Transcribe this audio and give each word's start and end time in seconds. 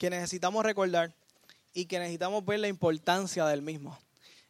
que 0.00 0.08
necesitamos 0.08 0.64
recordar 0.64 1.12
y 1.74 1.84
que 1.84 1.98
necesitamos 1.98 2.42
ver 2.46 2.60
la 2.60 2.68
importancia 2.68 3.44
del 3.44 3.60
mismo. 3.60 3.98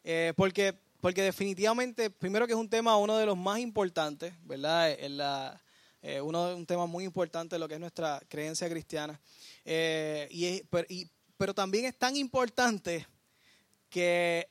Eh, 0.01 0.31
porque, 0.37 0.73
porque 1.01 1.23
definitivamente, 1.23 2.09
primero 2.09 2.47
que 2.47 2.53
es 2.53 2.57
un 2.57 2.69
tema, 2.69 2.95
uno 2.95 3.17
de 3.17 3.25
los 3.25 3.37
más 3.37 3.59
importantes, 3.59 4.33
¿verdad? 4.45 4.91
Es 4.91 5.11
la, 5.11 5.61
eh, 6.01 6.21
uno, 6.21 6.55
un 6.55 6.65
tema 6.65 6.85
muy 6.85 7.03
importante 7.03 7.55
de 7.55 7.59
lo 7.59 7.67
que 7.67 7.73
es 7.73 7.81
nuestra 7.81 8.21
creencia 8.29 8.69
cristiana. 8.69 9.19
Eh, 9.65 10.29
y, 10.31 10.63
y, 10.87 11.09
pero 11.35 11.53
también 11.53 11.83
es 11.83 11.97
tan 11.97 12.15
importante 12.15 13.05
que 13.89 14.47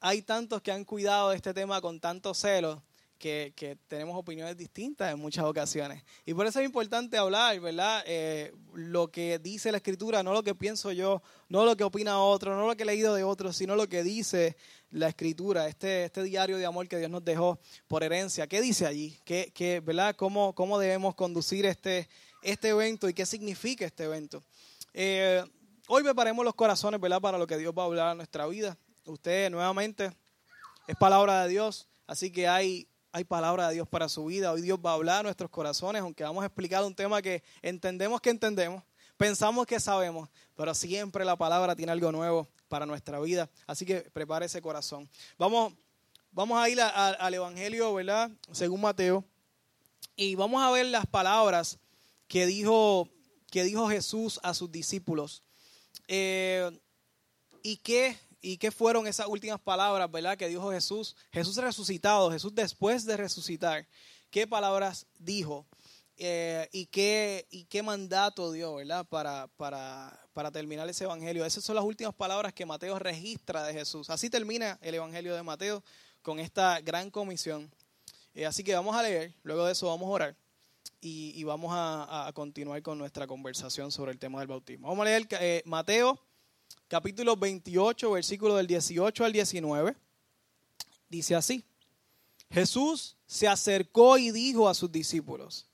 hay 0.00 0.22
tantos 0.22 0.62
que 0.62 0.72
han 0.72 0.86
cuidado 0.86 1.28
de 1.28 1.36
este 1.36 1.52
tema 1.52 1.82
con 1.82 2.00
tanto 2.00 2.32
celo 2.32 2.82
que, 3.18 3.78
tenemos 3.88 4.16
opiniones 4.16 4.56
distintas 4.56 5.12
en 5.12 5.18
muchas 5.18 5.44
ocasiones. 5.44 6.02
Y 6.24 6.34
por 6.34 6.46
eso 6.46 6.60
es 6.60 6.66
importante 6.66 7.18
hablar, 7.18 7.58
¿verdad? 7.60 8.02
Eh, 8.06 8.52
lo 8.74 9.08
que 9.10 9.38
dice 9.38 9.72
la 9.72 9.78
escritura, 9.78 10.22
no 10.22 10.32
lo 10.32 10.42
que 10.42 10.54
pienso 10.54 10.92
yo, 10.92 11.22
no 11.48 11.64
lo 11.64 11.76
que 11.76 11.84
opina 11.84 12.20
otro, 12.20 12.56
no 12.56 12.66
lo 12.66 12.76
que 12.76 12.84
he 12.84 12.86
leído 12.86 13.14
de 13.14 13.24
otros, 13.24 13.56
sino 13.56 13.76
lo 13.76 13.88
que 13.88 14.02
dice 14.02 14.56
la 14.90 15.08
escritura, 15.08 15.66
este, 15.68 16.04
este 16.04 16.22
diario 16.22 16.56
de 16.56 16.66
amor 16.66 16.88
que 16.88 16.98
Dios 16.98 17.10
nos 17.10 17.24
dejó 17.24 17.58
por 17.88 18.02
herencia. 18.02 18.46
¿Qué 18.46 18.60
dice 18.60 18.86
allí? 18.86 19.18
¿Qué, 19.24 19.52
qué, 19.54 19.80
¿verdad? 19.80 20.14
¿Cómo, 20.16 20.54
¿Cómo 20.54 20.78
debemos 20.78 21.14
conducir 21.14 21.66
este, 21.66 22.08
este 22.42 22.68
evento 22.68 23.08
y 23.08 23.14
qué 23.14 23.26
significa 23.26 23.84
este 23.84 24.04
evento? 24.04 24.42
Eh, 24.94 25.44
hoy 25.88 26.02
preparemos 26.02 26.44
los 26.44 26.54
corazones, 26.54 27.00
¿verdad? 27.00 27.20
Para 27.20 27.36
lo 27.36 27.46
que 27.46 27.58
Dios 27.58 27.74
va 27.76 27.82
a 27.82 27.86
hablar 27.86 28.12
en 28.12 28.18
nuestra 28.18 28.46
vida. 28.46 28.78
Usted 29.04 29.50
nuevamente 29.50 30.12
es 30.86 30.96
palabra 30.96 31.42
de 31.42 31.48
Dios, 31.48 31.88
así 32.06 32.30
que 32.30 32.46
hay 32.46 32.86
hay 33.12 33.24
palabra 33.24 33.68
de 33.68 33.74
Dios 33.74 33.88
para 33.88 34.08
su 34.08 34.26
vida. 34.26 34.52
Hoy 34.52 34.62
Dios 34.62 34.78
va 34.84 34.90
a 34.90 34.94
hablar 34.94 35.20
a 35.20 35.22
nuestros 35.24 35.50
corazones, 35.50 36.02
aunque 36.02 36.24
vamos 36.24 36.42
a 36.42 36.46
explicar 36.46 36.84
un 36.84 36.94
tema 36.94 37.22
que 37.22 37.42
entendemos 37.62 38.20
que 38.20 38.30
entendemos, 38.30 38.82
pensamos 39.16 39.66
que 39.66 39.80
sabemos, 39.80 40.28
pero 40.54 40.74
siempre 40.74 41.24
la 41.24 41.36
palabra 41.36 41.74
tiene 41.74 41.92
algo 41.92 42.12
nuevo 42.12 42.48
para 42.68 42.86
nuestra 42.86 43.18
vida. 43.20 43.48
Así 43.66 43.84
que 43.84 44.00
prepare 44.00 44.46
ese 44.46 44.60
corazón. 44.60 45.08
Vamos, 45.38 45.72
vamos 46.32 46.58
a 46.58 46.68
ir 46.68 46.80
al 46.80 47.34
Evangelio, 47.34 47.94
¿verdad? 47.94 48.30
Según 48.52 48.80
Mateo. 48.80 49.24
Y 50.16 50.34
vamos 50.34 50.62
a 50.62 50.70
ver 50.70 50.86
las 50.86 51.06
palabras 51.06 51.78
que 52.26 52.46
dijo, 52.46 53.08
que 53.50 53.64
dijo 53.64 53.88
Jesús 53.88 54.38
a 54.42 54.52
sus 54.52 54.70
discípulos. 54.70 55.42
Eh, 56.08 56.70
y 57.62 57.76
qué 57.78 58.16
¿Y 58.40 58.58
qué 58.58 58.70
fueron 58.70 59.06
esas 59.06 59.26
últimas 59.26 59.60
palabras, 59.60 60.10
verdad, 60.10 60.36
que 60.36 60.48
dijo 60.48 60.70
Jesús? 60.70 61.16
Jesús 61.32 61.56
resucitado, 61.56 62.30
Jesús 62.30 62.54
después 62.54 63.04
de 63.04 63.16
resucitar. 63.16 63.86
¿Qué 64.30 64.46
palabras 64.46 65.06
dijo? 65.18 65.66
Eh, 66.16 66.68
y, 66.72 66.86
qué, 66.86 67.46
y 67.50 67.64
qué 67.64 67.82
mandato 67.82 68.52
dio, 68.52 68.74
¿verdad? 68.76 69.06
Para, 69.06 69.48
para, 69.56 70.18
para 70.32 70.50
terminar 70.50 70.88
ese 70.88 71.04
evangelio. 71.04 71.44
Esas 71.44 71.64
son 71.64 71.76
las 71.76 71.84
últimas 71.84 72.14
palabras 72.14 72.52
que 72.52 72.66
Mateo 72.66 72.98
registra 72.98 73.64
de 73.64 73.72
Jesús. 73.72 74.10
Así 74.10 74.30
termina 74.30 74.78
el 74.82 74.94
evangelio 74.94 75.34
de 75.34 75.42
Mateo 75.42 75.82
con 76.22 76.40
esta 76.40 76.80
gran 76.80 77.10
comisión. 77.10 77.70
Eh, 78.34 78.46
así 78.46 78.62
que 78.62 78.74
vamos 78.74 78.94
a 78.94 79.02
leer, 79.02 79.34
luego 79.42 79.64
de 79.66 79.72
eso 79.72 79.86
vamos 79.86 80.06
a 80.06 80.10
orar 80.10 80.36
y, 81.00 81.42
vamos 81.44 81.70
a, 81.72 82.30
continuar 82.34 82.82
con 82.82 82.98
nuestra 82.98 83.26
conversación 83.26 83.92
sobre 83.92 84.12
el 84.12 84.18
tema 84.18 84.40
del 84.40 84.48
bautismo. 84.48 84.88
Vamos 84.88 85.02
a 85.02 85.10
leer 85.10 85.28
eh, 85.40 85.62
Mateo 85.64 86.20
capítulo 86.88 87.36
28, 87.36 88.10
versículo 88.12 88.56
del 88.56 88.66
18 88.66 89.24
al 89.24 89.32
19, 89.32 89.96
dice 91.08 91.34
así, 91.34 91.64
Jesús 92.50 93.16
se 93.26 93.46
acercó 93.46 94.18
y 94.18 94.30
dijo 94.30 94.68
a 94.68 94.74
sus 94.74 94.90
discípulos, 94.90 95.66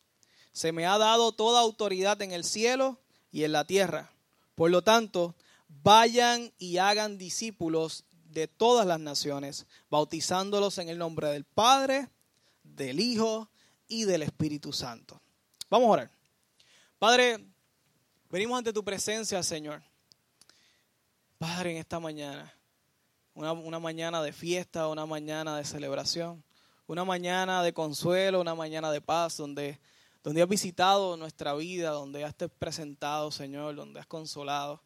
se 0.53 0.72
me 0.72 0.87
ha 0.87 0.98
dado 0.98 1.33
toda 1.33 1.61
autoridad 1.61 2.20
en 2.22 2.33
el 2.33 2.45
cielo 2.45 2.98
y 3.33 3.45
en 3.45 3.53
la 3.53 3.67
tierra. 3.67 4.12
Por 4.55 4.70
lo 4.70 4.83
tanto, 4.83 5.34
vayan 5.83 6.53
y 6.59 6.78
hagan 6.78 7.19
discípulos 7.19 8.05
de 8.31 8.48
todas 8.48 8.87
las 8.87 9.00
naciones, 9.00 9.67
bautizándolos 9.91 10.78
en 10.78 10.89
el 10.89 10.98
nombre 10.98 11.28
del 11.28 11.45
Padre, 11.45 12.09
del 12.62 13.00
Hijo 13.00 13.49
y 13.88 14.04
del 14.04 14.22
Espíritu 14.22 14.72
Santo. 14.72 15.21
Vamos 15.71 15.88
a 15.88 15.91
orar. 15.93 16.10
Padre, 16.99 17.44
venimos 18.31 18.59
ante 18.59 18.72
tu 18.72 18.84
presencia, 18.84 19.43
Señor. 19.43 19.83
Padre, 21.47 21.72
en 21.72 21.77
esta 21.77 22.00
mañana, 22.00 22.50
una, 23.34 23.78
mañana 23.78 24.22
de 24.22 24.32
fiesta, 24.32 24.88
una 24.88 25.05
mañana 25.05 25.59
de 25.59 25.65
celebración, 25.66 26.43
una 26.87 27.05
mañana 27.05 27.62
de 27.62 27.75
consuelo, 27.75 28.41
una 28.41 28.55
mañana 28.55 28.91
de 28.91 29.03
paz, 29.03 29.37
donde, 29.37 29.78
donde 30.22 30.41
has 30.41 30.49
visitado 30.49 31.19
nuestra 31.19 31.53
vida, 31.53 31.91
donde 31.91 32.25
has 32.25 32.34
presentado, 32.59 33.31
Señor, 33.31 33.75
donde 33.75 34.00
has 34.00 34.06
consolado. 34.06 34.81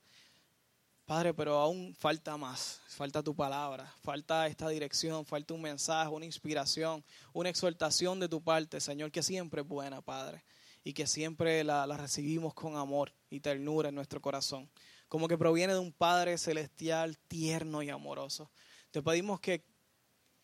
Padre, 1.07 1.33
pero 1.33 1.59
aún 1.59 1.95
falta 1.95 2.37
más, 2.37 2.81
falta 2.89 3.23
tu 3.23 3.37
palabra, 3.37 3.95
falta 4.03 4.49
esta 4.49 4.69
dirección, 4.69 5.25
falta 5.25 5.55
un 5.55 5.63
mensaje, 5.63 6.09
una 6.09 6.25
inspiración, 6.25 7.05
una 7.33 7.51
exhortación 7.51 8.19
de 8.19 8.29
tu 8.29 8.43
parte, 8.43 8.81
Señor, 8.81 9.13
que 9.13 9.23
siempre 9.23 9.61
es 9.61 9.69
buena, 9.69 10.01
Padre, 10.01 10.43
y 10.89 10.95
que 10.95 11.07
siempre 11.07 11.63
la, 11.65 11.85
recibimos 11.99 12.55
con 12.55 12.79
amor 12.79 13.13
y 13.29 13.41
ternura 13.41 13.91
en 13.91 13.95
nuestro 13.95 14.23
corazón 14.23 14.71
como 15.07 15.29
que 15.29 15.37
proviene 15.37 15.75
de 15.75 15.79
un 15.79 15.93
Padre 15.93 16.39
celestial 16.39 17.19
tierno 17.29 17.83
y 17.83 17.91
amoroso. 17.91 18.51
Te 18.91 19.03
pedimos 19.03 19.39
que, 19.39 19.63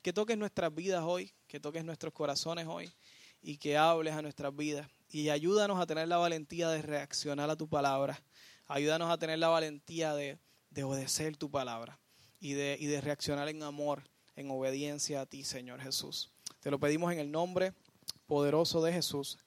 que 0.02 0.12
toques 0.12 0.36
nuestras 0.36 0.74
vidas 0.74 1.02
hoy, 1.02 1.32
que 1.46 1.60
toques 1.60 1.82
nuestros 1.82 2.12
corazones 2.12 2.66
hoy 2.68 2.92
y 3.40 3.56
que 3.56 3.78
hables 3.78 4.12
a 4.12 4.20
nuestras 4.20 4.54
vidas. 4.54 4.86
Y 5.08 5.30
ayúdanos 5.30 5.80
a 5.80 5.86
tener 5.86 6.08
la 6.08 6.18
valentía 6.18 6.68
de 6.68 6.82
reaccionar 6.82 7.48
a 7.48 7.56
tu 7.56 7.66
palabra. 7.66 8.22
Ayúdanos 8.66 9.10
a 9.10 9.16
tener 9.16 9.38
la 9.38 9.48
valentía 9.48 10.14
de, 10.14 10.38
obedecer 10.82 11.38
tu 11.38 11.50
palabra 11.50 11.98
y 12.38 12.52
de, 12.52 12.76
y 12.78 12.84
de 12.84 13.00
reaccionar 13.00 13.48
en 13.48 13.62
amor, 13.62 14.02
en 14.36 14.50
obediencia 14.50 15.22
a 15.22 15.26
ti, 15.26 15.42
Señor 15.42 15.80
Jesús. 15.80 16.30
Te 16.60 16.70
lo 16.70 16.78
pedimos 16.78 17.14
en 17.14 17.18
el 17.18 17.30
nombre 17.30 17.72
poderoso 18.26 18.82
de 18.82 18.92
Jesús. 18.92 19.38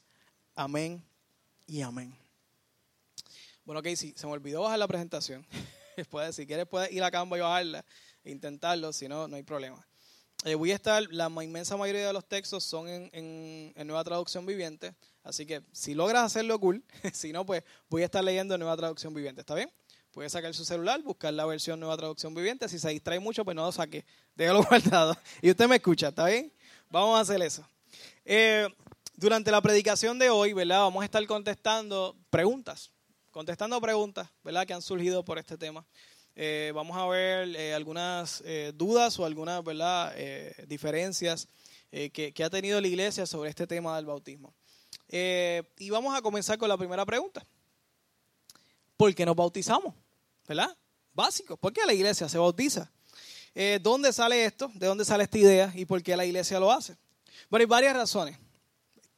Amén 0.59 1.05
y 1.67 1.83
amén. 1.83 2.11
Bueno, 3.63 3.83
Casey, 3.83 4.15
se 4.17 4.25
me 4.25 4.33
olvidó 4.33 4.63
bajar 4.63 4.79
la 4.79 4.87
presentación. 4.87 5.45
Después, 5.95 6.35
si 6.35 6.47
quieres, 6.47 6.65
puedes 6.65 6.91
ir 6.91 7.03
a 7.03 7.11
Canva 7.11 7.37
y 7.37 7.41
bajarla 7.41 7.85
e 8.23 8.31
intentarlo, 8.31 8.91
si 8.91 9.07
no, 9.07 9.27
no 9.27 9.35
hay 9.35 9.43
problema. 9.43 9.85
Eh, 10.45 10.55
voy 10.55 10.71
a 10.71 10.73
estar, 10.73 11.03
la 11.11 11.29
inmensa 11.43 11.77
mayoría 11.77 12.07
de 12.07 12.11
los 12.11 12.27
textos 12.27 12.63
son 12.63 12.87
en, 12.89 13.71
nueva 13.85 14.03
traducción 14.03 14.47
viviente, 14.47 14.95
así 15.21 15.45
que 15.45 15.61
si 15.73 15.93
logras 15.93 16.23
hacerlo 16.23 16.59
cool, 16.59 16.83
si 17.13 17.31
no, 17.31 17.45
pues 17.45 17.63
voy 17.87 18.01
a 18.01 18.05
estar 18.05 18.23
leyendo 18.23 18.57
nueva 18.57 18.75
traducción 18.75 19.13
viviente, 19.13 19.41
¿está 19.41 19.53
bien? 19.53 19.71
Puedes 20.09 20.31
sacar 20.31 20.55
su 20.55 20.65
celular, 20.65 21.03
buscar 21.03 21.35
la 21.35 21.45
versión 21.45 21.79
nueva 21.79 21.95
traducción 21.97 22.33
viviente, 22.33 22.67
si 22.67 22.79
se 22.79 22.89
distrae 22.89 23.19
mucho, 23.19 23.45
pues 23.45 23.53
no 23.53 23.63
lo 23.63 23.71
saque, 23.71 24.03
déjalo 24.33 24.63
guardado. 24.67 25.15
Y 25.39 25.51
usted 25.51 25.67
me 25.67 25.75
escucha, 25.75 26.07
¿está 26.07 26.25
bien? 26.25 26.51
Vamos 26.89 27.15
a 27.15 27.21
hacer 27.21 27.39
eso. 27.43 27.63
Eh, 28.25 28.67
durante 29.17 29.51
la 29.51 29.61
predicación 29.61 30.17
de 30.17 30.29
hoy, 30.29 30.53
¿verdad? 30.53 30.79
Vamos 30.79 31.01
a 31.01 31.05
estar 31.05 31.25
contestando 31.27 32.15
preguntas 32.29 32.91
contestando 33.37 33.79
preguntas 33.79 34.27
¿verdad? 34.43 34.65
que 34.65 34.73
han 34.73 34.81
surgido 34.81 35.23
por 35.23 35.37
este 35.37 35.59
tema. 35.59 35.85
Eh, 36.35 36.71
vamos 36.73 36.97
a 36.97 37.05
ver 37.05 37.55
eh, 37.55 37.71
algunas 37.75 38.41
eh, 38.43 38.71
dudas 38.73 39.19
o 39.19 39.25
algunas 39.25 39.63
¿verdad? 39.63 40.11
diferencias 40.65 41.47
que, 41.91 42.33
que, 42.33 42.43
ha 42.43 42.49
tenido 42.49 42.81
la 42.81 42.87
iglesia 42.87 43.27
sobre 43.27 43.51
este 43.51 43.67
tema 43.67 43.95
del 43.95 44.07
bautismo. 44.07 44.55
y 45.07 45.89
vamos 45.91 46.17
a 46.17 46.21
comenzar 46.23 46.57
con 46.57 46.67
la 46.67 46.77
primera 46.77 47.05
pregunta. 47.05 47.45
¿Por 48.97 49.13
qué 49.13 49.23
nos 49.23 49.35
bautizamos? 49.35 49.93
¿Verdad? 50.47 50.75
Básico. 51.13 51.57
¿Por 51.57 51.71
qué 51.71 51.85
la 51.85 51.93
iglesia 51.93 52.27
se 52.27 52.39
bautiza? 52.39 52.91
¿Dónde 53.81 54.11
sale 54.13 54.45
esto? 54.45 54.71
¿De 54.73 54.87
dónde 54.87 55.05
sale 55.05 55.25
esta 55.25 55.37
idea? 55.37 55.71
¿Y 55.75 55.85
por 55.85 56.01
qué 56.01 56.17
la 56.17 56.25
iglesia 56.25 56.59
lo 56.59 56.71
hace? 56.71 56.97
Bueno, 57.51 57.61
hay 57.61 57.67
varias 57.67 57.95
razones. 57.95 58.35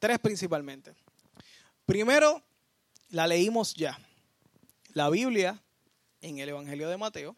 Tres 0.00 0.18
principalmente. 0.18 0.94
Primero, 1.84 2.42
la 3.10 3.26
leímos 3.26 3.74
ya. 3.74 3.98
La 4.94 5.10
Biblia, 5.10 5.62
en 6.22 6.38
el 6.38 6.48
Evangelio 6.48 6.88
de 6.88 6.96
Mateo, 6.96 7.36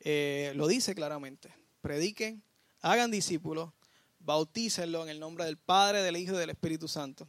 eh, 0.00 0.52
lo 0.56 0.66
dice 0.66 0.94
claramente. 0.94 1.48
Prediquen, 1.80 2.42
hagan 2.82 3.10
discípulos, 3.10 3.72
bautícenlo 4.18 5.04
en 5.04 5.08
el 5.08 5.18
nombre 5.18 5.46
del 5.46 5.56
Padre, 5.56 6.02
del 6.02 6.18
Hijo 6.18 6.34
y 6.34 6.38
del 6.38 6.50
Espíritu 6.50 6.86
Santo. 6.86 7.26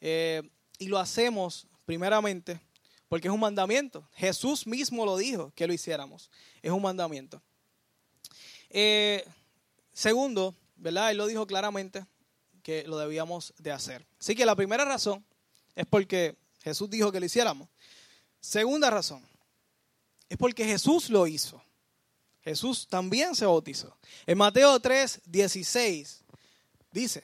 Eh, 0.00 0.42
y 0.78 0.88
lo 0.88 0.98
hacemos 0.98 1.66
primeramente 1.84 2.58
porque 3.08 3.28
es 3.28 3.34
un 3.34 3.40
mandamiento. 3.40 4.08
Jesús 4.14 4.66
mismo 4.66 5.04
lo 5.04 5.18
dijo 5.18 5.52
que 5.54 5.66
lo 5.66 5.74
hiciéramos. 5.74 6.30
Es 6.62 6.70
un 6.70 6.80
mandamiento. 6.80 7.42
Eh, 8.70 9.22
segundo, 9.92 10.54
¿verdad? 10.74 11.10
Él 11.10 11.18
lo 11.18 11.26
dijo 11.26 11.46
claramente 11.46 12.06
que 12.66 12.82
lo 12.82 12.98
debíamos 12.98 13.54
de 13.58 13.70
hacer. 13.70 14.04
Así 14.18 14.34
que 14.34 14.44
la 14.44 14.56
primera 14.56 14.84
razón 14.84 15.24
es 15.76 15.86
porque 15.86 16.36
Jesús 16.64 16.90
dijo 16.90 17.12
que 17.12 17.20
lo 17.20 17.26
hiciéramos. 17.26 17.68
Segunda 18.40 18.90
razón, 18.90 19.24
es 20.28 20.36
porque 20.36 20.64
Jesús 20.64 21.08
lo 21.08 21.28
hizo. 21.28 21.62
Jesús 22.40 22.88
también 22.88 23.36
se 23.36 23.46
bautizó. 23.46 23.96
En 24.26 24.36
Mateo 24.36 24.80
3, 24.80 25.20
16 25.26 26.24
dice, 26.90 27.22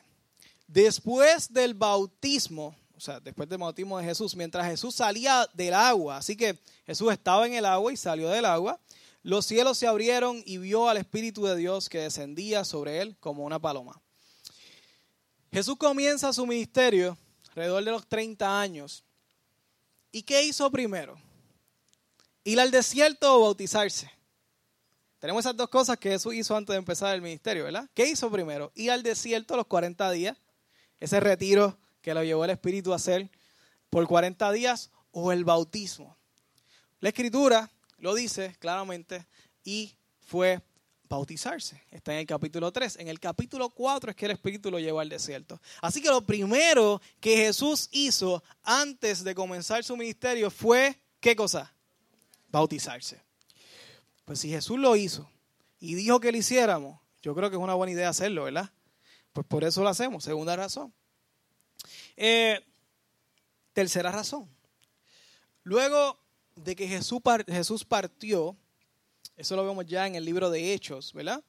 después 0.68 1.52
del 1.52 1.74
bautismo, 1.74 2.76
o 2.96 3.00
sea, 3.00 3.18
después 3.18 3.48
del 3.48 3.58
bautismo 3.58 3.98
de 3.98 4.04
Jesús, 4.04 4.36
mientras 4.36 4.64
Jesús 4.68 4.94
salía 4.94 5.48
del 5.54 5.74
agua, 5.74 6.18
así 6.18 6.36
que 6.36 6.56
Jesús 6.86 7.12
estaba 7.12 7.48
en 7.48 7.54
el 7.54 7.64
agua 7.64 7.92
y 7.92 7.96
salió 7.96 8.28
del 8.28 8.44
agua, 8.44 8.78
los 9.24 9.44
cielos 9.44 9.76
se 9.76 9.88
abrieron 9.88 10.40
y 10.46 10.58
vio 10.58 10.88
al 10.88 10.98
Espíritu 10.98 11.46
de 11.46 11.56
Dios 11.56 11.88
que 11.88 11.98
descendía 11.98 12.64
sobre 12.64 13.00
él 13.00 13.16
como 13.18 13.44
una 13.44 13.58
paloma. 13.58 14.00
Jesús 15.52 15.76
comienza 15.76 16.32
su 16.32 16.46
ministerio 16.46 17.16
alrededor 17.50 17.84
de 17.84 17.90
los 17.90 18.06
30 18.06 18.60
años. 18.60 19.04
¿Y 20.10 20.22
qué 20.22 20.42
hizo 20.42 20.70
primero? 20.70 21.18
¿Ir 22.44 22.58
al 22.58 22.70
desierto 22.70 23.36
o 23.36 23.42
bautizarse? 23.42 24.10
Tenemos 25.18 25.44
esas 25.44 25.56
dos 25.56 25.68
cosas 25.68 25.98
que 25.98 26.10
Jesús 26.10 26.34
hizo 26.34 26.56
antes 26.56 26.72
de 26.72 26.78
empezar 26.78 27.14
el 27.14 27.22
ministerio, 27.22 27.64
¿verdad? 27.64 27.88
¿Qué 27.94 28.08
hizo 28.08 28.30
primero? 28.30 28.72
Ir 28.74 28.90
al 28.90 29.02
desierto 29.02 29.56
los 29.56 29.66
40 29.66 30.10
días, 30.10 30.36
ese 30.98 31.20
retiro 31.20 31.78
que 32.00 32.14
lo 32.14 32.24
llevó 32.24 32.44
el 32.44 32.50
Espíritu 32.50 32.92
a 32.92 32.96
hacer 32.96 33.30
por 33.90 34.06
40 34.08 34.50
días, 34.52 34.90
o 35.12 35.30
el 35.30 35.44
bautismo. 35.44 36.16
La 37.00 37.10
Escritura 37.10 37.70
lo 37.98 38.14
dice 38.14 38.56
claramente 38.58 39.26
y 39.62 39.94
fue 40.20 40.62
bautizarse. 41.12 41.82
Está 41.90 42.14
en 42.14 42.20
el 42.20 42.26
capítulo 42.26 42.72
3. 42.72 42.96
En 42.96 43.08
el 43.08 43.20
capítulo 43.20 43.68
4 43.68 44.10
es 44.10 44.16
que 44.16 44.24
el 44.24 44.30
Espíritu 44.30 44.70
lo 44.70 44.78
llevó 44.78 44.98
al 44.98 45.10
desierto. 45.10 45.60
Así 45.82 46.00
que 46.00 46.08
lo 46.08 46.22
primero 46.22 47.02
que 47.20 47.36
Jesús 47.36 47.90
hizo 47.92 48.42
antes 48.62 49.22
de 49.22 49.34
comenzar 49.34 49.84
su 49.84 49.94
ministerio 49.94 50.50
fue, 50.50 50.98
¿qué 51.20 51.36
cosa? 51.36 51.70
Bautizarse. 52.50 53.20
Pues 54.24 54.40
si 54.40 54.48
Jesús 54.48 54.78
lo 54.78 54.96
hizo 54.96 55.30
y 55.78 55.94
dijo 55.94 56.18
que 56.18 56.32
lo 56.32 56.38
hiciéramos, 56.38 56.98
yo 57.20 57.34
creo 57.34 57.50
que 57.50 57.56
es 57.56 57.62
una 57.62 57.74
buena 57.74 57.92
idea 57.92 58.08
hacerlo, 58.08 58.44
¿verdad? 58.44 58.70
Pues 59.34 59.46
por 59.46 59.64
eso 59.64 59.82
lo 59.82 59.90
hacemos. 59.90 60.24
Segunda 60.24 60.56
razón. 60.56 60.94
Eh, 62.16 62.58
tercera 63.74 64.10
razón. 64.10 64.48
Luego 65.62 66.18
de 66.56 66.74
que 66.74 66.88
Jesús, 66.88 67.20
Jesús 67.48 67.84
partió, 67.84 68.56
eso 69.42 69.56
lo 69.56 69.66
vemos 69.66 69.84
ya 69.86 70.06
en 70.06 70.14
el 70.14 70.24
libro 70.24 70.50
de 70.50 70.72
Hechos, 70.72 71.12
¿verdad? 71.12 71.42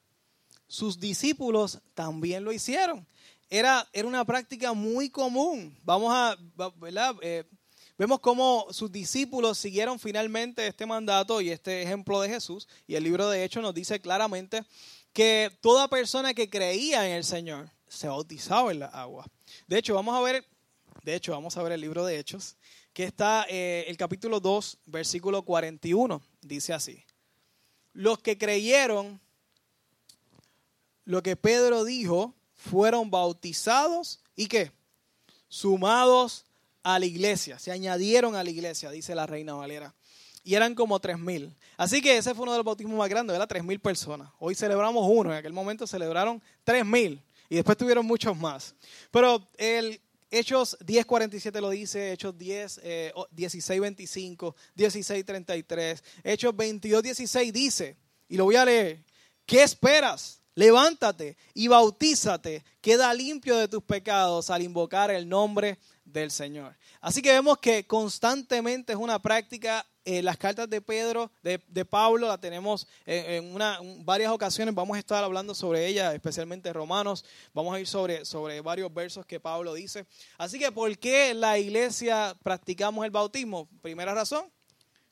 Sus 0.68 1.00
discípulos 1.00 1.80
también 1.94 2.44
lo 2.44 2.52
hicieron. 2.52 3.06
Era, 3.50 3.88
era 3.94 4.08
una 4.08 4.26
práctica 4.26 4.74
muy 4.74 5.10
común. 5.10 5.78
Vamos 5.84 6.12
a, 6.12 6.36
¿verdad? 6.78 7.16
Eh, 7.22 7.44
Vemos 7.96 8.22
cómo 8.22 8.66
sus 8.72 8.92
discípulos 8.92 9.60
siguieron 9.60 10.00
finalmente 10.00 10.66
este 10.66 10.88
mandato 10.88 11.42
y 11.42 11.52
este 11.52 11.84
ejemplo 11.84 12.20
de 12.22 12.30
Jesús. 12.30 12.68
Y 12.88 12.96
el 12.96 13.04
libro 13.04 13.30
de 13.30 13.44
Hechos 13.44 13.62
nos 13.62 13.76
dice 13.76 14.00
claramente 14.00 14.64
que 15.14 15.56
toda 15.62 15.88
persona 15.88 16.34
que 16.34 16.50
creía 16.50 17.08
en 17.08 17.14
el 17.14 17.24
Señor 17.24 17.70
se 17.88 18.08
bautizaba 18.08 18.72
en 18.72 18.80
la 18.80 18.88
agua. 18.88 19.28
De 19.68 19.78
hecho, 19.78 19.94
vamos 19.94 20.16
a 20.16 20.22
ver, 20.22 20.44
de 21.04 21.14
hecho, 21.14 21.34
vamos 21.34 21.56
a 21.56 21.62
ver 21.62 21.74
el 21.74 21.82
libro 21.82 22.04
de 22.04 22.18
Hechos, 22.18 22.58
que 22.94 23.04
está 23.04 23.46
eh, 23.48 23.86
el 23.88 23.96
capítulo 23.96 24.40
2, 24.40 24.80
versículo 24.88 25.44
41. 25.44 26.20
Dice 26.42 26.74
así. 26.74 27.06
Los 27.94 28.20
que 28.20 28.38
creyeron 28.38 29.22
lo 31.06 31.22
que 31.22 31.36
Pedro 31.36 31.84
dijo 31.84 32.34
fueron 32.56 33.12
bautizados 33.12 34.20
y 34.36 34.48
qué? 34.48 34.72
Sumados 35.48 36.46
a 36.82 37.00
la 37.00 37.06
iglesia, 37.06 37.60
se 37.60 37.72
añadieron 37.72 38.36
a 38.36 38.44
la 38.44 38.50
iglesia, 38.50 38.90
dice 38.92 39.16
la 39.16 39.26
reina 39.26 39.54
Valera. 39.54 39.94
Y 40.44 40.56
eran 40.56 40.76
como 40.76 41.00
tres 41.00 41.18
mil. 41.18 41.56
Así 41.78 42.02
que 42.02 42.18
ese 42.18 42.36
fue 42.36 42.44
uno 42.44 42.52
de 42.52 42.58
los 42.58 42.66
bautismos 42.66 42.98
más 42.98 43.10
grandes, 43.10 43.36
era 43.36 43.48
tres 43.48 43.64
mil 43.64 43.80
personas. 43.80 44.30
Hoy 44.40 44.56
celebramos 44.56 45.06
uno, 45.10 45.32
en 45.32 45.38
aquel 45.38 45.54
momento 45.54 45.88
celebraron 45.88 46.42
tres 46.64 46.86
mil. 46.86 47.22
Y 47.50 47.56
después 47.56 47.78
tuvieron 47.78 48.06
muchos 48.06 48.36
más. 48.36 48.76
Pero 49.12 49.48
el 49.58 50.02
Hechos 50.36 50.76
10.47 50.80 51.62
lo 51.62 51.70
dice, 51.70 52.12
Hechos 52.12 52.36
10, 52.36 52.82
eh, 52.84 53.14
16.25, 53.36 54.56
16.33, 54.76 56.02
Hechos 56.24 56.56
22.16 56.56 57.52
dice, 57.52 57.98
y 58.28 58.38
lo 58.38 58.46
voy 58.46 58.56
a 58.56 58.66
leer, 58.66 59.04
¿qué 59.46 59.62
esperas? 59.62 60.42
Levántate 60.56 61.38
y 61.54 61.68
bautízate, 61.68 62.64
queda 62.82 63.14
limpio 63.14 63.58
de 63.58 63.68
tus 63.68 63.84
pecados 63.84 64.50
al 64.50 64.64
invocar 64.64 65.12
el 65.12 65.30
nombre 65.30 65.78
del 66.04 66.32
Señor. 66.32 66.76
Así 67.00 67.22
que 67.22 67.32
vemos 67.32 67.60
que 67.60 67.86
constantemente 67.86 68.94
es 68.94 68.98
una 68.98 69.22
práctica. 69.22 69.86
Eh, 70.06 70.22
las 70.22 70.38
cartas 70.38 70.70
de 70.70 70.82
Pedro, 70.82 71.32
de, 71.42 71.86
Pablo, 71.86 72.28
la 72.28 72.38
tenemos 72.38 72.88
en, 73.06 73.54
una, 73.54 73.80
varias 74.00 74.32
ocasiones. 74.32 74.76
Vamos 74.76 74.98
a 74.98 75.00
estar 75.00 75.24
hablando 75.24 75.56
sobre 75.56 75.88
ella, 75.88 76.14
especialmente 76.14 76.74
Romanos. 76.74 77.24
Vamos 77.54 77.74
a 77.74 77.80
ir 77.80 77.88
sobre, 77.88 78.26
sobre 78.26 78.60
varios 78.60 78.94
versos 78.94 79.26
que 79.26 79.40
Pablo 79.40 79.74
dice. 79.74 80.06
Así 80.38 80.60
que, 80.60 80.72
¿por 80.72 80.98
qué 80.98 81.34
la 81.34 81.58
iglesia 81.58 82.36
practicamos 82.44 83.06
el 83.06 83.12
bautismo? 83.12 83.70
Primera 83.82 84.14
razón, 84.14 84.52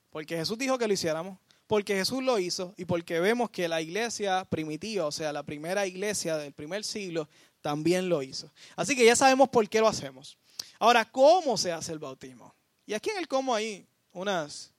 porque 0.10 0.36
Jesús 0.36 0.58
dijo 0.58 0.78
que 0.78 0.88
lo 0.88 0.94
hiciéramos 0.94 1.38
porque 1.72 1.96
Jesús 1.96 2.22
lo 2.22 2.38
hizo 2.38 2.74
y 2.76 2.84
porque 2.84 3.22
vemos 3.22 3.50
que 3.50 3.70
la 3.70 3.80
iglesia 3.80 4.44
primitiva, 4.44 5.06
o 5.06 5.12
sea, 5.14 5.32
la 5.32 5.44
primera 5.44 5.88
iglesia 5.88 6.36
del 6.36 6.52
primer 6.52 6.84
siglo, 6.84 7.30
también 7.62 8.10
lo 8.10 8.22
hizo. 8.22 8.52
Así 8.76 8.94
que 8.94 9.06
ya 9.06 9.16
sabemos 9.16 9.48
por 9.48 9.70
qué 9.70 9.80
lo 9.80 9.88
hacemos. 9.88 10.38
Ahora, 10.80 11.06
¿cómo 11.06 11.58
se 11.58 11.72
hace 11.72 11.94
el 11.94 12.00
bautismo? 12.00 12.54
Y 12.86 12.94
aquí 12.94 13.10
en 13.10 13.20
el 13.20 13.28
cómo 13.30 13.56
hay 13.56 13.88
unas 14.12 14.71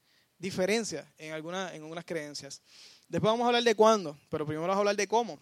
diferencias 0.43 1.06
en, 1.17 1.33
algunas, 1.33 1.73
en 1.73 1.83
algunas 1.83 2.05
creencias. 2.05 2.61
Después 3.09 3.31
vamos 3.31 3.44
a 3.44 3.49
hablar 3.49 3.62
de 3.62 3.75
cuándo, 3.75 4.19
pero 4.29 4.44
primero 4.44 4.62
vamos 4.62 4.77
a 4.77 4.79
hablar 4.81 4.97
de 4.97 5.09
cómo. 5.09 5.39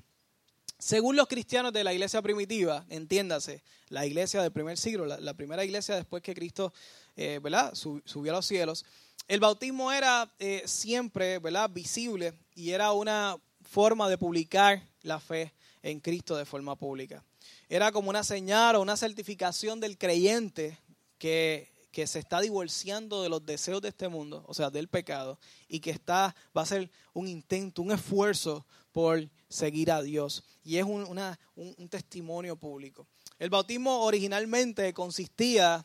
Según 0.78 1.16
los 1.16 1.26
cristianos 1.26 1.72
de 1.72 1.82
la 1.82 1.92
iglesia 1.92 2.22
primitiva, 2.22 2.86
entiéndase, 2.88 3.62
la 3.88 4.06
iglesia 4.06 4.40
del 4.40 4.52
primer 4.52 4.78
siglo, 4.78 5.04
la, 5.04 5.34
primera 5.34 5.64
iglesia 5.64 5.96
después 5.96 6.22
que 6.22 6.34
Cristo 6.34 6.72
eh, 7.16 7.40
¿verdad? 7.42 7.74
subió 7.74 8.30
a 8.30 8.36
los 8.36 8.46
cielos, 8.46 8.84
el 9.26 9.40
bautismo 9.40 9.90
era 9.90 10.30
eh, 10.38 10.62
siempre 10.66 11.40
¿verdad? 11.40 11.68
visible 11.68 12.32
y 12.54 12.70
era 12.70 12.92
una 12.92 13.36
forma 13.62 14.08
de 14.08 14.16
publicar 14.16 14.82
la 15.02 15.18
fe 15.18 15.52
en 15.82 15.98
Cristo 15.98 16.36
de 16.36 16.44
forma 16.44 16.76
pública 16.76 17.24
era 17.70 17.92
como 17.92 18.10
una 18.10 18.24
señal 18.24 18.74
o 18.76 18.82
una 18.82 18.96
certificación 18.96 19.78
del 19.78 19.96
creyente 19.96 20.76
que, 21.18 21.69
se 22.06 22.18
está 22.18 22.40
divorciando 22.40 23.22
de 23.22 23.28
los 23.28 23.44
deseos 23.44 23.82
de 23.82 23.88
este 23.88 24.08
mundo, 24.08 24.44
o 24.46 24.54
sea, 24.54 24.70
del 24.70 24.88
pecado, 24.88 25.38
y 25.68 25.80
que 25.80 25.90
está, 25.90 26.34
va 26.56 26.62
a 26.62 26.66
ser 26.66 26.90
un 27.12 27.26
intento, 27.28 27.82
un 27.82 27.92
esfuerzo 27.92 28.66
por 28.92 29.28
seguir 29.48 29.90
a 29.90 30.02
Dios. 30.02 30.44
Y 30.62 30.76
es 30.76 30.84
un, 30.84 31.06
un 31.54 31.88
testimonio 31.88 32.56
público. 32.56 33.06
El 33.38 33.50
bautismo 33.50 34.04
originalmente 34.04 34.92
consistía 34.92 35.84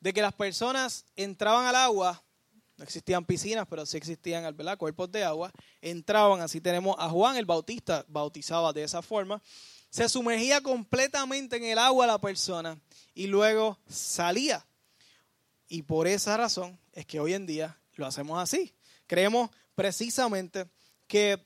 de 0.00 0.12
que 0.12 0.22
las 0.22 0.34
personas 0.34 1.06
entraban 1.16 1.66
al 1.66 1.76
agua, 1.76 2.22
no 2.76 2.84
existían 2.84 3.24
piscinas, 3.24 3.66
pero 3.68 3.86
sí 3.86 3.96
existían 3.96 4.44
¿verdad? 4.56 4.76
cuerpos 4.76 5.10
de 5.10 5.24
agua, 5.24 5.52
entraban, 5.80 6.40
así 6.40 6.60
tenemos 6.60 6.96
a 6.98 7.08
Juan 7.08 7.36
el 7.36 7.46
Bautista, 7.46 8.04
bautizaba 8.08 8.72
de 8.72 8.84
esa 8.84 9.02
forma, 9.02 9.42
se 9.90 10.08
sumergía 10.08 10.60
completamente 10.60 11.56
en 11.56 11.64
el 11.64 11.78
agua 11.78 12.06
la 12.06 12.20
persona 12.20 12.78
y 13.14 13.28
luego 13.28 13.78
salía. 13.88 14.66
Y 15.68 15.82
por 15.82 16.06
esa 16.06 16.36
razón 16.36 16.78
es 16.92 17.06
que 17.06 17.20
hoy 17.20 17.34
en 17.34 17.46
día 17.46 17.78
lo 17.94 18.06
hacemos 18.06 18.40
así. 18.40 18.74
Creemos 19.06 19.50
precisamente 19.74 20.66
que, 21.06 21.44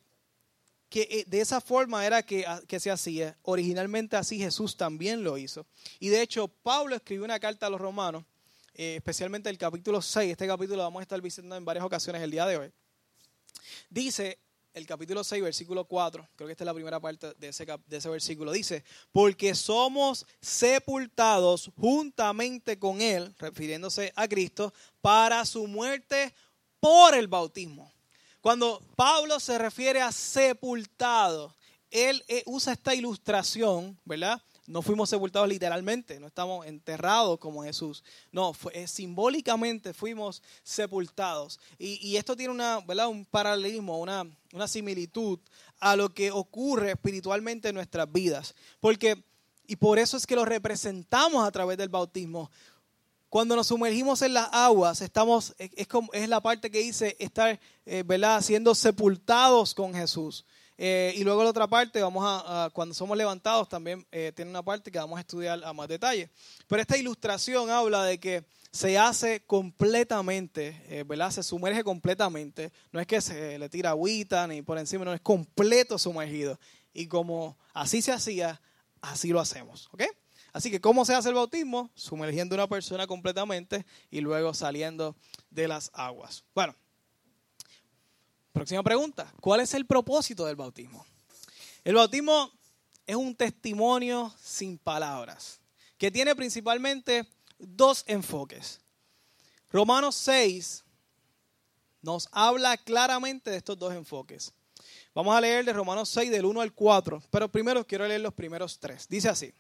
que 0.89 1.03
eh, 1.11 1.25
de 1.27 1.41
esa 1.41 1.61
forma 1.61 2.05
era 2.07 2.23
que, 2.23 2.45
que, 2.67 2.81
se 2.81 2.91
hacía. 2.91 3.37
Originalmente 3.43 4.17
así 4.17 4.39
Jesús 4.39 4.77
también 4.77 5.23
lo 5.25 5.39
hizo. 5.39 5.67
Y 6.01 6.09
de 6.09 6.23
hecho 6.23 6.49
Pablo 6.49 6.97
escribió 6.97 7.25
una 7.25 7.41
carta 7.41 7.67
a 7.67 7.71
los 7.71 7.81
romanos, 7.81 8.25
eh, 8.75 8.97
especialmente 8.97 9.51
el 9.51 9.59
capítulo 9.59 10.03
6. 10.03 10.33
Este 10.33 10.47
capítulo 10.47 10.79
lo 10.79 10.83
vamos 10.85 11.01
a 11.01 11.03
estar 11.03 11.21
visitando 11.21 11.57
en 11.57 11.65
varias 11.65 11.85
ocasiones 11.85 12.23
el 12.23 12.31
día 12.31 12.47
de 12.47 12.57
hoy. 12.57 12.73
Dice 13.91 14.39
el 14.79 14.87
capítulo 14.87 15.25
6, 15.25 15.43
versículo 15.43 15.85
4, 15.85 16.29
creo 16.37 16.47
que 16.47 16.53
esta 16.53 16.65
es 16.65 16.67
la 16.67 16.75
primera 16.75 17.01
parte 17.01 17.35
de 17.35 17.49
ese, 17.49 17.67
de 17.87 17.97
ese 17.97 18.09
versículo, 18.09 18.53
dice, 18.53 18.85
porque 19.13 19.55
somos 19.55 20.25
sepultados 20.41 21.71
juntamente 21.77 22.79
con 22.79 23.01
Él, 23.01 23.35
refiriéndose 23.39 24.13
a 24.15 24.29
Cristo, 24.29 24.73
para 25.01 25.45
su 25.45 25.67
muerte 25.67 26.33
por 26.81 27.15
el 27.15 27.27
bautismo. 27.27 27.93
Cuando 28.41 28.81
Pablo 28.95 29.41
se 29.41 29.59
refiere 29.59 30.01
a 30.01 30.13
sepultado, 30.13 31.53
él 31.91 32.23
eh, 32.29 32.43
usa 32.47 32.75
esta 32.75 32.95
ilustración, 32.95 33.99
¿verdad? 34.05 34.41
No 34.69 34.83
fuimos 34.83 35.09
sepultados 35.09 35.49
literalmente, 35.49 36.21
no 36.21 36.27
estamos 36.27 36.67
enterrados 36.67 37.39
como 37.39 37.63
Jesús. 37.63 38.05
No, 38.31 38.53
fue, 38.53 38.87
simbólicamente 38.87 39.95
fuimos 39.95 40.43
sepultados. 40.63 41.59
Y, 41.79 42.17
esto 42.17 42.37
tiene 42.37 42.53
una, 42.53 42.81
¿verdad? 42.81 43.09
un 43.09 43.25
paralelismo, 43.25 43.99
una, 43.99 44.27
una 44.53 44.69
similitud 44.69 45.39
a 45.81 45.97
lo 45.97 46.13
que 46.13 46.31
ocurre 46.31 46.91
espiritualmente 46.91 47.71
en 47.71 47.77
nuestras 47.77 48.13
vidas. 48.13 48.55
Porque, 48.79 49.25
y 49.67 49.77
por 49.77 49.99
eso 49.99 50.19
es 50.19 50.27
que 50.27 50.37
lo 50.37 50.45
representamos 50.45 51.47
a 51.47 51.51
través 51.51 51.79
del 51.79 51.89
bautismo. 51.89 52.51
Cuando 53.31 53.57
nos 53.57 53.69
sumergimos 53.69 54.21
en 54.21 54.35
las 54.35 54.49
aguas, 54.53 55.01
estamos, 55.01 55.55
es, 55.59 55.89
como, 55.89 56.13
es 56.13 56.29
la 56.29 56.43
parte 56.43 56.71
que 56.71 56.81
dice 56.81 57.17
estar, 57.19 57.59
eh, 57.87 58.03
¿verdad? 58.05 58.43
Siendo 58.43 58.75
sepultados 58.75 59.75
con 59.75 59.95
Jesús. 59.95 60.45
Eh, 60.81 61.13
y 61.17 61.25
luego 61.25 61.43
la 61.43 61.51
otra 61.51 61.67
parte, 61.67 62.01
vamos 62.01 62.25
a, 62.25 62.71
cuando 62.73 62.95
somos 62.95 63.19
levantados, 63.19 63.69
también 63.69 64.07
eh, 64.13 64.33
tiene 64.35 64.53
una 64.53 64.63
parte 64.63 64.93
que 64.93 64.99
vamos 64.99 65.19
a 65.19 65.21
estudiar 65.21 65.63
a 65.65 65.73
más 65.73 65.89
detalle. 65.89 66.31
Pero 66.69 66.81
esta 66.81 66.97
ilustración 66.97 67.69
habla 67.69 68.05
de 68.05 68.21
que 68.21 68.45
se 68.71 68.97
hace 68.97 69.41
completamente, 69.45 70.81
eh. 70.89 71.05
Se 71.31 71.43
sumerge 71.43 71.83
completamente. 71.83 72.73
No 72.93 73.01
es 73.01 73.09
que 73.09 73.21
se 73.21 73.59
le 73.59 73.69
tira 73.69 73.91
agüita 73.91 74.47
ni 74.47 74.63
por 74.63 74.79
encima, 74.79 75.05
no, 75.05 75.13
es 75.13 75.21
completo 75.21 75.99
sumergido. 75.99 76.59
Y 76.95 77.09
como 77.09 77.59
así 77.75 78.01
se 78.01 78.13
hacía, 78.13 78.61
así 79.01 79.31
lo 79.31 79.41
hacemos, 79.41 79.89
¿ok? 79.93 80.05
Así 80.53 80.71
que, 80.71 80.81
¿cómo 80.81 81.05
se 81.05 81.15
hace 81.15 81.29
el 81.29 81.35
bautismo? 81.35 81.91
Sumergiendo 81.95 82.55
una 82.55 82.69
persona 82.69 83.07
completamente 83.07 83.85
y 84.11 84.21
luego 84.21 84.55
saliendo 84.55 85.17
de 85.51 85.69
las 85.69 85.91
aguas. 85.93 86.45
Bueno, 86.55 86.75
Próxima 88.53 88.83
pregunta. 88.83 89.33
¿Cuál 89.41 89.61
es 89.61 89.75
el 89.75 89.87
propósito 89.87 90.45
del 90.47 90.57
bautismo? 90.57 91.05
El 91.85 91.95
bautismo 91.95 92.53
es 93.07 93.17
un 93.17 93.35
testimonio 93.35 94.35
sin 94.43 94.79
palabras, 94.79 95.61
que 95.97 96.11
tiene 96.11 96.35
principalmente 96.37 97.27
dos 97.59 98.05
enfoques. 98.07 98.81
Romanos 99.71 100.15
6 100.17 100.85
nos 102.03 102.29
habla 102.33 102.77
claramente 102.77 103.51
de 103.51 103.57
estos 103.57 103.79
dos 103.79 103.95
enfoques. 103.95 104.53
Vamos 105.15 105.35
a 105.35 105.41
leer 105.41 105.65
de 105.65 105.73
Romanos 105.73 106.09
6 106.11 106.31
del 106.31 106.45
1 106.45 106.61
al 106.61 106.73
4, 106.73 107.23
pero 107.31 107.51
primero 107.51 107.87
quiero 107.87 108.07
leer 108.07 108.21
los 108.21 108.35
primeros 108.35 108.79
tres. 108.79 109.09
Dice 109.09 109.29
así, 109.29 109.53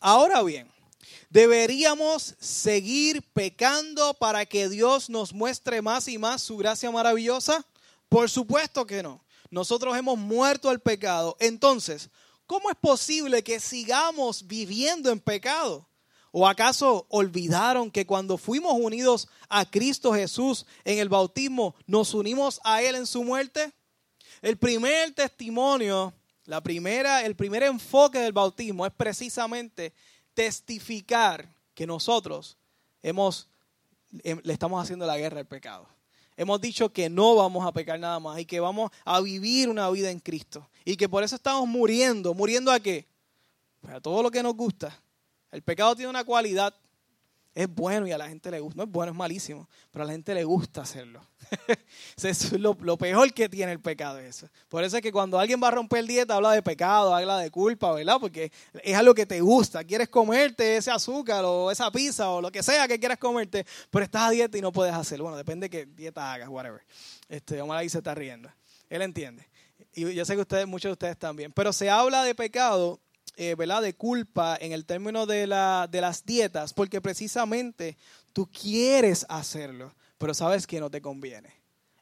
ahora 0.00 0.42
bien, 0.42 0.70
¿deberíamos 1.28 2.34
seguir 2.40 3.22
pecando 3.32 4.14
para 4.14 4.46
que 4.46 4.68
Dios 4.68 5.10
nos 5.10 5.32
muestre 5.32 5.82
más 5.82 6.08
y 6.08 6.18
más 6.18 6.42
su 6.42 6.56
gracia 6.56 6.90
maravillosa? 6.90 7.64
Por 8.08 8.30
supuesto 8.30 8.86
que 8.86 9.02
no. 9.02 9.24
Nosotros 9.50 9.96
hemos 9.96 10.18
muerto 10.18 10.68
al 10.68 10.80
pecado. 10.80 11.36
Entonces, 11.40 12.10
¿cómo 12.46 12.70
es 12.70 12.76
posible 12.76 13.42
que 13.42 13.60
sigamos 13.60 14.46
viviendo 14.46 15.10
en 15.10 15.20
pecado? 15.20 15.88
¿O 16.32 16.46
acaso 16.46 17.06
olvidaron 17.08 17.90
que 17.90 18.04
cuando 18.04 18.36
fuimos 18.36 18.74
unidos 18.74 19.28
a 19.48 19.64
Cristo 19.70 20.12
Jesús 20.12 20.66
en 20.84 20.98
el 20.98 21.08
bautismo, 21.08 21.74
nos 21.86 22.12
unimos 22.12 22.60
a 22.64 22.82
Él 22.82 22.96
en 22.96 23.06
su 23.06 23.24
muerte? 23.24 23.72
El 24.42 24.58
primer 24.58 25.14
testimonio, 25.14 26.12
la 26.44 26.60
primera, 26.60 27.24
el 27.24 27.36
primer 27.36 27.62
enfoque 27.62 28.18
del 28.18 28.32
bautismo 28.32 28.84
es 28.84 28.92
precisamente 28.92 29.94
testificar 30.34 31.48
que 31.74 31.86
nosotros 31.86 32.58
hemos, 33.02 33.48
em, 34.22 34.40
le 34.44 34.52
estamos 34.52 34.82
haciendo 34.82 35.06
la 35.06 35.16
guerra 35.16 35.40
al 35.40 35.46
pecado. 35.46 35.88
Hemos 36.36 36.60
dicho 36.60 36.92
que 36.92 37.08
no 37.08 37.34
vamos 37.34 37.66
a 37.66 37.72
pecar 37.72 37.98
nada 37.98 38.20
más 38.20 38.38
y 38.38 38.44
que 38.44 38.60
vamos 38.60 38.90
a 39.04 39.20
vivir 39.20 39.68
una 39.68 39.88
vida 39.90 40.10
en 40.10 40.20
Cristo. 40.20 40.68
Y 40.84 40.96
que 40.96 41.08
por 41.08 41.24
eso 41.24 41.36
estamos 41.36 41.66
muriendo. 41.66 42.34
¿Muriendo 42.34 42.70
a 42.70 42.78
qué? 42.78 43.06
Pues 43.80 43.94
a 43.94 44.00
todo 44.00 44.22
lo 44.22 44.30
que 44.30 44.42
nos 44.42 44.54
gusta. 44.54 45.02
El 45.50 45.62
pecado 45.62 45.96
tiene 45.96 46.10
una 46.10 46.24
cualidad 46.24 46.74
es 47.56 47.74
bueno 47.74 48.06
y 48.06 48.12
a 48.12 48.18
la 48.18 48.28
gente 48.28 48.50
le 48.50 48.60
gusta. 48.60 48.76
No 48.76 48.82
es 48.84 48.90
bueno, 48.90 49.12
es 49.12 49.16
malísimo, 49.16 49.66
pero 49.90 50.02
a 50.02 50.06
la 50.06 50.12
gente 50.12 50.34
le 50.34 50.44
gusta 50.44 50.82
hacerlo. 50.82 51.26
es 52.22 52.52
lo, 52.52 52.76
peor 52.76 53.32
que 53.32 53.48
tiene 53.48 53.72
el 53.72 53.80
pecado 53.80 54.18
eso. 54.18 54.46
Por 54.68 54.84
eso 54.84 54.98
es 54.98 55.02
que 55.02 55.10
cuando 55.10 55.40
alguien 55.40 55.58
va 55.62 55.68
a 55.68 55.70
romper 55.70 56.04
dieta 56.04 56.34
habla 56.34 56.52
de 56.52 56.62
pecado, 56.62 57.14
habla 57.14 57.38
de 57.38 57.50
culpa, 57.50 57.94
¿verdad? 57.94 58.18
Porque 58.20 58.52
es 58.84 58.94
algo 58.94 59.14
que 59.14 59.24
te 59.24 59.40
gusta. 59.40 59.82
Quieres 59.84 60.10
comerte 60.10 60.76
ese 60.76 60.90
azúcar 60.90 61.46
o 61.46 61.70
esa 61.70 61.90
pizza 61.90 62.28
o 62.28 62.42
lo 62.42 62.52
que 62.52 62.62
sea 62.62 62.86
que 62.86 63.00
quieras 63.00 63.16
comerte, 63.16 63.64
pero 63.90 64.04
estás 64.04 64.24
a 64.24 64.30
dieta 64.30 64.58
y 64.58 64.60
no 64.60 64.70
puedes 64.70 64.92
hacerlo. 64.92 65.24
Bueno, 65.24 65.38
depende 65.38 65.70
de 65.70 65.70
qué 65.70 65.86
dieta 65.86 66.34
hagas, 66.34 66.50
whatever. 66.50 66.82
Este, 67.26 67.58
Omar 67.62 67.78
ahí 67.78 67.88
se 67.88 67.98
está 67.98 68.14
riendo. 68.14 68.50
Él 68.90 69.00
entiende. 69.00 69.48
Y 69.94 70.12
yo 70.12 70.26
sé 70.26 70.34
que 70.34 70.42
ustedes, 70.42 70.66
muchos 70.66 70.90
de 70.90 70.92
ustedes 70.92 71.16
también. 71.16 71.52
Pero 71.52 71.72
se 71.72 71.88
habla 71.88 72.22
de 72.22 72.34
pecado 72.34 73.00
eh, 73.36 73.54
de 73.56 73.94
culpa 73.94 74.56
en 74.60 74.72
el 74.72 74.84
término 74.84 75.26
de, 75.26 75.46
la, 75.46 75.88
de 75.90 76.00
las 76.00 76.24
dietas, 76.24 76.72
porque 76.72 77.00
precisamente 77.00 77.96
tú 78.32 78.48
quieres 78.50 79.26
hacerlo, 79.28 79.94
pero 80.18 80.34
sabes 80.34 80.66
que 80.66 80.80
no 80.80 80.90
te 80.90 81.00
conviene. 81.00 81.52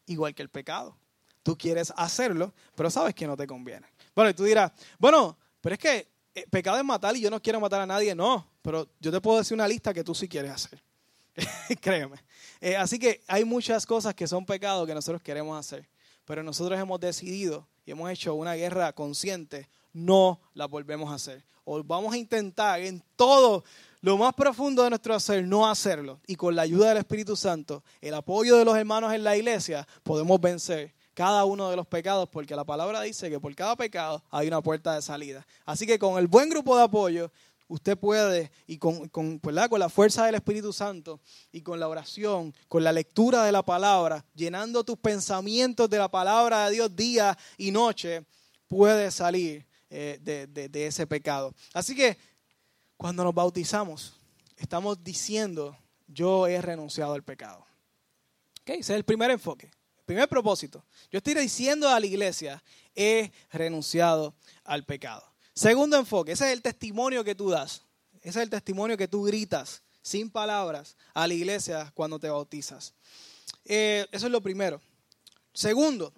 Igual 0.07 0.35
que 0.35 0.43
el 0.43 0.49
pecado. 0.49 0.97
Tú 1.43 1.59
quieres 1.59 1.93
hacerlo, 1.97 2.55
pero 2.75 2.91
sabes 2.91 3.15
que 3.15 3.27
no 3.27 3.37
te 3.37 3.47
conviene. 3.47 3.87
Bueno, 4.15 4.31
y 4.31 4.35
tú 4.35 4.45
dirás, 4.45 4.73
bueno, 4.99 5.37
pero 5.61 5.75
es 5.75 5.79
que 5.79 6.09
eh, 6.35 6.47
pecado 6.51 6.79
es 6.79 6.85
matar 6.85 7.17
y 7.17 7.21
yo 7.21 7.31
no 7.31 7.41
quiero 7.41 7.61
matar 7.61 7.81
a 7.81 7.87
nadie. 7.87 8.15
No, 8.15 8.47
pero 8.63 8.89
yo 9.01 9.13
te 9.13 9.21
puedo 9.21 9.39
decir 9.39 9.55
una 9.55 9.69
lista 9.69 9.93
que 9.93 10.05
tú 10.05 10.15
sí 10.15 10.29
quieres 10.29 10.51
hacer. 10.53 10.83
Créeme. 11.81 12.17
Eh, 12.61 12.77
así 12.77 12.99
que 12.99 13.23
hay 13.27 13.45
muchas 13.45 13.87
cosas 13.87 14.15
que 14.15 14.27
son 14.27 14.47
pecados 14.47 14.87
que 14.87 14.95
nosotros 14.95 15.23
queremos 15.23 15.59
hacer, 15.59 15.89
pero 16.25 16.43
nosotros 16.43 16.79
hemos 16.79 17.01
decidido 17.01 17.67
y 17.85 17.91
hemos 17.91 18.11
hecho 18.11 18.35
una 18.35 18.55
guerra 18.55 18.93
consciente 18.93 19.69
no 19.95 20.41
la 20.53 20.67
volvemos 20.67 21.11
a 21.11 21.15
hacer. 21.15 21.43
O 21.65 21.83
vamos 21.83 22.13
a 22.13 22.19
intentar 22.19 22.81
en 22.83 23.03
todo 23.17 23.65
lo 24.03 24.19
más 24.19 24.35
profundo 24.35 24.83
de 24.83 24.91
nuestro 24.91 25.15
hacer 25.15 25.47
no 25.47 25.67
hacerlo. 25.67 26.21
Y 26.27 26.37
con 26.37 26.55
la 26.55 26.63
ayuda 26.63 26.91
del 26.91 26.99
Espíritu 26.99 27.37
Santo, 27.37 27.83
el 28.03 28.13
apoyo 28.13 28.59
de 28.59 28.67
los 28.67 28.77
hermanos 28.77 29.15
en 29.15 29.25
la 29.25 29.35
iglesia, 29.35 29.89
podemos 30.03 30.39
vencer 30.39 30.93
cada 31.15 31.45
uno 31.45 31.71
de 31.71 31.77
los 31.77 31.87
pecados, 31.87 32.29
porque 32.29 32.55
la 32.55 32.65
palabra 32.65 33.01
dice 33.01 33.31
que 33.31 33.41
por 33.41 33.55
cada 33.55 33.77
pecado 33.77 34.23
hay 34.31 34.49
una 34.49 34.61
puerta 34.61 34.95
de 34.95 35.01
salida. 35.01 35.47
Así 35.65 35.87
que 35.87 35.99
con 35.99 36.19
el 36.19 36.27
buen 36.27 36.51
grupo 36.51 36.77
de 36.77 36.83
apoyo, 36.83 37.33
usted 37.69 37.97
puede, 37.97 38.51
y 38.67 38.77
con, 38.77 39.09
con, 39.09 39.39
con 39.39 39.55
la 39.55 39.89
fuerza 39.89 40.27
del 40.27 40.35
Espíritu 40.35 40.73
Santo, 40.73 41.21
y 41.51 41.63
con 41.63 41.81
la 41.81 41.89
oración, 41.89 42.53
con 42.69 42.85
la 42.85 42.93
lectura 42.93 43.45
de 43.45 43.53
la 43.53 43.63
palabra, 43.63 44.25
llenando 44.35 44.85
tus 44.85 44.99
pensamientos 44.99 45.89
de 45.89 45.99
la 45.99 46.11
palabra 46.11 46.67
de 46.67 46.75
Dios 46.75 46.95
día 46.95 47.39
y 47.57 47.71
noche, 47.71 48.27
puede 48.69 49.11
salir 49.11 49.65
eh, 49.91 50.19
de, 50.21 50.87
ese 50.87 51.07
pecado. 51.07 51.55
Así 51.73 51.95
que 51.95 52.17
cuando 52.97 53.25
nos 53.25 53.35
bautizamos, 53.35 54.15
estamos 54.57 55.03
diciendo, 55.03 55.77
yo 56.07 56.47
he 56.47 56.61
renunciado 56.61 57.15
al 57.15 57.23
pecado. 57.23 57.67
Okay, 58.63 58.81
ese 58.81 58.93
es 58.93 58.97
el 58.97 59.05
primer 59.05 59.31
enfoque, 59.31 59.67
el 59.99 60.05
primer 60.05 60.29
propósito. 60.29 60.85
Yo 61.11 61.19
estoy 61.19 61.35
diciendo 61.35 61.89
a 61.89 62.01
la 62.01 62.07
iglesia, 62.07 62.63
he 62.95 63.31
renunciado 63.53 64.35
al 64.65 64.85
pecado. 64.85 65.23
Segundo 65.55 65.97
enfoque, 65.97 66.33
ese 66.33 66.47
es 66.47 66.53
el 66.53 66.63
testimonio 66.63 67.23
que 67.23 67.35
tú 67.35 67.51
das. 67.51 67.83
Ese 68.21 68.39
es 68.39 68.45
el 68.45 68.51
testimonio 68.51 68.97
que 68.97 69.07
tú 69.07 69.25
gritas 69.25 69.83
sin 70.03 70.31
palabras 70.31 70.97
a 71.13 71.27
la 71.27 71.35
iglesia 71.35 71.93
cuando 71.95 72.19
te 72.19 72.29
bautizas. 72.29 72.95
Eh, 73.65 74.07
eso 74.13 74.27
es 74.27 74.33
lo 74.33 74.41
primero. 74.41 74.81
Segundo, 75.53 76.13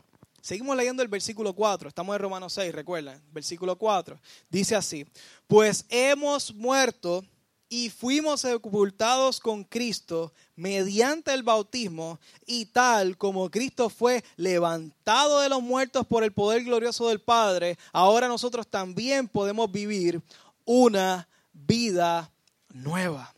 Seguimos 0.46 0.76
leyendo 0.76 1.02
el 1.02 1.08
versículo 1.08 1.52
4, 1.54 1.88
estamos 1.88 2.14
en 2.14 2.22
Romanos 2.22 2.52
6, 2.52 2.72
recuerden, 2.72 3.20
versículo 3.32 3.76
4. 3.76 4.16
Dice 4.48 4.76
así, 4.76 5.04
pues 5.48 5.84
hemos 5.88 6.54
muerto 6.54 7.24
y 7.68 7.90
fuimos 7.90 8.42
sepultados 8.42 9.40
con 9.40 9.64
Cristo 9.64 10.32
mediante 10.54 11.34
el 11.34 11.42
bautismo 11.42 12.20
y 12.46 12.66
tal 12.66 13.18
como 13.18 13.50
Cristo 13.50 13.90
fue 13.90 14.22
levantado 14.36 15.40
de 15.40 15.48
los 15.48 15.62
muertos 15.62 16.06
por 16.06 16.22
el 16.22 16.30
poder 16.30 16.62
glorioso 16.62 17.08
del 17.08 17.18
Padre, 17.18 17.76
ahora 17.92 18.28
nosotros 18.28 18.68
también 18.68 19.26
podemos 19.26 19.68
vivir 19.72 20.22
una 20.64 21.26
vida 21.52 22.30
nueva. 22.72 23.35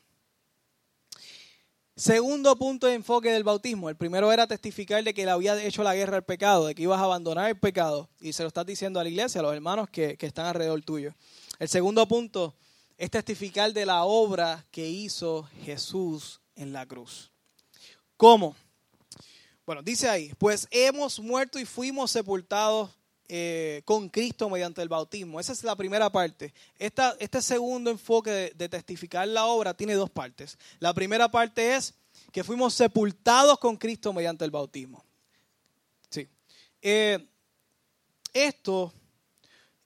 Segundo 1.99 2.55
punto 2.55 2.87
de 2.87 2.95
enfoque 2.95 3.33
del 3.33 3.43
bautismo. 3.43 3.89
El 3.89 3.97
primero 3.97 4.31
era 4.31 4.47
testificar 4.47 5.03
de 5.03 5.13
que 5.13 5.25
le 5.25 5.33
había 5.33 5.61
hecho 5.61 5.83
la 5.83 5.97
guerra 5.97 6.19
al 6.19 6.25
pecado, 6.25 6.69
de 6.69 6.75
que 6.77 6.85
ibas 6.85 7.01
a 7.01 7.03
abandonar 7.03 7.49
el 7.49 7.59
pecado. 7.59 8.09
Y 8.21 8.33
se 8.33 8.45
lo 8.45 8.47
estás 8.47 8.65
diciendo 8.65 9.01
a 9.01 9.03
la 9.03 9.09
iglesia, 9.09 9.41
a 9.41 9.43
los 9.43 9.53
hermanos 9.53 9.91
que, 9.91 10.17
que 10.17 10.27
están 10.27 10.47
alrededor 10.47 10.81
tuyo. 10.83 11.13
El 11.59 11.69
segundo 11.69 12.07
punto 12.07 12.55
es 12.97 13.11
testificar 13.11 13.73
de 13.73 13.85
la 13.85 14.05
obra 14.05 14.65
que 14.71 14.89
hizo 14.89 15.49
Jesús 15.65 16.41
en 16.55 16.73
la 16.73 16.87
cruz. 16.87 17.33
¿Cómo? 18.17 18.55
Bueno, 19.67 19.83
dice 19.83 20.09
ahí, 20.09 20.33
pues 20.39 20.69
hemos 20.71 21.19
muerto 21.19 21.59
y 21.59 21.65
fuimos 21.65 22.13
sepultados 22.13 22.91
eh, 23.31 23.83
con 23.85 24.09
Cristo 24.09 24.49
mediante 24.49 24.81
el 24.81 24.89
bautismo. 24.89 25.39
Esa 25.39 25.53
es 25.53 25.63
la 25.63 25.77
primera 25.77 26.11
parte. 26.11 26.55
Esta, 26.79 27.15
este 27.21 27.43
segundo 27.43 27.91
enfoque 27.91 28.55
de, 28.55 28.69
testificar 28.71 29.29
la 29.29 29.45
obra 29.45 29.75
tiene 29.75 29.93
dos 29.93 30.09
partes. 30.09 30.57
La 30.79 30.95
primera 30.95 31.31
parte 31.31 31.75
es 31.75 31.95
que 32.33 32.43
fuimos 32.43 32.73
sepultados 32.73 33.59
con 33.59 33.77
Cristo 33.77 34.15
mediante 34.15 34.47
el 34.47 34.51
bautismo. 34.51 35.05
Sí. 36.09 36.27
Eh, 36.81 37.29
esto, 38.33 38.95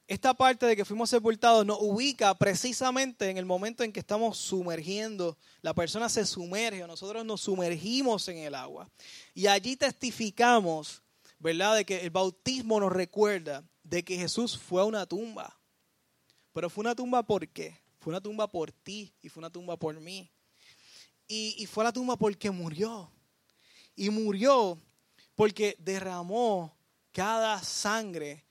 esta 0.07 0.35
parte 0.35 0.67
de 0.67 0.77
que 0.77 0.85
fuimos 0.85 1.11
sepultados 1.11 1.67
nos 1.67 1.79
ubica 1.81 2.33
precisamente 2.39 3.29
en 3.29 3.39
el 3.39 3.45
momento 3.45 3.83
en 3.83 3.93
que 3.93 3.99
estamos 3.99 4.39
sumergiendo, 4.39 5.37
la 5.63 5.75
persona 5.75 6.09
se 6.09 6.25
sumerge, 6.27 6.87
nosotros 6.87 7.25
nos 7.25 7.41
sumergimos 7.41 8.29
en 8.29 8.39
el 8.39 8.55
agua. 8.55 8.89
Y 9.35 9.49
allí 9.49 9.75
testificamos 9.77 11.03
¿verdad? 11.43 11.77
De 11.77 11.85
que 11.85 12.01
el 12.01 12.11
bautismo 12.11 12.79
nos 12.79 12.93
recuerda 12.93 13.65
de 13.83 14.05
que 14.05 14.17
Jesús 14.17 14.57
fue 14.57 14.81
a 14.81 14.85
una 14.85 15.05
tumba. 15.07 15.59
Pero 16.53 16.71
fue 16.71 16.83
una 16.83 16.95
tumba 16.95 17.23
por 17.25 17.49
qué? 17.49 17.81
Fue 17.99 18.13
una 18.13 18.21
tumba 18.21 18.47
por 18.47 18.71
ti 18.71 19.13
y 19.21 19.29
fue 19.29 19.41
una 19.41 19.51
tumba 19.51 19.77
por 19.77 19.99
mí. 19.99 20.31
Y, 21.27 21.57
y 21.59 21.67
fue 21.67 21.83
la 21.83 21.93
tumba 21.93 22.17
porque 22.17 22.51
murió. 22.51 23.11
Y 23.97 24.09
murió 24.11 24.79
porque 25.35 25.77
derramó 25.81 26.77
cada 27.11 27.61
sangre 27.63 28.45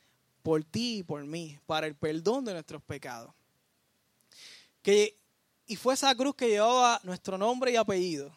por 0.43 0.63
ti 0.63 0.97
y 0.97 1.03
por 1.03 1.23
mí, 1.25 1.59
para 1.65 1.87
el 1.87 1.95
perdón 1.95 2.43
de 2.43 2.53
nuestros 2.53 2.83
pecados. 2.83 3.33
Que, 4.81 5.17
y 5.65 5.77
fue 5.77 5.93
esa 5.93 6.13
cruz 6.15 6.35
que 6.35 6.49
llevaba 6.49 6.99
nuestro 7.03 7.37
nombre 7.37 7.71
y 7.71 7.75
apellido, 7.77 8.35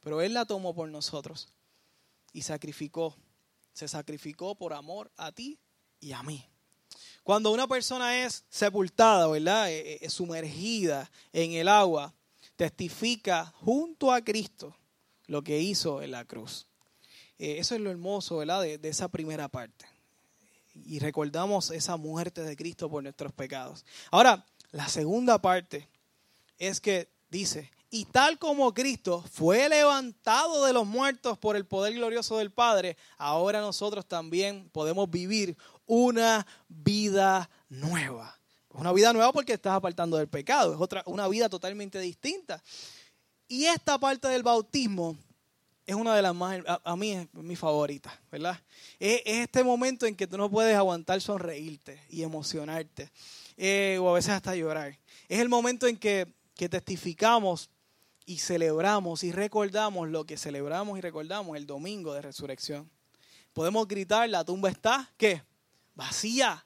pero 0.00 0.22
Él 0.22 0.32
la 0.32 0.46
tomó 0.46 0.74
por 0.74 0.88
nosotros 0.88 1.52
y 2.32 2.42
sacrificó, 2.42 3.16
se 3.72 3.88
sacrificó 3.88 4.54
por 4.54 4.72
amor 4.72 5.10
a 5.16 5.32
ti 5.32 5.58
y 6.00 6.12
a 6.12 6.22
mí. 6.22 6.44
Cuando 7.22 7.52
una 7.52 7.66
persona 7.66 8.24
es 8.24 8.44
sepultada, 8.48 9.26
¿verdad? 9.28 9.70
Eh, 9.70 9.98
eh, 10.00 10.10
sumergida 10.10 11.10
en 11.32 11.52
el 11.52 11.68
agua, 11.68 12.14
testifica 12.56 13.46
junto 13.56 14.12
a 14.12 14.22
Cristo 14.22 14.74
lo 15.26 15.42
que 15.42 15.60
hizo 15.60 16.02
en 16.02 16.10
la 16.10 16.24
cruz. 16.24 16.66
Eh, 17.38 17.56
eso 17.58 17.74
es 17.74 17.80
lo 17.80 17.90
hermoso, 17.90 18.38
¿verdad? 18.38 18.62
De, 18.62 18.78
de 18.78 18.88
esa 18.88 19.08
primera 19.08 19.48
parte. 19.48 19.86
Y 20.74 20.98
recordamos 20.98 21.70
esa 21.70 21.96
muerte 21.96 22.42
de 22.42 22.56
Cristo 22.56 22.90
por 22.90 23.02
nuestros 23.02 23.32
pecados. 23.32 23.84
Ahora, 24.10 24.44
la 24.72 24.88
segunda 24.88 25.40
parte 25.40 25.88
es 26.58 26.80
que 26.80 27.08
dice, 27.30 27.70
y 27.90 28.04
tal 28.04 28.38
como 28.38 28.72
Cristo 28.72 29.24
fue 29.32 29.68
levantado 29.68 30.64
de 30.64 30.72
los 30.72 30.86
muertos 30.86 31.36
por 31.38 31.56
el 31.56 31.66
poder 31.66 31.94
glorioso 31.94 32.38
del 32.38 32.52
Padre, 32.52 32.96
ahora 33.18 33.60
nosotros 33.60 34.06
también 34.06 34.70
podemos 34.70 35.10
vivir 35.10 35.56
una 35.86 36.46
vida 36.68 37.50
nueva. 37.68 38.38
Una 38.68 38.92
vida 38.92 39.12
nueva 39.12 39.32
porque 39.32 39.54
estás 39.54 39.74
apartando 39.74 40.16
del 40.16 40.28
pecado, 40.28 40.72
es 40.72 40.80
otra, 40.80 41.02
una 41.06 41.26
vida 41.26 41.48
totalmente 41.48 41.98
distinta. 41.98 42.62
Y 43.48 43.64
esta 43.64 43.98
parte 43.98 44.28
del 44.28 44.44
bautismo 44.44 45.16
es 45.84 45.96
una 45.96 46.14
de 46.14 46.22
las 46.22 46.32
más, 46.32 46.60
a, 46.84 46.94
mí 46.94 47.10
es 47.10 47.34
mi 47.34 47.56
favorita, 47.56 48.16
¿verdad? 48.30 48.60
Es, 49.00 49.22
este 49.24 49.64
momento 49.64 50.06
en 50.06 50.14
que 50.14 50.28
tú 50.28 50.38
no 50.38 50.48
puedes 50.48 50.76
aguantar 50.76 51.20
sonreírte 51.20 52.00
y 52.08 52.22
emocionarte, 52.22 53.10
eh, 53.56 53.98
o 54.00 54.08
a 54.08 54.12
veces 54.12 54.30
hasta 54.30 54.54
llorar. 54.54 54.96
Es 55.28 55.40
el 55.40 55.48
momento 55.48 55.88
en 55.88 55.96
que, 55.96 56.32
que 56.54 56.68
testificamos 56.68 57.68
y 58.30 58.38
celebramos 58.38 59.24
y 59.24 59.32
recordamos 59.32 60.08
lo 60.08 60.24
que 60.24 60.36
celebramos 60.36 60.96
y 60.96 61.00
recordamos 61.00 61.56
el 61.56 61.66
domingo 61.66 62.14
de 62.14 62.22
resurrección. 62.22 62.88
Podemos 63.52 63.88
gritar, 63.88 64.28
la 64.28 64.44
tumba 64.44 64.70
está, 64.70 65.10
¿qué? 65.16 65.42
Vacía. 65.96 66.64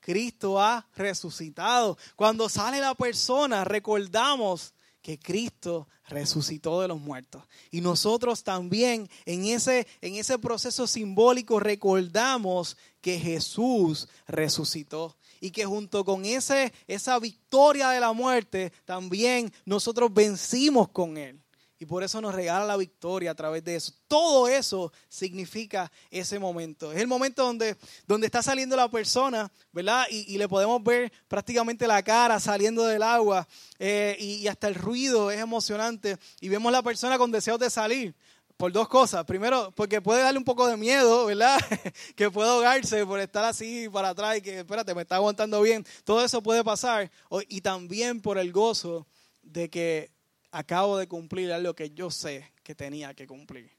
Cristo 0.00 0.60
ha 0.60 0.84
resucitado. 0.96 1.96
Cuando 2.16 2.48
sale 2.48 2.80
la 2.80 2.96
persona, 2.96 3.62
recordamos 3.62 4.74
que 5.00 5.16
Cristo 5.16 5.86
resucitó 6.08 6.80
de 6.80 6.88
los 6.88 6.98
muertos. 6.98 7.44
Y 7.70 7.82
nosotros 7.82 8.42
también 8.42 9.08
en 9.26 9.44
ese, 9.44 9.86
en 10.00 10.16
ese 10.16 10.40
proceso 10.40 10.88
simbólico 10.88 11.60
recordamos 11.60 12.76
que 13.00 13.20
Jesús 13.20 14.08
resucitó 14.26 15.16
y 15.40 15.50
que 15.50 15.64
junto 15.64 16.04
con 16.04 16.24
ese, 16.24 16.72
esa 16.86 17.18
victoria 17.18 17.90
de 17.90 18.00
la 18.00 18.12
muerte, 18.12 18.72
también 18.84 19.52
nosotros 19.64 20.12
vencimos 20.12 20.88
con 20.88 21.16
Él. 21.16 21.40
Y 21.78 21.84
por 21.84 22.02
eso 22.02 22.22
nos 22.22 22.34
regala 22.34 22.64
la 22.64 22.76
victoria 22.78 23.32
a 23.32 23.34
través 23.34 23.62
de 23.62 23.76
eso. 23.76 23.92
Todo 24.08 24.48
eso 24.48 24.92
significa 25.10 25.92
ese 26.10 26.38
momento. 26.38 26.90
Es 26.90 27.00
el 27.00 27.06
momento 27.06 27.44
donde, 27.44 27.76
donde 28.06 28.26
está 28.26 28.42
saliendo 28.42 28.76
la 28.76 28.90
persona, 28.90 29.52
¿verdad? 29.72 30.06
Y, 30.10 30.38
le 30.38 30.48
podemos 30.48 30.82
ver 30.82 31.12
prácticamente 31.28 31.86
la 31.86 32.02
cara 32.02 32.40
saliendo 32.40 32.86
del 32.86 33.02
agua 33.02 33.46
eh, 33.78 34.16
y, 34.18 34.36
y, 34.36 34.48
hasta 34.48 34.68
el 34.68 34.74
ruido 34.74 35.30
es 35.30 35.38
emocionante. 35.38 36.16
Y 36.40 36.48
vemos 36.48 36.72
la 36.72 36.82
persona 36.82 37.18
con 37.18 37.30
deseos 37.30 37.58
de 37.58 37.68
salir 37.68 38.14
por 38.56 38.72
dos 38.72 38.88
cosas. 38.88 39.24
Primero, 39.24 39.72
porque 39.74 40.00
puede 40.00 40.22
darle 40.22 40.38
un 40.38 40.44
poco 40.44 40.66
de 40.66 40.76
miedo, 40.76 41.26
¿verdad? 41.26 41.58
que 42.16 42.30
puede 42.30 42.48
ahogarse 42.48 43.04
por 43.04 43.20
estar 43.20 43.44
así 43.44 43.88
para 43.88 44.10
atrás 44.10 44.38
y 44.38 44.42
que, 44.42 44.60
espérate, 44.60 44.94
me 44.94 45.02
está 45.02 45.16
aguantando 45.16 45.60
bien. 45.62 45.84
Todo 46.04 46.24
eso 46.24 46.42
puede 46.42 46.64
pasar. 46.64 47.10
Y 47.48 47.60
también 47.60 48.20
por 48.20 48.38
el 48.38 48.52
gozo 48.52 49.06
de 49.42 49.68
que 49.68 50.10
acabo 50.50 50.96
de 50.96 51.06
cumplir 51.06 51.52
algo 51.52 51.74
que 51.74 51.90
yo 51.90 52.10
sé 52.10 52.52
que 52.62 52.74
tenía 52.74 53.14
que 53.14 53.26
cumplir. 53.26 53.70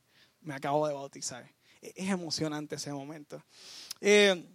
Me 0.42 0.54
acabo 0.54 0.88
de 0.88 0.94
bautizar. 0.94 1.50
E-, 1.82 1.94
es 1.96 2.10
emocionante 2.10 2.76
ese 2.76 2.94
momento. 2.94 3.44
Eh, 4.00 4.46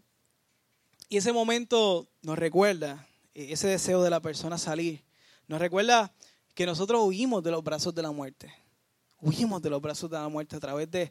y 1.09 1.17
ese 1.17 1.33
momento 1.33 2.09
nos 2.23 2.39
recuerda, 2.39 3.07
e-, 3.35 3.53
ese 3.53 3.69
deseo 3.69 4.03
de 4.03 4.11
la 4.11 4.21
persona 4.21 4.57
salir, 4.57 5.03
nos 5.49 5.61
recuerda 5.61 6.15
que 6.55 6.65
nosotros 6.65 7.03
huimos 7.05 7.43
de 7.43 7.51
los 7.51 7.65
brazos 7.65 7.95
de 7.95 8.03
la 8.03 8.13
muerte 8.13 8.62
huimos 9.23 9.63
de 9.63 9.71
los 9.71 9.81
brazos 9.81 10.11
de 10.11 10.19
la 10.19 10.29
muerte 10.29 10.57
a 10.57 10.61
través 10.61 10.91
de, 10.91 11.11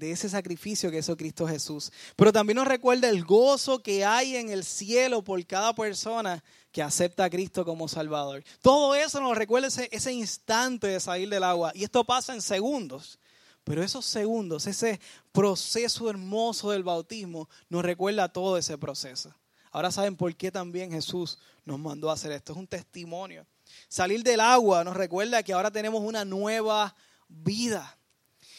ese 0.00 0.28
sacrificio 0.28 0.90
que 0.90 0.98
hizo 0.98 1.16
Cristo 1.16 1.46
Jesús. 1.46 1.92
Pero 2.16 2.32
también 2.32 2.56
nos 2.56 2.66
recuerda 2.66 3.08
el 3.08 3.24
gozo 3.24 3.78
que 3.78 4.04
hay 4.04 4.36
en 4.36 4.48
el 4.48 4.64
cielo 4.64 5.22
por 5.22 5.44
cada 5.46 5.74
persona 5.74 6.42
que 6.72 6.82
acepta 6.82 7.24
a 7.24 7.30
Cristo 7.30 7.64
como 7.64 7.86
Salvador. 7.86 8.42
Todo 8.62 8.94
eso 8.94 9.20
nos 9.20 9.36
recuerda 9.36 9.68
ese, 9.68 9.88
ese 9.92 10.12
instante 10.12 10.88
de 10.88 10.98
salir 10.98 11.28
del 11.28 11.44
agua. 11.44 11.70
Y 11.74 11.84
esto 11.84 12.02
pasa 12.02 12.34
en 12.34 12.42
segundos. 12.42 13.18
Pero 13.64 13.82
esos 13.82 14.06
segundos, 14.06 14.66
ese 14.66 15.00
proceso 15.32 16.08
hermoso 16.08 16.70
del 16.70 16.84
bautismo, 16.84 17.48
nos 17.68 17.84
recuerda 17.84 18.32
todo 18.32 18.56
ese 18.56 18.78
proceso. 18.78 19.34
Ahora 19.72 19.90
saben 19.90 20.16
por 20.16 20.34
qué 20.36 20.50
también 20.50 20.92
Jesús 20.92 21.38
nos 21.64 21.78
mandó 21.78 22.08
a 22.08 22.14
hacer 22.14 22.32
esto. 22.32 22.52
Es 22.52 22.58
un 22.58 22.66
testimonio. 22.66 23.44
Salir 23.88 24.22
del 24.22 24.40
agua 24.40 24.84
nos 24.84 24.96
recuerda 24.96 25.42
que 25.42 25.52
ahora 25.52 25.70
tenemos 25.70 26.00
una 26.02 26.24
nueva 26.24 26.94
vida. 27.28 27.96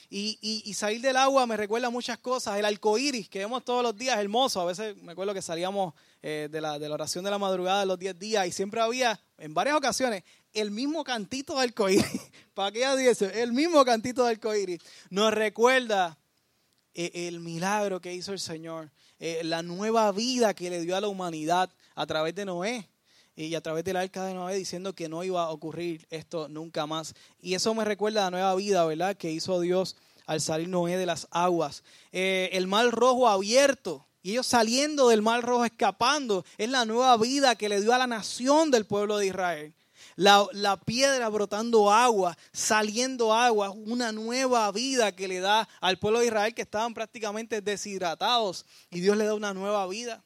Y, 0.10 0.74
salir 0.74 1.02
del 1.02 1.18
agua 1.18 1.46
me 1.46 1.58
recuerda 1.58 1.90
muchas 1.90 2.18
cosas. 2.20 2.58
El 2.58 2.66
arco 2.66 2.98
iris 2.98 3.28
que 3.28 3.40
vemos 3.40 3.66
todos 3.66 3.84
los 3.84 3.96
días, 3.98 4.18
hermoso. 4.18 4.62
A 4.62 4.66
veces 4.66 4.96
me 5.04 5.12
acuerdo 5.12 5.34
que 5.34 5.42
salíamos 5.42 5.94
eh, 6.22 6.48
de, 6.50 6.62
la, 6.62 6.80
de, 6.80 6.88
la, 6.88 6.96
oración 6.96 7.26
de 7.26 7.32
la 7.32 7.38
madrugada 7.38 7.86
los 7.86 8.00
10 8.00 8.18
días 8.18 8.48
y 8.48 8.52
siempre 8.52 8.80
había, 8.80 9.20
en 9.38 9.54
varias 9.54 9.76
ocasiones, 9.76 10.24
el 10.54 10.72
mismo 10.72 11.04
cantito 11.04 11.56
de 11.56 11.64
arco 11.64 11.90
iris. 11.90 12.06
¿Para 12.54 12.72
qué 12.72 12.96
dice? 12.96 13.42
El 13.42 13.52
mismo 13.52 13.84
cantito 13.84 14.24
de 14.24 14.32
arco 14.32 14.56
iris. 14.56 14.80
Nos 15.10 15.34
recuerda 15.34 16.18
eh, 16.94 17.28
el 17.28 17.42
milagro 17.42 18.00
que 18.00 18.14
hizo 18.14 18.32
el 18.32 18.40
Señor, 18.40 18.92
eh, 19.20 19.42
la 19.44 19.62
nueva 19.62 20.12
vida 20.14 20.54
que 20.54 20.70
le 20.70 20.82
dio 20.82 20.96
a 20.96 21.02
la 21.02 21.10
humanidad 21.10 21.70
a 21.96 22.06
través 22.06 22.34
de 22.34 22.46
Noé 22.46 22.90
y 23.38 23.54
a 23.54 23.62
través 23.62 23.84
del 23.84 23.98
arca 23.98 24.26
de 24.26 24.34
Noé 24.34 24.56
diciendo 24.56 24.94
que 24.94 25.08
no 25.08 25.24
iba 25.24 25.44
a 25.44 25.52
ocurrir 25.52 26.08
esto 26.10 26.50
nunca 26.50 26.88
más. 26.88 27.14
Y 27.40 27.54
eso 27.54 27.74
me 27.76 27.86
recuerda 27.86 28.22
a 28.22 28.24
la 28.26 28.32
nueva 28.32 28.56
vida, 28.56 28.84
¿verdad? 28.84 29.16
Que 29.16 29.32
hizo 29.32 29.62
Dios 29.62 29.96
al 30.26 30.42
salir 30.42 30.68
Noé 30.68 30.98
de 30.98 31.06
las 31.06 31.28
aguas. 31.30 31.84
Eh, 32.12 32.50
el 32.54 32.66
mar 32.66 32.90
rojo 32.90 33.30
abierto 33.30 34.08
y 34.24 34.32
ellos 34.32 34.48
saliendo 34.48 35.10
del 35.10 35.22
mar 35.22 35.44
rojo, 35.44 35.64
escapando, 35.66 36.44
es 36.58 36.70
la 36.70 36.84
nueva 36.84 37.16
vida 37.18 37.56
que 37.56 37.70
le 37.70 37.80
dio 37.80 37.94
a 37.94 38.00
la 38.00 38.08
nación 38.08 38.72
del 38.72 38.86
pueblo 38.86 39.20
de 39.20 39.28
Israel. 39.28 39.74
La, 40.16 40.48
la, 40.52 40.78
piedra 40.78 41.30
brotando 41.30 41.92
agua, 41.92 42.36
saliendo 42.52 43.34
agua, 43.34 43.70
una 43.70 44.12
nueva 44.12 44.72
vida 44.72 45.16
que 45.16 45.28
le 45.28 45.40
da 45.40 45.70
al 45.80 46.00
pueblo 46.00 46.20
de 46.20 46.26
Israel 46.26 46.56
que 46.56 46.64
estaban 46.64 46.96
prácticamente 46.96 47.62
deshidratados 47.62 48.66
y 48.90 49.00
Dios 49.00 49.16
le 49.16 49.26
da 49.26 49.36
una 49.36 49.54
nueva 49.54 49.86
vida. 49.86 50.24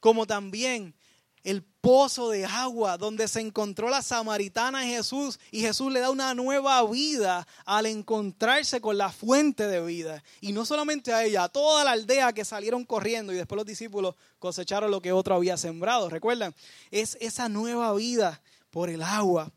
Como 0.00 0.26
también 0.26 0.94
el 1.44 1.62
pozo 1.62 2.30
de 2.30 2.44
agua 2.44 2.98
donde 2.98 3.26
se 3.26 3.40
encontró 3.40 3.88
la 3.88 4.02
samaritana 4.02 4.84
Jesús 4.84 5.38
y 5.50 5.60
Jesús 5.60 5.92
le 5.92 6.00
da 6.00 6.10
una 6.10 6.34
nueva 6.34 6.84
vida 6.88 7.46
al 7.64 7.86
encontrarse 7.86 8.80
con 8.80 8.98
la 8.98 9.10
fuente 9.10 9.66
de 9.66 9.84
vida. 9.84 10.22
Y 10.40 10.52
no 10.52 10.64
solamente 10.64 11.12
a 11.12 11.24
ella, 11.24 11.44
a 11.44 11.48
toda 11.48 11.84
la 11.84 11.92
aldea 11.92 12.32
que 12.32 12.44
salieron 12.44 12.84
corriendo 12.84 13.32
y 13.32 13.36
después 13.36 13.56
los 13.56 13.66
discípulos 13.66 14.14
cosecharon 14.38 14.90
lo 14.90 15.00
que 15.00 15.12
otro 15.12 15.34
había 15.34 15.56
sembrado. 15.56 16.10
¿Recuerdan? 16.10 16.54
Es 16.90 17.16
esa 17.20 17.48
nueva 17.48 17.94
vida 17.94 18.42
por 18.70 18.90
el 18.90 19.02
agua, 19.02 19.50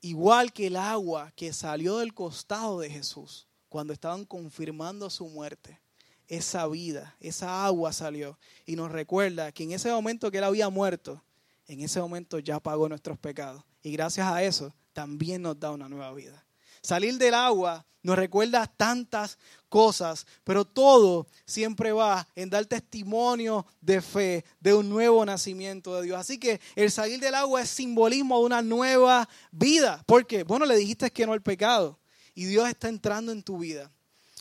igual 0.00 0.52
que 0.52 0.66
el 0.66 0.76
agua 0.76 1.32
que 1.36 1.52
salió 1.52 1.98
del 1.98 2.14
costado 2.14 2.80
de 2.80 2.90
Jesús 2.90 3.46
cuando 3.68 3.92
estaban 3.92 4.24
confirmando 4.24 5.10
su 5.10 5.28
muerte 5.28 5.80
esa 6.28 6.66
vida, 6.66 7.14
esa 7.20 7.64
agua 7.64 7.92
salió 7.92 8.38
y 8.64 8.76
nos 8.76 8.90
recuerda 8.90 9.52
que 9.52 9.64
en 9.64 9.72
ese 9.72 9.90
momento 9.90 10.30
que 10.30 10.38
él 10.38 10.44
había 10.44 10.68
muerto, 10.68 11.22
en 11.66 11.80
ese 11.80 12.00
momento 12.00 12.38
ya 12.38 12.60
pagó 12.60 12.88
nuestros 12.88 13.18
pecados. 13.18 13.62
Y 13.82 13.92
gracias 13.92 14.26
a 14.26 14.42
eso 14.42 14.74
también 14.92 15.42
nos 15.42 15.58
da 15.58 15.70
una 15.70 15.88
nueva 15.88 16.12
vida. 16.14 16.44
Salir 16.82 17.18
del 17.18 17.34
agua 17.34 17.84
nos 18.02 18.16
recuerda 18.16 18.66
tantas 18.68 19.36
cosas, 19.68 20.26
pero 20.44 20.64
todo 20.64 21.26
siempre 21.44 21.90
va 21.90 22.26
en 22.36 22.48
dar 22.48 22.64
testimonio 22.66 23.66
de 23.80 24.00
fe, 24.00 24.44
de 24.60 24.74
un 24.74 24.88
nuevo 24.88 25.24
nacimiento 25.26 25.96
de 25.96 26.04
Dios. 26.04 26.18
Así 26.18 26.38
que 26.38 26.60
el 26.76 26.92
salir 26.92 27.18
del 27.18 27.34
agua 27.34 27.62
es 27.62 27.70
simbolismo 27.70 28.38
de 28.38 28.46
una 28.46 28.62
nueva 28.62 29.28
vida. 29.50 30.04
porque 30.06 30.44
Bueno, 30.44 30.66
le 30.66 30.76
dijiste 30.76 31.10
que 31.10 31.26
no 31.26 31.32
al 31.32 31.42
pecado 31.42 31.98
y 32.34 32.44
Dios 32.44 32.68
está 32.68 32.88
entrando 32.88 33.32
en 33.32 33.42
tu 33.42 33.58
vida. 33.58 33.90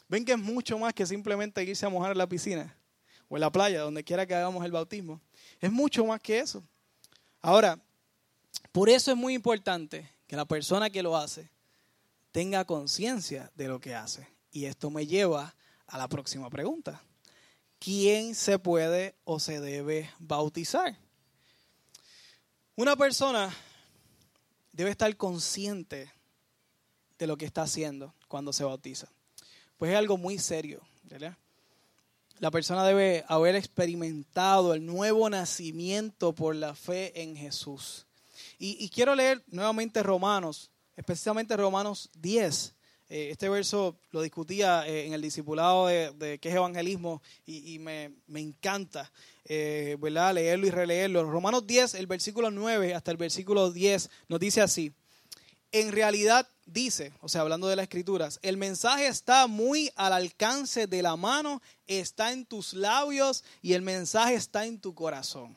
Ven 0.08 0.24
que 0.24 0.34
es 0.34 0.40
mucho 0.40 0.78
más 0.78 0.94
que 0.94 1.06
simplemente 1.06 1.64
irse 1.64 1.86
a 1.86 1.90
mojar 1.90 2.12
en 2.12 2.18
la 2.18 2.28
piscina 2.30 2.76
o 3.28 3.38
en 3.38 3.42
la 3.42 3.52
playa, 3.52 3.82
donde 3.82 4.04
quiera 4.04 4.26
que 4.26 4.36
hagamos 4.36 4.64
el 4.64 4.72
bautismo. 4.72 5.22
Es 5.60 5.72
mucho 5.72 6.06
más 6.06 6.22
que 6.22 6.40
eso. 6.40 6.64
Ahora, 7.42 7.80
por 8.72 8.90
eso 8.90 9.12
es 9.12 9.18
muy 9.18 9.34
importante 9.34 10.10
que 10.28 10.36
la 10.36 10.46
persona 10.46 10.90
que 10.90 11.04
lo 11.04 11.18
hace 11.18 11.50
tenga 12.32 12.66
conciencia 12.66 13.52
de 13.56 13.68
lo 13.68 13.80
que 13.80 13.96
hace. 13.96 14.28
Y 14.52 14.66
esto 14.66 14.90
me 14.90 15.08
lleva 15.08 15.56
a 15.88 15.98
la 15.98 16.08
próxima 16.08 16.50
pregunta. 16.50 17.02
quién 17.80 18.34
se 18.34 18.58
puede 18.58 19.16
o 19.26 19.40
se 19.40 19.60
debe 19.60 20.10
bautizar. 20.18 20.98
Una 22.76 22.96
persona 22.96 23.56
debe 24.72 24.90
estar 24.90 25.16
consciente 25.16 26.12
de 27.18 27.28
lo 27.28 27.38
que 27.38 27.46
está 27.46 27.62
haciendo 27.62 28.14
cuando 28.28 28.52
se 28.52 28.64
bautiza. 28.64 29.08
Pues 29.78 29.92
es 29.92 29.98
algo 29.98 30.18
muy 30.18 30.38
serio, 30.40 30.82
¿verdad? 31.04 31.38
La 32.40 32.52
persona 32.52 32.86
debe 32.86 33.24
haber 33.28 33.56
experimentado 33.56 34.74
el 34.74 34.86
nuevo 34.86 35.30
nacimiento 35.30 36.34
por 36.34 36.56
la 36.56 36.76
fe 36.76 37.22
en 37.22 37.36
Jesús. 37.36 38.06
Y, 38.58 38.90
quiero 38.90 39.16
leer 39.16 39.44
nuevamente 39.48 40.04
Romanos, 40.04 40.70
especialmente 40.96 41.56
Romanos 41.56 42.10
10. 42.16 42.74
Eh, 43.08 43.30
este 43.32 43.50
verso 43.50 43.98
lo 44.12 44.22
discutía 44.22 44.88
eh, 44.88 45.06
en 45.06 45.14
el 45.14 45.22
discipulado 45.22 45.88
de, 45.88 46.12
de 46.12 46.40
qué 46.40 46.50
es 46.50 46.56
evangelismo 46.56 47.22
y, 47.46 47.78
me, 47.80 48.12
encanta 48.34 49.12
eh, 49.46 49.96
¿verdad? 50.00 50.34
leerlo 50.34 50.68
y 50.68 50.72
releerlo. 50.72 51.24
Romanos 51.30 51.68
10, 51.68 51.96
el 51.96 52.08
versículo 52.08 52.50
9 52.50 52.96
hasta 52.96 53.12
el 53.12 53.18
versículo 53.18 53.72
10 53.72 54.10
nos 54.28 54.40
dice 54.40 54.62
así. 54.62 54.94
En 55.72 55.92
realidad 55.92 56.50
dice, 56.66 57.14
o 57.22 57.30
sea, 57.30 57.42
hablando 57.42 57.68
de 57.68 57.76
las 57.76 57.84
escrituras, 57.84 58.40
el 58.42 58.58
mensaje 58.58 59.08
está 59.08 59.48
muy 59.48 59.92
al 59.96 60.14
alcance 60.14 60.88
de 60.88 61.02
la 61.02 61.16
mano, 61.16 61.62
está 61.88 62.32
en 62.32 62.46
tus 62.46 62.74
labios 62.74 63.44
y 63.62 63.74
el 63.74 63.82
mensaje 63.82 64.36
está 64.36 64.66
en 64.66 64.80
tu 64.80 64.94
corazón. 64.94 65.56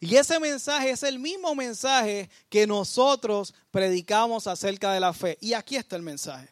Y 0.00 0.16
ese 0.16 0.40
mensaje 0.40 0.90
es 0.90 1.02
el 1.02 1.18
mismo 1.18 1.54
mensaje 1.54 2.28
que 2.48 2.66
nosotros 2.66 3.54
predicamos 3.70 4.46
acerca 4.46 4.92
de 4.92 5.00
la 5.00 5.12
fe. 5.12 5.38
Y 5.40 5.52
aquí 5.52 5.76
está 5.76 5.96
el 5.96 6.02
mensaje. 6.02 6.48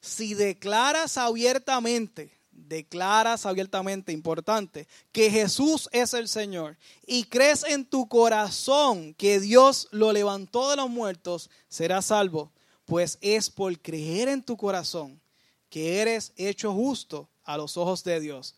Si 0.00 0.34
declaras 0.34 1.16
abiertamente, 1.16 2.32
declaras 2.50 3.46
abiertamente, 3.46 4.12
importante, 4.12 4.86
que 5.12 5.30
Jesús 5.30 5.88
es 5.92 6.14
el 6.14 6.28
Señor 6.28 6.76
y 7.06 7.24
crees 7.24 7.64
en 7.64 7.84
tu 7.84 8.08
corazón 8.08 9.14
que 9.14 9.40
Dios 9.40 9.88
lo 9.90 10.12
levantó 10.12 10.70
de 10.70 10.76
los 10.76 10.90
muertos, 10.90 11.50
serás 11.68 12.06
salvo 12.06 12.52
pues 12.86 13.18
es 13.20 13.50
por 13.50 13.78
creer 13.78 14.28
en 14.28 14.42
tu 14.42 14.56
corazón 14.56 15.20
que 15.68 16.00
eres 16.00 16.32
hecho 16.36 16.72
justo 16.72 17.28
a 17.44 17.58
los 17.58 17.76
ojos 17.76 18.02
de 18.04 18.20
Dios. 18.20 18.54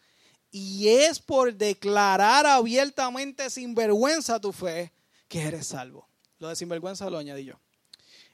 Y 0.51 0.89
es 0.89 1.19
por 1.19 1.55
declarar 1.55 2.47
abiertamente 2.47 3.51
sin 3.51 3.75
vergüenza 3.75 4.41
tu 4.41 4.53
fe 4.53 4.93
que 5.27 5.43
eres 5.43 5.67
salvo. 5.67 6.07
Lo 6.39 6.49
de 6.49 6.57
sinvergüenza 6.57 7.11
lo 7.11 7.19
añadí 7.19 7.45
yo. 7.45 7.55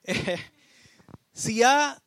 si 1.33 1.63
ha 1.63 2.01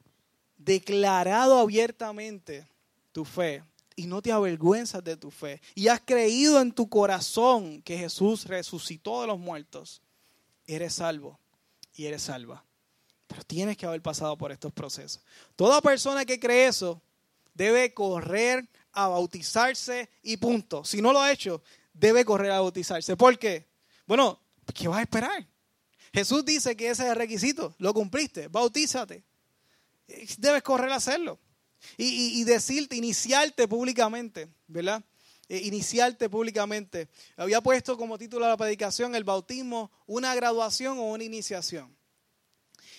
declarado 0.57 1.57
abiertamente 1.59 2.67
tu 3.11 3.25
fe 3.25 3.63
y 3.95 4.05
no 4.05 4.21
te 4.21 4.31
avergüenzas 4.31 5.03
de 5.03 5.17
tu 5.17 5.31
fe 5.31 5.61
y 5.75 5.87
has 5.87 6.01
creído 6.01 6.61
en 6.61 6.71
tu 6.71 6.87
corazón 6.87 7.81
que 7.81 7.97
Jesús 7.97 8.45
resucitó 8.45 9.21
de 9.21 9.27
los 9.27 9.39
muertos, 9.39 10.01
eres 10.65 10.93
salvo 10.93 11.39
y 11.95 12.05
eres 12.05 12.23
salva. 12.23 12.66
Pero 13.27 13.43
tienes 13.43 13.77
que 13.77 13.85
haber 13.85 14.01
pasado 14.01 14.37
por 14.37 14.51
estos 14.51 14.71
procesos. 14.71 15.21
Toda 15.55 15.81
persona 15.81 16.25
que 16.25 16.39
cree 16.39 16.67
eso 16.67 17.01
debe 17.53 17.93
correr 17.93 18.67
a 18.93 19.07
bautizarse 19.07 20.09
y 20.23 20.37
punto. 20.37 20.83
Si 20.83 21.01
no 21.01 21.11
lo 21.11 21.21
ha 21.21 21.31
hecho, 21.31 21.61
debe 21.93 22.23
correr 22.23 22.51
a 22.51 22.61
bautizarse. 22.61 23.17
¿Por 23.17 23.37
qué? 23.37 23.67
Bueno, 24.05 24.39
¿qué 24.73 24.87
vas 24.87 24.99
a 24.99 25.03
esperar? 25.03 25.47
Jesús 26.13 26.45
dice 26.45 26.75
que 26.75 26.89
ese 26.89 27.03
es 27.03 27.09
el 27.09 27.15
requisito. 27.15 27.75
Lo 27.79 27.93
cumpliste, 27.93 28.47
bautízate. 28.47 29.23
Debes 30.37 30.63
correr 30.63 30.91
a 30.91 30.95
hacerlo. 30.95 31.39
Y, 31.97 32.43
decirte, 32.43 32.95
iniciarte 32.95 33.67
públicamente, 33.67 34.49
¿verdad? 34.67 35.03
Eh, 35.47 35.61
iniciarte 35.63 36.29
públicamente. 36.29 37.07
Había 37.35 37.61
puesto 37.61 37.97
como 37.97 38.17
título 38.17 38.45
de 38.45 38.51
la 38.51 38.57
predicación 38.57 39.15
el 39.15 39.23
bautismo, 39.23 39.91
una 40.05 40.33
graduación 40.35 40.97
o 40.97 41.03
una 41.03 41.23
iniciación. 41.23 41.95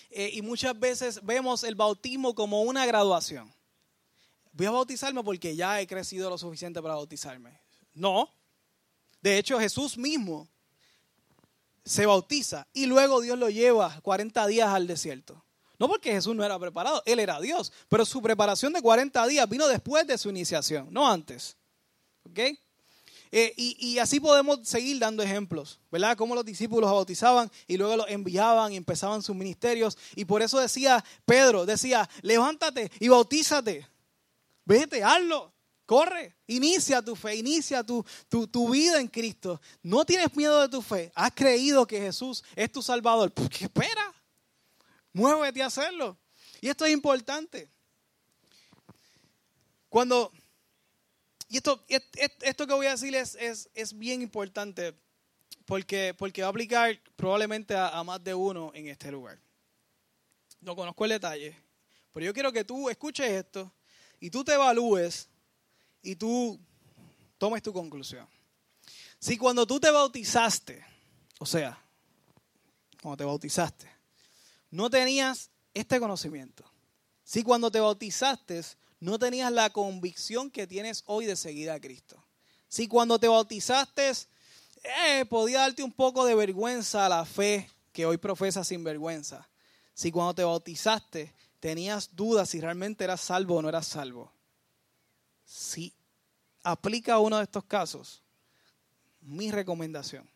Eh, 0.09 0.31
y 0.33 0.41
muchas 0.41 0.79
veces 0.79 1.23
vemos 1.23 1.63
el 1.63 1.75
bautismo 1.75 2.33
como 2.33 2.63
una 2.63 2.85
graduación. 2.85 3.53
Voy 4.53 4.65
a 4.65 4.71
bautizarme 4.71 5.23
porque 5.23 5.55
ya 5.55 5.79
he 5.79 5.87
crecido 5.87 6.29
lo 6.29 6.37
suficiente 6.37 6.81
para 6.81 6.95
bautizarme. 6.95 7.59
No. 7.93 8.29
De 9.21 9.37
hecho, 9.37 9.59
Jesús 9.59 9.97
mismo 9.97 10.47
se 11.85 12.05
bautiza 12.05 12.67
y 12.73 12.85
luego 12.85 13.21
Dios 13.21 13.37
lo 13.37 13.49
lleva 13.49 13.99
40 14.01 14.47
días 14.47 14.69
al 14.69 14.87
desierto. 14.87 15.43
No 15.77 15.87
porque 15.87 16.11
Jesús 16.11 16.35
no 16.35 16.43
era 16.43 16.59
preparado, 16.59 17.01
Él 17.05 17.19
era 17.19 17.39
Dios, 17.39 17.71
pero 17.87 18.05
su 18.05 18.21
preparación 18.21 18.73
de 18.73 18.81
40 18.81 19.25
días 19.27 19.47
vino 19.47 19.67
después 19.67 20.05
de 20.05 20.17
su 20.17 20.29
iniciación, 20.29 20.87
no 20.91 21.09
antes. 21.09 21.55
¿Ok? 22.23 22.39
Eh, 23.31 23.53
y, 23.57 23.99
así 23.99 24.19
podemos 24.19 24.59
seguir 24.63 24.97
dando 24.97 25.21
ejemplos, 25.21 25.79
¿verdad? 25.91 26.17
Cómo 26.17 26.33
los 26.33 26.43
discípulos 26.43 26.89
bautizaban 26.91 27.51
y 27.67 27.77
luego 27.77 27.97
los 27.97 28.09
enviaban 28.09 28.73
y 28.73 28.75
empezaban 28.75 29.21
sus 29.21 29.35
ministerios. 29.35 29.97
Y 30.15 30.25
por 30.25 30.41
eso 30.41 30.59
decía 30.59 31.03
Pedro, 31.25 31.65
decía, 31.65 32.09
levántate 32.23 32.91
y 32.99 33.07
bautízate. 33.07 33.87
Vete, 34.65 35.03
hazlo, 35.03 35.53
corre, 35.85 36.35
inicia 36.47 37.03
tu 37.03 37.15
fe, 37.15 37.35
inicia 37.35 37.83
tu, 37.83 38.03
tu, 38.29 38.47
tu 38.47 38.69
vida 38.69 38.99
en 38.99 39.07
Cristo. 39.07 39.61
No 39.83 40.05
tienes 40.05 40.35
miedo 40.35 40.61
de 40.61 40.69
tu 40.69 40.81
fe, 40.81 41.11
has 41.13 41.31
creído 41.31 41.85
que 41.85 41.99
Jesús 41.99 42.43
es 42.55 42.71
tu 42.71 42.81
Salvador. 42.81 43.31
Pues, 43.31 43.49
¿Qué 43.49 43.65
espera? 43.65 44.11
Muévete 45.13 45.61
a 45.61 45.67
hacerlo. 45.67 46.17
Y 46.61 46.67
esto 46.67 46.83
es 46.85 46.91
importante. 46.91 47.69
Cuando 49.87 50.31
y 51.49 51.57
esto, 51.57 51.83
esto 51.87 52.67
que 52.67 52.73
voy 52.73 52.85
a 52.85 52.91
decir 52.91 53.15
es, 53.15 53.35
es, 53.73 53.97
bien 53.97 54.21
importante 54.21 54.93
porque, 55.65 56.13
porque 56.15 56.43
va 56.43 56.47
a 56.47 56.51
aplicar 56.51 57.01
probablemente 57.15 57.75
a, 57.75 58.03
más 58.03 58.23
de 58.23 58.35
uno 58.35 58.71
en 58.75 58.87
este 58.87 59.11
lugar. 59.11 59.39
No 60.61 60.75
conozco 60.75 61.05
el 61.05 61.11
detalle, 61.11 61.57
pero 62.13 62.27
yo 62.27 62.33
quiero 62.35 62.51
que 62.51 62.63
tú 62.63 62.87
escuches 62.87 63.27
esto 63.31 63.73
y 64.19 64.29
tú 64.29 64.43
te 64.43 64.53
evalúes 64.53 65.27
y 66.03 66.15
tú 66.15 66.59
tomes 67.39 67.63
tu 67.63 67.73
conclusión. 67.73 68.27
Si 69.17 69.35
cuando 69.35 69.65
tú 69.65 69.79
te 69.79 69.89
bautizaste, 69.89 70.85
o 71.39 71.47
sea, 71.47 71.81
cuando 73.01 73.17
te 73.17 73.23
bautizaste, 73.23 73.89
no 74.69 74.87
tenías 74.87 75.49
este 75.73 75.99
conocimiento, 75.99 76.63
si 77.23 77.41
cuando 77.41 77.71
te 77.71 77.79
bautizaste 77.79 78.61
no 78.99 79.17
tenías 79.17 79.51
la 79.51 79.69
convicción 79.69 80.51
que 80.51 80.67
tienes 80.67 81.03
hoy 81.05 81.25
de 81.25 81.35
seguir 81.35 81.71
a 81.71 81.79
Cristo. 81.79 82.23
Si 82.67 82.87
cuando 82.87 83.19
te 83.19 83.27
bautizaste 83.27 84.11
eh, 84.83 85.25
podía 85.25 85.59
darte 85.59 85.83
un 85.83 85.91
poco 85.91 86.25
de 86.25 86.35
vergüenza 86.35 87.05
a 87.05 87.09
la 87.09 87.25
fe 87.25 87.69
que 87.91 88.05
hoy 88.05 88.17
profesas 88.17 88.67
sin 88.67 88.83
vergüenza. 88.83 89.49
Si 89.93 90.11
cuando 90.11 90.35
te 90.35 90.43
bautizaste 90.43 91.33
tenías 91.59 92.15
dudas 92.15 92.49
si 92.49 92.61
realmente 92.61 93.03
eras 93.03 93.21
salvo 93.21 93.57
o 93.57 93.61
no 93.61 93.69
eras 93.69 93.87
salvo. 93.87 94.31
Si 95.45 95.93
aplica 96.63 97.19
uno 97.19 97.37
de 97.37 97.43
estos 97.43 97.65
casos, 97.65 98.21
mi 99.21 99.51
recomendación 99.51 100.29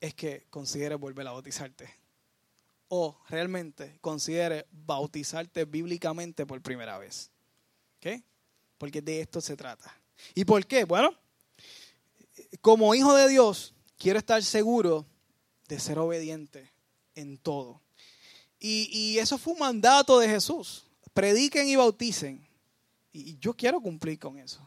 es 0.00 0.14
que 0.14 0.46
consideres 0.50 0.98
volver 0.98 1.26
a 1.26 1.32
bautizarte 1.32 1.97
o 2.88 3.18
realmente 3.28 3.98
considere 4.00 4.66
bautizarte 4.70 5.64
bíblicamente 5.64 6.46
por 6.46 6.60
primera 6.62 6.98
vez. 6.98 7.30
¿Ok? 7.98 8.22
Porque 8.78 9.02
de 9.02 9.20
esto 9.20 9.40
se 9.40 9.56
trata. 9.56 9.94
¿Y 10.34 10.44
por 10.44 10.66
qué? 10.66 10.84
Bueno, 10.84 11.14
como 12.60 12.94
hijo 12.94 13.14
de 13.14 13.28
Dios, 13.28 13.74
quiero 13.96 14.18
estar 14.18 14.42
seguro 14.42 15.06
de 15.68 15.78
ser 15.78 15.98
obediente 15.98 16.72
en 17.14 17.38
todo. 17.38 17.80
Y, 18.58 18.88
y 18.92 19.18
eso 19.18 19.38
fue 19.38 19.52
un 19.52 19.60
mandato 19.60 20.18
de 20.18 20.28
Jesús. 20.28 20.86
Prediquen 21.12 21.68
y 21.68 21.76
bauticen. 21.76 22.46
Y 23.12 23.38
yo 23.38 23.54
quiero 23.54 23.80
cumplir 23.80 24.18
con 24.18 24.38
eso. 24.38 24.66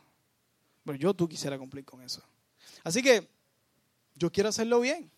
Pero 0.84 0.98
yo 0.98 1.14
tú 1.14 1.28
quisiera 1.28 1.58
cumplir 1.58 1.86
con 1.86 2.02
eso. 2.02 2.22
Así 2.84 3.02
que 3.02 3.28
yo 4.16 4.32
quiero 4.32 4.50
hacerlo 4.50 4.80
bien. 4.80 5.12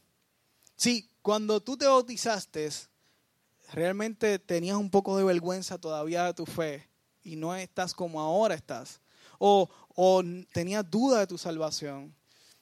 Sí, 0.76 1.10
cuando 1.22 1.62
tú 1.62 1.78
te 1.78 1.86
bautizaste, 1.86 2.70
realmente 3.74 4.40
tenías 4.40 4.78
un 4.78 4.90
poco 4.90 5.18
de 5.18 5.24
vergüenza 5.24 5.78
todavía 5.78 6.26
de 6.26 6.34
tu 6.34 6.46
fe 6.46 6.88
y 7.24 7.36
no 7.36 7.56
estás 7.56 7.94
como 7.94 8.22
ahora 8.22 8.56
estás, 8.56 9.02
o, 9.40 9.70
o 9.96 10.24
tenías 10.54 10.90
duda 10.90 11.20
de 11.20 11.28
tu 11.28 11.38
salvación, 11.38 12.16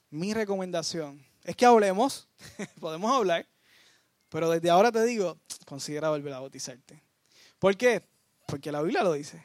mi 0.10 0.34
recomendación 0.34 1.24
es 1.44 1.56
que 1.56 1.66
hablemos, 1.66 2.28
podemos 2.80 3.12
hablar, 3.12 3.48
pero 4.30 4.50
desde 4.50 4.70
ahora 4.70 4.92
te 4.92 5.04
digo, 5.04 5.38
considera 5.66 6.10
volver 6.10 6.34
a 6.34 6.40
bautizarte. 6.40 7.02
¿Por 7.60 7.76
qué? 7.76 8.04
Porque 8.48 8.72
la 8.72 8.82
Biblia 8.82 9.04
lo 9.04 9.14
dice. 9.14 9.44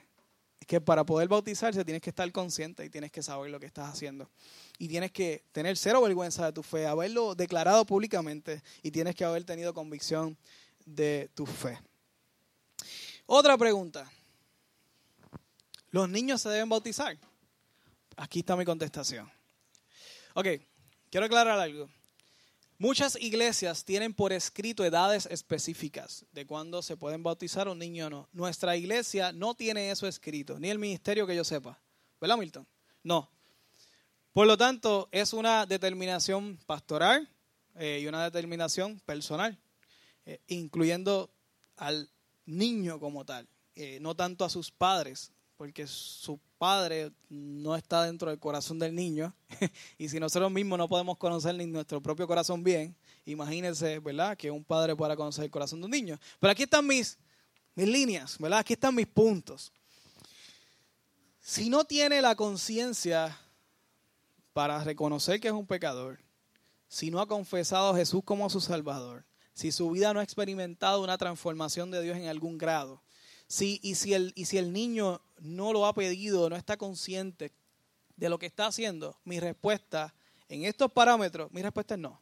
Es 0.61 0.67
que 0.67 0.81
para 0.81 1.05
poder 1.05 1.29
bautizarse 1.29 1.85
tienes 1.85 2.03
que 2.03 2.11
estar 2.11 2.31
consciente 2.33 2.85
y 2.85 2.91
tienes 2.91 3.11
que 3.11 3.23
saber 3.23 3.51
lo 3.51 3.59
que 3.59 3.67
estás 3.67 3.89
haciendo. 3.89 4.31
Y 4.79 4.89
tienes 4.89 5.11
que 5.11 5.45
tener 5.53 5.77
cero 5.77 6.03
vergüenza 6.03 6.47
de 6.47 6.53
tu 6.53 6.63
fe, 6.63 6.87
haberlo 6.87 7.35
declarado 7.35 7.85
públicamente 7.85 8.63
y 8.83 8.91
tienes 8.91 9.15
que 9.15 9.25
haber 9.25 9.45
tenido 9.45 9.75
convicción 9.75 10.37
de 10.87 11.29
tu 11.35 11.45
fe. 11.45 11.79
Otra 13.27 13.59
pregunta. 13.59 14.11
¿Los 15.91 16.09
niños 16.09 16.41
se 16.41 16.49
deben 16.49 16.69
bautizar? 16.69 17.19
Aquí 18.17 18.39
está 18.39 18.57
mi 18.57 18.65
contestación. 18.65 19.31
Ok, 20.35 20.47
quiero 21.11 21.27
aclarar 21.27 21.59
algo. 21.59 21.91
Muchas 22.79 23.17
iglesias 23.17 23.85
tienen 23.85 24.13
por 24.13 24.35
escrito 24.35 24.85
edades 24.85 25.27
específicas 25.31 26.27
de 26.33 26.47
cuándo 26.47 26.83
se 26.83 26.97
pueden 26.97 27.23
bautizar 27.23 27.69
un 27.69 27.79
niño 27.79 28.07
o 28.07 28.11
no. 28.11 28.29
Nuestra 28.33 28.77
iglesia 28.77 29.33
no 29.33 29.55
tiene 29.55 29.91
eso 29.91 30.07
escrito, 30.07 30.59
ni 30.59 30.69
el 30.69 30.79
ministerio 30.79 31.27
que 31.27 31.35
yo 31.35 31.43
sepa. 31.43 31.81
¿Verdad, 32.21 32.37
Milton? 32.37 32.67
No. 33.03 33.31
Por 34.35 34.47
lo 34.47 34.59
tanto, 34.59 35.09
es 35.11 35.33
una 35.33 35.65
determinación 35.65 36.59
pastoral 36.67 37.27
eh, 37.77 38.01
y 38.03 38.07
una 38.07 38.25
determinación 38.25 39.01
personal, 39.01 39.59
eh, 40.27 40.41
incluyendo 40.49 41.31
al 41.77 42.11
niño 42.47 42.99
como 42.99 43.25
tal, 43.25 43.49
eh, 43.75 43.99
no 44.01 44.15
tanto 44.15 44.45
a 44.45 44.51
sus 44.51 44.71
padres, 44.71 45.33
porque 45.57 45.87
su 45.87 46.39
padre 46.59 47.13
no 47.29 47.77
está 47.77 48.03
dentro 48.05 48.31
del 48.31 48.39
corazón 48.39 48.79
del 48.79 48.95
niño, 48.95 49.35
y 49.99 50.09
si 50.09 50.21
nosotros 50.21 50.51
mismos 50.51 50.79
no 50.79 50.89
podemos 50.89 51.17
conocer 51.17 51.55
ni 51.55 51.67
nuestro 51.67 52.03
propio 52.03 52.27
corazón 52.27 52.63
bien, 52.63 52.95
imagínense, 53.25 53.99
¿verdad?, 54.01 54.37
que 54.37 54.51
un 54.51 54.65
padre 54.65 54.97
pueda 54.97 55.17
conocer 55.17 55.45
el 55.45 55.51
corazón 55.51 55.81
de 55.81 55.87
un 55.87 55.93
niño. 55.93 56.19
Pero 56.41 56.51
aquí 56.51 56.65
están 56.65 56.87
mis, 56.87 57.19
mis 57.75 57.89
líneas, 57.89 58.37
¿verdad? 58.39 58.59
Aquí 58.59 58.73
están 58.73 58.95
mis 58.95 59.07
puntos. 59.07 59.73
Si 61.41 61.71
no 61.71 61.85
tiene 61.85 62.21
la 62.21 62.35
conciencia 62.35 63.39
para 64.53 64.83
reconocer 64.83 65.39
que 65.39 65.49
es 65.49 65.55
un 65.55 65.67
pecador, 65.67 66.19
si 66.89 67.11
no 67.11 67.21
ha 67.21 67.29
confesado 67.29 67.91
a 67.91 67.97
Jesús 67.97 68.23
como 68.25 68.51
su 68.51 68.61
Salvador, 68.61 69.25
si 69.57 69.73
su 69.73 69.91
vida 69.91 70.13
no 70.13 70.21
ha 70.21 70.23
experimentado 70.23 71.03
una 71.03 71.17
transformación 71.17 71.91
de 71.91 72.03
Dios 72.03 72.19
en 72.19 72.29
algún 72.29 72.59
grado, 72.59 73.03
si, 73.49 73.81
y, 73.83 73.95
si 73.95 74.13
el, 74.13 74.35
y 74.37 74.45
si 74.45 74.59
el 74.59 74.71
niño 74.71 75.23
no 75.39 75.73
lo 75.73 75.87
ha 75.87 75.95
pedido, 75.95 76.51
no 76.51 76.57
está 76.57 76.77
consciente 76.77 77.55
de 78.17 78.29
lo 78.29 78.39
que 78.39 78.45
está 78.45 78.67
haciendo, 78.67 79.19
mi 79.25 79.41
respuesta 79.41 80.15
en 80.51 80.67
estos 80.67 80.93
parámetros, 80.93 81.51
mi 81.53 81.63
respuesta 81.63 81.95
es 81.95 82.01
no. 82.01 82.21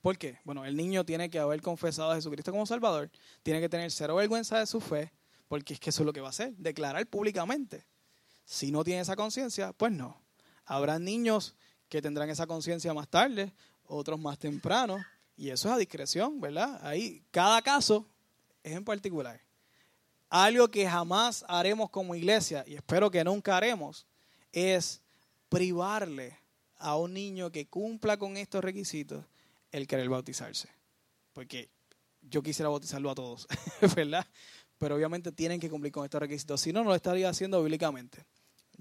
¿Por 0.00 0.16
qué? 0.16 0.38
Bueno, 0.44 0.64
el 0.64 0.76
niño 0.76 1.04
tiene 1.04 1.28
que 1.28 1.40
haber 1.40 1.60
confesado 1.60 2.12
a 2.12 2.14
Jesucristo 2.14 2.52
como 2.52 2.64
Salvador, 2.64 3.10
tiene 3.42 3.60
que 3.60 3.68
tener 3.68 3.90
cero 3.90 4.14
vergüenza 4.14 4.60
de 4.60 4.66
su 4.66 4.80
fe, 4.80 5.12
porque 5.48 5.74
es 5.74 5.80
que 5.80 5.90
eso 5.90 6.02
es 6.02 6.06
lo 6.06 6.12
que 6.12 6.20
va 6.20 6.28
a 6.28 6.30
hacer, 6.30 6.54
declarar 6.56 7.04
públicamente. 7.08 7.84
Si 8.44 8.70
no 8.70 8.84
tiene 8.84 9.00
esa 9.00 9.16
conciencia, 9.16 9.72
pues 9.72 9.90
no. 9.90 10.22
Habrá 10.66 11.00
niños 11.00 11.56
que 11.88 12.00
tendrán 12.00 12.30
esa 12.30 12.46
conciencia 12.46 12.94
más 12.94 13.08
tarde, 13.08 13.52
otros 13.90 14.18
más 14.18 14.38
temprano, 14.38 15.04
y 15.36 15.50
eso 15.50 15.68
es 15.68 15.74
a 15.74 15.78
discreción, 15.78 16.40
¿verdad? 16.40 16.78
Ahí 16.82 17.22
cada 17.30 17.60
caso 17.62 18.06
es 18.62 18.72
en 18.72 18.84
particular. 18.84 19.40
Algo 20.28 20.68
que 20.68 20.88
jamás 20.88 21.44
haremos 21.48 21.90
como 21.90 22.14
iglesia, 22.14 22.64
y 22.66 22.74
espero 22.74 23.10
que 23.10 23.24
nunca 23.24 23.56
haremos, 23.56 24.06
es 24.52 25.00
privarle 25.48 26.38
a 26.76 26.96
un 26.96 27.12
niño 27.12 27.50
que 27.50 27.66
cumpla 27.66 28.16
con 28.16 28.36
estos 28.36 28.62
requisitos 28.62 29.24
el 29.72 29.86
querer 29.86 30.08
bautizarse. 30.08 30.68
Porque 31.32 31.68
yo 32.22 32.42
quisiera 32.42 32.68
bautizarlo 32.68 33.10
a 33.10 33.14
todos, 33.14 33.46
¿verdad? 33.96 34.26
Pero 34.78 34.96
obviamente 34.96 35.32
tienen 35.32 35.60
que 35.60 35.68
cumplir 35.68 35.92
con 35.92 36.04
estos 36.04 36.20
requisitos. 36.20 36.60
Si 36.60 36.72
no, 36.72 36.82
no 36.82 36.90
lo 36.90 36.94
estaría 36.94 37.28
haciendo 37.28 37.62
bíblicamente. 37.62 38.24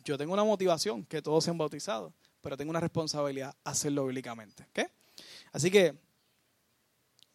Yo 0.03 0.17
tengo 0.17 0.33
una 0.33 0.43
motivación, 0.43 1.05
que 1.05 1.21
todos 1.21 1.43
sean 1.43 1.57
bautizados, 1.57 2.13
pero 2.41 2.55
tengo 2.55 2.69
una 2.69 2.79
responsabilidad 2.79 3.53
hacerlo 3.63 4.05
bíblicamente. 4.05 4.65
Así 5.51 5.71
que, 5.71 5.95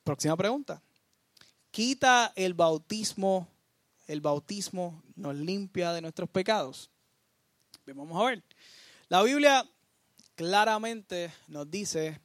próxima 0.03 0.37
pregunta. 0.37 0.83
¿Quita 1.71 2.33
el 2.37 2.55
bautismo, 2.55 3.49
el 4.07 4.21
bautismo 4.21 5.03
nos 5.17 5.35
limpia 5.35 5.93
de 5.93 6.01
nuestros 6.01 6.29
pecados? 6.29 6.91
Vamos 7.87 8.21
a 8.21 8.27
ver. 8.27 8.43
La 9.09 9.23
Biblia 9.23 9.69
claramente 10.35 11.33
nos 11.49 11.71
dice 11.71 12.21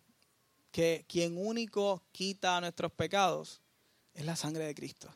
que 0.72 1.06
quien 1.08 1.38
único 1.38 2.04
quita 2.12 2.62
nuestros 2.62 2.92
pecados 2.92 3.62
es 4.14 4.26
la 4.26 4.36
sangre 4.36 4.66
de 4.66 4.76
Cristo. 4.76 5.14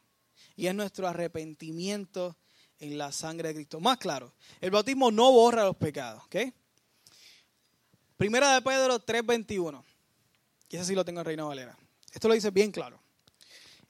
Y 0.55 0.67
es 0.67 0.75
nuestro 0.75 1.07
arrepentimiento 1.07 2.35
en 2.79 2.97
la 2.97 3.11
sangre 3.11 3.49
de 3.49 3.55
Cristo. 3.55 3.79
Más 3.79 3.97
claro, 3.97 4.33
el 4.61 4.71
bautismo 4.71 5.11
no 5.11 5.31
borra 5.31 5.63
los 5.63 5.75
pecados. 5.75 6.23
Primera 8.17 8.53
de 8.53 8.61
Pedro 8.61 8.99
3:21. 8.99 9.83
Y 10.73 10.77
ese 10.77 10.85
sí 10.85 10.95
lo 10.95 11.05
tengo 11.05 11.19
en 11.19 11.25
Reina 11.27 11.43
Valera. 11.43 11.77
Esto 12.11 12.27
lo 12.27 12.33
dice 12.33 12.49
bien 12.49 12.71
claro. 12.71 12.99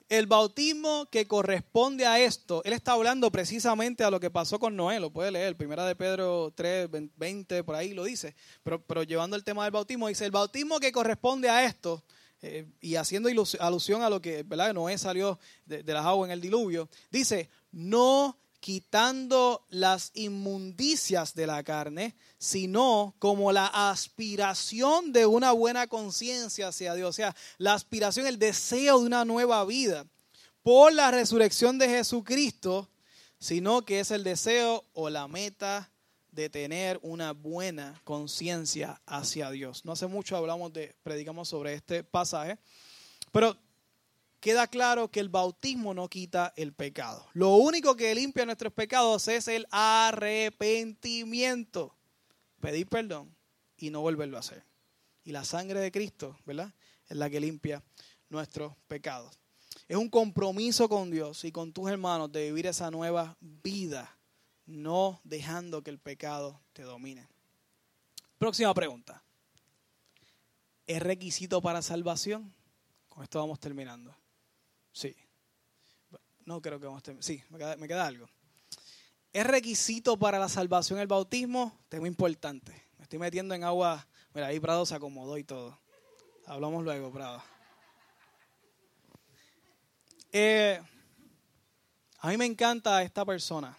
El 0.10 0.28
bautismo 0.28 1.08
que 1.10 1.26
corresponde 1.26 2.06
a 2.06 2.20
esto, 2.20 2.62
él 2.66 2.74
está 2.74 2.92
hablando 2.92 3.32
precisamente 3.32 4.04
a 4.04 4.12
lo 4.12 4.20
que 4.20 4.30
pasó 4.30 4.60
con 4.60 4.76
Noé, 4.76 5.00
lo 5.00 5.10
puede 5.10 5.32
leer, 5.32 5.56
primera 5.56 5.86
de 5.86 5.96
Pedro 5.96 6.52
3, 6.54 6.90
20, 7.16 7.64
por 7.64 7.76
ahí 7.76 7.94
lo 7.94 8.04
dice, 8.04 8.36
pero, 8.64 8.86
pero 8.86 9.04
llevando 9.04 9.38
el 9.38 9.46
tema 9.46 9.64
del 9.64 9.72
bautismo, 9.72 10.10
dice, 10.10 10.26
el 10.26 10.32
bautismo 10.32 10.82
que 10.82 10.92
corresponde 10.92 11.50
a 11.50 11.64
esto, 11.64 12.04
eh, 12.42 12.66
y 12.82 12.96
haciendo 12.96 13.30
alusión 13.62 14.02
a 14.02 14.10
lo 14.10 14.22
que 14.22 14.44
¿verdad? 14.44 14.74
Noé 14.74 14.98
salió 14.98 15.40
de, 15.66 15.84
de 15.84 15.94
las 15.94 16.06
aguas 16.06 16.28
en 16.28 16.34
el 16.34 16.42
diluvio, 16.42 16.90
dice, 17.10 17.50
no 17.72 18.43
quitando 18.64 19.66
las 19.72 20.12
inmundicias 20.14 21.36
de 21.36 21.48
la 21.48 21.62
carne, 21.64 22.16
sino 22.38 23.14
como 23.20 23.52
la 23.52 23.66
aspiración 23.90 25.12
de 25.12 25.26
una 25.26 25.52
buena 25.52 25.88
conciencia 25.88 26.70
hacia 26.70 26.94
Dios, 26.94 27.10
o 27.10 27.12
sea, 27.12 27.36
la 27.58 27.74
aspiración, 27.74 28.26
el 28.26 28.40
deseo 28.40 29.00
de 29.02 29.06
una 29.06 29.26
nueva 29.26 29.66
vida 29.66 30.06
por 30.62 30.94
la 30.94 31.12
resurrección 31.12 31.78
de 31.78 31.90
Jesucristo, 31.90 32.90
sino 33.38 33.84
que 33.84 34.00
es 34.00 34.12
el 34.12 34.24
deseo 34.24 34.86
o 34.94 35.10
la 35.10 35.28
meta 35.28 35.92
de 36.32 36.50
tener 36.50 37.02
una 37.02 37.34
buena 37.34 38.00
conciencia 38.06 39.02
hacia 39.06 39.52
Dios. 39.52 39.84
No 39.84 39.92
hace 39.92 40.08
mucho 40.08 40.38
hablamos 40.38 40.72
de, 40.72 40.96
predicamos 41.04 41.50
sobre 41.50 41.74
este 41.74 42.06
pasaje, 42.06 42.58
pero 43.34 43.58
queda 44.44 44.68
claro 44.68 45.10
que 45.10 45.20
el 45.22 45.30
bautismo 45.30 45.94
no 45.94 46.10
quita 46.10 46.52
el 46.58 46.74
pecado. 46.74 47.26
Lo 47.32 47.56
único 47.56 47.96
que 47.96 48.14
limpia 48.14 48.46
nuestros 48.46 48.74
pecados 48.74 49.30
es 49.30 49.48
el 49.48 49.66
arrepentimiento. 49.72 51.96
Pedir 52.60 52.88
perdón 52.88 53.34
y 53.78 53.90
no 53.90 54.02
volverlo 54.02 54.36
a 54.36 54.42
hacer. 54.42 54.66
Y 55.24 55.32
la 55.32 55.46
sangre 55.46 55.80
de 55.80 55.94
Cristo, 55.94 56.38
¿verdad? 56.46 56.74
Es 57.08 57.16
la 57.16 57.30
que 57.30 57.40
limpia 57.40 57.82
nuestros 58.28 58.76
pecados. 58.90 59.40
Es 59.88 59.96
un 59.96 60.10
compromiso 60.10 60.90
con 60.90 61.10
Dios 61.10 61.46
y 61.46 61.54
con 61.54 61.72
tus 61.72 61.90
hermanos 61.90 62.30
de 62.30 62.48
vivir 62.48 62.68
esa 62.68 62.92
nueva 62.92 63.38
vida, 63.40 64.18
no 64.66 65.22
dejando 65.24 65.84
que 65.84 65.90
el 65.90 66.00
pecado 66.00 66.60
te 66.74 66.82
domine. 66.82 67.30
Próxima 68.38 68.74
pregunta. 68.74 69.24
¿Es 70.86 71.02
requisito 71.02 71.62
para 71.62 71.82
salvación? 71.82 72.54
Con 73.08 73.24
esto 73.24 73.40
vamos 73.40 73.62
terminando. 73.62 74.14
Sí. 74.94 75.16
No 76.46 76.62
creo 76.62 76.80
que 76.80 76.86
vamos 76.86 77.00
a 77.00 77.04
terminar. 77.04 77.24
Sí, 77.24 77.44
me 77.50 77.88
queda, 77.88 78.06
algo. 78.06 78.30
¿Es 79.34 79.46
requisito 79.46 80.18
para 80.18 80.38
la 80.38 80.48
salvación 80.48 81.00
el 81.00 81.08
bautismo? 81.08 81.84
Tema 81.90 82.08
importante. 82.08 82.72
Me 82.98 83.04
estoy 83.04 83.18
metiendo 83.18 83.56
en 83.56 83.64
agua. 83.64 84.08
Mira, 84.34 84.48
ahí 84.48 84.60
Prado 84.60 84.86
se 84.86 84.94
acomodó 84.94 85.38
y 85.38 85.44
todo. 85.44 85.80
Hablamos 86.46 86.84
luego, 86.84 87.12
Prado. 87.12 87.42
Eh, 90.32 90.80
a 92.20 92.30
mí 92.30 92.38
me 92.38 92.46
encanta 92.46 93.02
esta 93.02 93.26
persona. 93.26 93.76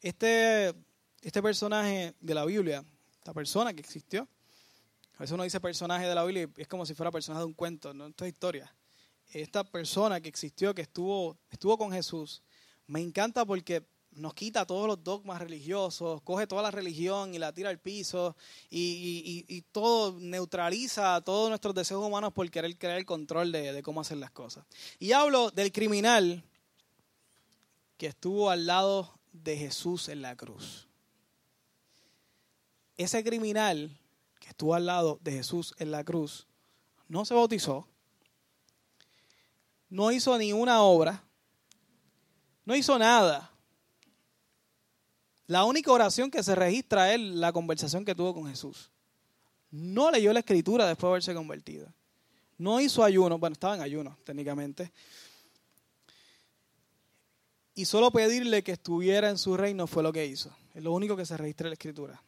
Este, 0.00 0.72
este 1.20 1.42
personaje 1.42 2.14
de 2.20 2.34
la 2.34 2.44
Biblia, 2.44 2.84
esta 3.16 3.32
persona 3.32 3.72
que 3.72 3.80
existió. 3.80 4.28
A 5.14 5.20
veces 5.20 5.32
uno 5.32 5.44
dice 5.44 5.60
personaje 5.60 6.06
de 6.06 6.14
la 6.14 6.24
Biblia 6.24 6.48
y 6.56 6.62
es 6.62 6.68
como 6.68 6.86
si 6.86 6.94
fuera 6.94 7.10
personaje 7.10 7.40
de 7.40 7.46
un 7.46 7.54
cuento, 7.54 7.94
no 7.94 8.06
esta 8.06 8.28
historia 8.28 8.72
esta 9.32 9.64
persona 9.64 10.20
que 10.20 10.28
existió, 10.28 10.74
que 10.74 10.82
estuvo, 10.82 11.38
estuvo 11.50 11.76
con 11.78 11.92
Jesús, 11.92 12.42
me 12.86 13.00
encanta 13.00 13.44
porque 13.44 13.86
nos 14.16 14.34
quita 14.34 14.64
todos 14.64 14.86
los 14.86 15.02
dogmas 15.02 15.40
religiosos, 15.40 16.22
coge 16.22 16.46
toda 16.46 16.62
la 16.62 16.70
religión 16.70 17.34
y 17.34 17.38
la 17.38 17.52
tira 17.52 17.70
al 17.70 17.80
piso 17.80 18.36
y, 18.70 19.62
todo 19.72 20.18
neutraliza 20.20 21.20
todos 21.22 21.48
nuestros 21.48 21.74
deseos 21.74 22.04
humanos 22.04 22.32
por 22.32 22.48
querer 22.50 22.76
crear 22.78 22.98
el 22.98 23.06
control 23.06 23.50
de, 23.52 23.72
de 23.72 23.82
cómo 23.82 24.00
hacer 24.00 24.18
las 24.18 24.30
cosas. 24.30 24.64
Y 24.98 25.12
hablo 25.12 25.50
del 25.50 25.72
criminal 25.72 26.44
que 27.96 28.06
estuvo 28.06 28.50
al 28.50 28.66
lado 28.66 29.18
de 29.32 29.56
Jesús 29.56 30.08
en 30.08 30.22
la 30.22 30.36
cruz. 30.36 30.86
Ese 32.96 33.24
criminal 33.24 33.98
que 34.38 34.48
estuvo 34.48 34.74
al 34.74 34.86
lado 34.86 35.18
de 35.22 35.32
Jesús 35.32 35.74
en 35.78 35.90
la 35.90 36.04
cruz 36.04 36.46
no 37.08 37.24
se 37.24 37.34
bautizó, 37.34 37.88
no 39.94 40.10
hizo 40.10 40.36
ni 40.36 40.52
una 40.52 40.82
obra, 40.82 41.22
no 42.64 42.74
hizo 42.74 42.98
nada. 42.98 43.48
La 45.46 45.64
única 45.64 45.92
oración 45.92 46.32
que 46.32 46.42
se 46.42 46.56
registra 46.56 47.14
es 47.14 47.20
la 47.20 47.52
conversación 47.52 48.04
que 48.04 48.12
tuvo 48.12 48.34
con 48.34 48.48
Jesús. 48.48 48.90
No 49.70 50.10
leyó 50.10 50.32
la 50.32 50.40
escritura 50.40 50.88
después 50.88 51.02
de 51.02 51.10
haberse 51.10 51.34
convertido. 51.34 51.86
No 52.58 52.80
hizo 52.80 53.04
ayuno, 53.04 53.38
bueno, 53.38 53.52
estaba 53.52 53.76
en 53.76 53.82
ayuno 53.82 54.18
técnicamente. 54.24 54.92
y 57.76 57.84
solo 57.84 58.10
pedirle 58.10 58.64
que 58.64 58.72
estuviera 58.72 59.30
en 59.30 59.38
su 59.38 59.56
reino 59.56 59.86
fue 59.86 60.02
lo 60.02 60.12
que 60.12 60.26
hizo. 60.26 60.50
Es 60.74 60.82
lo 60.82 60.92
único 60.92 61.16
que 61.16 61.24
se 61.24 61.36
registra 61.36 61.68
en 61.68 61.70
la 61.70 61.74
escritura. 61.74 62.20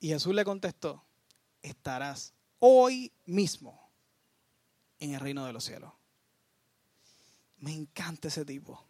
Y 0.00 0.08
Jesús 0.08 0.34
le 0.34 0.44
contestó, 0.44 1.04
estarás 1.62 2.34
hoy 2.58 3.12
mismo 3.24 3.88
en 4.98 5.14
el 5.14 5.20
reino 5.20 5.46
de 5.46 5.52
los 5.52 5.62
cielos. 5.62 5.97
Me 7.58 7.72
encanta 7.72 8.28
ese 8.28 8.44
tipo. 8.44 8.84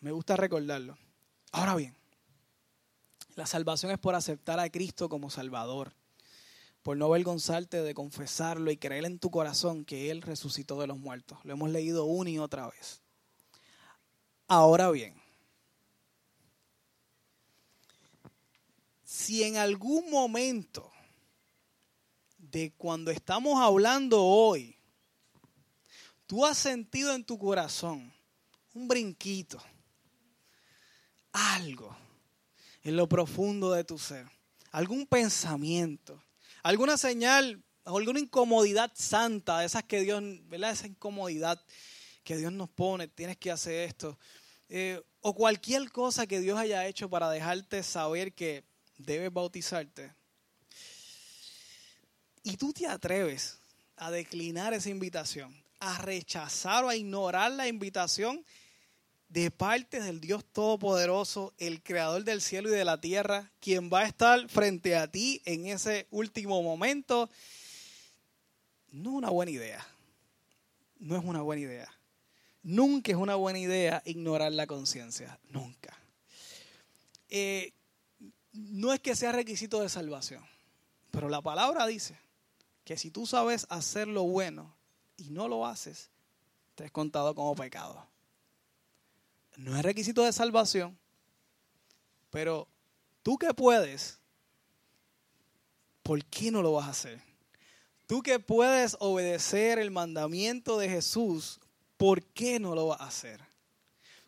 Me 0.00 0.12
gusta 0.12 0.36
recordarlo. 0.36 0.96
Ahora 1.52 1.74
bien, 1.74 1.96
la 3.36 3.46
salvación 3.46 3.92
es 3.92 3.98
por 3.98 4.14
aceptar 4.14 4.60
a 4.60 4.68
Cristo 4.70 5.08
como 5.08 5.30
Salvador, 5.30 5.92
por 6.82 6.96
no 6.96 7.06
avergonzarte 7.06 7.82
de 7.82 7.94
confesarlo 7.94 8.70
y 8.70 8.76
creer 8.76 9.04
en 9.04 9.18
tu 9.18 9.30
corazón 9.30 9.84
que 9.84 10.10
Él 10.10 10.22
resucitó 10.22 10.80
de 10.80 10.86
los 10.86 10.98
muertos. 10.98 11.38
Lo 11.44 11.52
hemos 11.52 11.70
leído 11.70 12.04
una 12.04 12.30
y 12.30 12.38
otra 12.38 12.68
vez. 12.68 13.00
Ahora 14.46 14.90
bien, 14.90 15.14
si 19.04 19.44
en 19.44 19.56
algún 19.56 20.10
momento 20.10 20.90
de 22.36 22.72
cuando 22.76 23.10
estamos 23.10 23.60
hablando 23.60 24.22
hoy, 24.22 24.73
tú 26.26 26.44
has 26.44 26.58
sentido 26.58 27.14
en 27.14 27.24
tu 27.24 27.38
corazón 27.38 28.12
un 28.72 28.88
brinquito, 28.88 29.62
algo 31.32 31.96
en 32.82 32.96
lo 32.96 33.08
profundo 33.08 33.72
de 33.72 33.84
tu 33.84 33.98
ser, 33.98 34.26
algún 34.70 35.06
pensamiento, 35.06 36.22
alguna 36.62 36.96
señal 36.96 37.64
alguna 37.84 38.18
incomodidad 38.18 38.90
santa, 38.94 39.60
de 39.60 39.66
esas 39.66 39.84
que 39.84 40.00
Dios, 40.00 40.22
¿verdad? 40.48 40.72
Esa 40.72 40.86
incomodidad 40.86 41.60
que 42.22 42.36
Dios 42.36 42.52
nos 42.52 42.70
pone, 42.70 43.08
tienes 43.08 43.36
que 43.36 43.50
hacer 43.50 43.88
esto. 43.88 44.18
Eh, 44.68 45.00
o 45.20 45.34
cualquier 45.34 45.90
cosa 45.90 46.26
que 46.26 46.40
Dios 46.40 46.58
haya 46.58 46.86
hecho 46.86 47.08
para 47.10 47.30
dejarte 47.30 47.82
saber 47.82 48.32
que 48.32 48.64
debes 48.96 49.32
bautizarte. 49.32 50.14
Y 52.42 52.56
tú 52.56 52.72
te 52.72 52.86
atreves 52.86 53.58
a 53.96 54.10
declinar 54.10 54.74
esa 54.74 54.90
invitación, 54.90 55.63
a 55.80 55.98
rechazar 55.98 56.84
o 56.84 56.88
a 56.88 56.96
ignorar 56.96 57.52
la 57.52 57.68
invitación 57.68 58.44
de 59.28 59.50
parte 59.50 60.00
del 60.00 60.20
Dios 60.20 60.44
Todopoderoso, 60.44 61.54
el 61.58 61.82
Creador 61.82 62.24
del 62.24 62.40
cielo 62.40 62.68
y 62.68 62.72
de 62.72 62.84
la 62.84 63.00
tierra, 63.00 63.50
quien 63.60 63.90
va 63.92 64.00
a 64.00 64.06
estar 64.06 64.48
frente 64.48 64.96
a 64.96 65.10
ti 65.10 65.42
en 65.44 65.66
ese 65.66 66.06
último 66.10 66.62
momento, 66.62 67.28
no 68.92 69.10
es 69.10 69.16
una 69.16 69.30
buena 69.30 69.50
idea. 69.50 69.84
No 71.00 71.16
es 71.16 71.24
una 71.24 71.42
buena 71.42 71.62
idea. 71.62 71.92
Nunca 72.62 73.10
es 73.10 73.18
una 73.18 73.34
buena 73.34 73.58
idea 73.58 74.02
ignorar 74.04 74.52
la 74.52 74.68
conciencia. 74.68 75.38
Nunca. 75.50 75.98
Eh, 77.28 77.72
no 78.52 78.92
es 78.92 79.00
que 79.00 79.16
sea 79.16 79.32
requisito 79.32 79.80
de 79.80 79.88
salvación, 79.88 80.44
pero 81.10 81.28
la 81.28 81.42
palabra 81.42 81.86
dice 81.86 82.16
que 82.84 82.96
si 82.96 83.10
tú 83.10 83.26
sabes 83.26 83.66
hacer 83.68 84.06
lo 84.06 84.22
bueno 84.22 84.76
y 85.16 85.30
no 85.30 85.48
lo 85.48 85.66
haces, 85.66 86.10
te 86.74 86.84
es 86.84 86.90
contado 86.90 87.34
como 87.34 87.54
pecado. 87.54 88.06
No 89.56 89.76
es 89.76 89.82
requisito 89.82 90.22
de 90.22 90.32
salvación, 90.32 90.98
pero 92.30 92.66
tú 93.22 93.38
que 93.38 93.54
puedes, 93.54 94.18
¿por 96.02 96.24
qué 96.24 96.50
no 96.50 96.62
lo 96.62 96.72
vas 96.72 96.86
a 96.86 96.90
hacer? 96.90 97.22
Tú 98.06 98.22
que 98.22 98.38
puedes 98.38 98.96
obedecer 99.00 99.78
el 99.78 99.90
mandamiento 99.90 100.78
de 100.78 100.88
Jesús, 100.88 101.60
¿por 101.96 102.22
qué 102.22 102.58
no 102.58 102.74
lo 102.74 102.88
vas 102.88 103.00
a 103.00 103.06
hacer? 103.06 103.40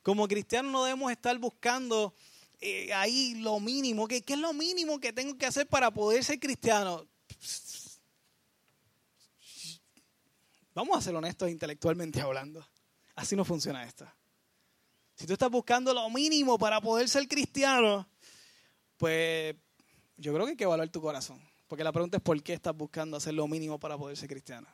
Como 0.03 0.29
cristianos 0.29 0.71
no 0.71 0.85
debemos 0.85 1.11
estar 1.11 1.37
buscando 1.39 2.15
eh, 2.61 2.93
ahí 2.95 3.35
lo 3.35 3.61
mínimo. 3.61 4.07
¿Qué, 4.07 4.23
¿Qué 4.23 4.35
es 4.35 4.39
lo 4.39 4.53
mínimo 4.53 4.99
que 5.01 5.13
tengo 5.13 5.37
que 5.37 5.47
hacer 5.47 5.67
para 5.67 5.91
poder 5.91 6.25
ser 6.25 6.39
cristiano? 6.39 7.07
Vamos 10.77 10.99
a 10.99 11.01
ser 11.01 11.15
honestos 11.15 11.49
intelectualmente 11.49 12.21
hablando. 12.21 12.63
Así 13.15 13.35
no 13.35 13.47
funciona 13.47 13.83
esto. 13.83 14.07
Si 15.15 15.27
tú 15.27 15.33
estás 15.33 15.51
buscando 15.51 15.95
lo 15.95 16.11
mínimo 16.11 16.59
para 16.59 16.83
poder 16.83 17.09
ser 17.09 17.27
cristiano, 17.27 18.07
pues 18.99 19.57
yo 20.19 20.35
creo 20.35 20.45
que 20.45 20.51
hay 20.51 20.57
que 20.59 20.65
evaluar 20.65 20.91
tu 20.91 21.01
corazón. 21.01 21.41
Porque 21.67 21.83
la 21.83 21.93
pregunta 21.93 22.19
es 22.19 22.23
por 22.23 22.43
qué 22.43 22.53
estás 22.53 22.77
buscando 22.77 23.17
hacer 23.17 23.33
lo 23.33 23.49
mínimo 23.49 23.81
para 23.81 23.97
poder 23.97 24.19
ser 24.19 24.29
cristiano. 24.29 24.69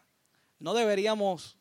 No 0.58 0.74
deberíamos 0.74 1.56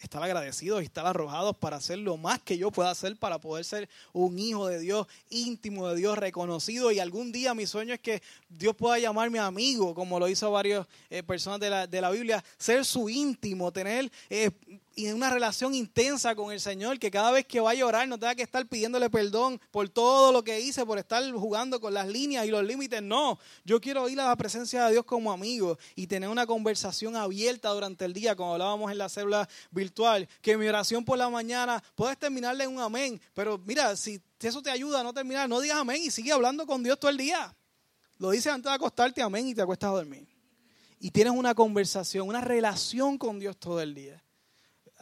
estar 0.00 0.22
agradecidos 0.22 0.82
y 0.82 0.84
estar 0.84 1.06
arrojados 1.06 1.56
para 1.56 1.76
hacer 1.76 1.98
lo 1.98 2.16
más 2.16 2.40
que 2.40 2.56
yo 2.56 2.70
pueda 2.70 2.90
hacer 2.90 3.16
para 3.16 3.38
poder 3.38 3.64
ser 3.64 3.88
un 4.12 4.38
hijo 4.38 4.66
de 4.66 4.78
Dios, 4.78 5.06
íntimo 5.30 5.88
de 5.88 5.96
Dios, 5.96 6.18
reconocido. 6.18 6.92
Y 6.92 7.00
algún 7.00 7.32
día 7.32 7.54
mi 7.54 7.66
sueño 7.66 7.94
es 7.94 8.00
que 8.00 8.22
Dios 8.48 8.74
pueda 8.76 8.98
llamarme 8.98 9.38
amigo, 9.38 9.94
como 9.94 10.18
lo 10.18 10.28
hizo 10.28 10.50
varias 10.50 10.86
eh, 11.10 11.22
personas 11.22 11.60
de 11.60 11.70
la, 11.70 11.86
de 11.86 12.00
la, 12.00 12.10
Biblia, 12.10 12.44
ser 12.56 12.84
su 12.84 13.08
íntimo, 13.08 13.72
tener 13.72 14.10
eh, 14.30 14.50
una 15.06 15.30
relación 15.30 15.74
intensa 15.74 16.34
con 16.34 16.50
el 16.50 16.60
Señor, 16.60 16.98
que 16.98 17.08
cada 17.08 17.30
vez 17.30 17.46
que 17.46 17.60
vaya 17.60 17.84
a 17.84 17.86
orar 17.86 18.08
no 18.08 18.18
tenga 18.18 18.34
que 18.34 18.42
estar 18.42 18.66
pidiéndole 18.66 19.08
perdón 19.08 19.60
por 19.70 19.88
todo 19.88 20.32
lo 20.32 20.42
que 20.42 20.60
hice, 20.60 20.84
por 20.84 20.98
estar 20.98 21.22
jugando 21.30 21.80
con 21.80 21.94
las 21.94 22.08
líneas 22.08 22.44
y 22.46 22.50
los 22.50 22.64
límites. 22.64 23.00
No, 23.00 23.38
yo 23.64 23.80
quiero 23.80 24.08
ir 24.08 24.20
a 24.20 24.26
la 24.26 24.34
presencia 24.34 24.86
de 24.86 24.92
Dios 24.92 25.04
como 25.04 25.30
amigo 25.30 25.78
y 25.94 26.08
tener 26.08 26.28
una 26.28 26.46
conversación 26.46 27.14
abierta 27.14 27.68
durante 27.68 28.04
el 28.06 28.12
día, 28.12 28.34
como 28.34 28.54
hablábamos 28.54 28.90
en 28.90 28.98
la 28.98 29.08
célula 29.08 29.48
virtual, 29.70 30.28
que 30.42 30.56
mi 30.56 30.66
oración 30.66 31.04
por 31.04 31.16
la 31.16 31.30
mañana 31.30 31.80
puedes 31.94 32.18
terminarle 32.18 32.64
en 32.64 32.70
un 32.70 32.80
amén, 32.80 33.20
pero 33.34 33.56
mira, 33.64 33.94
si 33.94 34.20
eso 34.40 34.60
te 34.62 34.70
ayuda 34.70 34.98
a 35.00 35.04
no 35.04 35.14
terminar, 35.14 35.48
no 35.48 35.60
digas 35.60 35.78
amén 35.78 36.02
y 36.02 36.10
sigue 36.10 36.32
hablando 36.32 36.66
con 36.66 36.82
Dios 36.82 36.98
todo 36.98 37.12
el 37.12 37.18
día. 37.18 37.54
Lo 38.18 38.30
dices 38.30 38.52
antes 38.52 38.68
de 38.68 38.74
acostarte, 38.74 39.22
amén, 39.22 39.46
y 39.46 39.54
te 39.54 39.62
acuestas 39.62 39.90
a 39.90 39.92
dormir. 39.92 40.26
Y 40.98 41.12
tienes 41.12 41.32
una 41.32 41.54
conversación, 41.54 42.26
una 42.26 42.40
relación 42.40 43.16
con 43.16 43.38
Dios 43.38 43.56
todo 43.56 43.80
el 43.80 43.94
día 43.94 44.20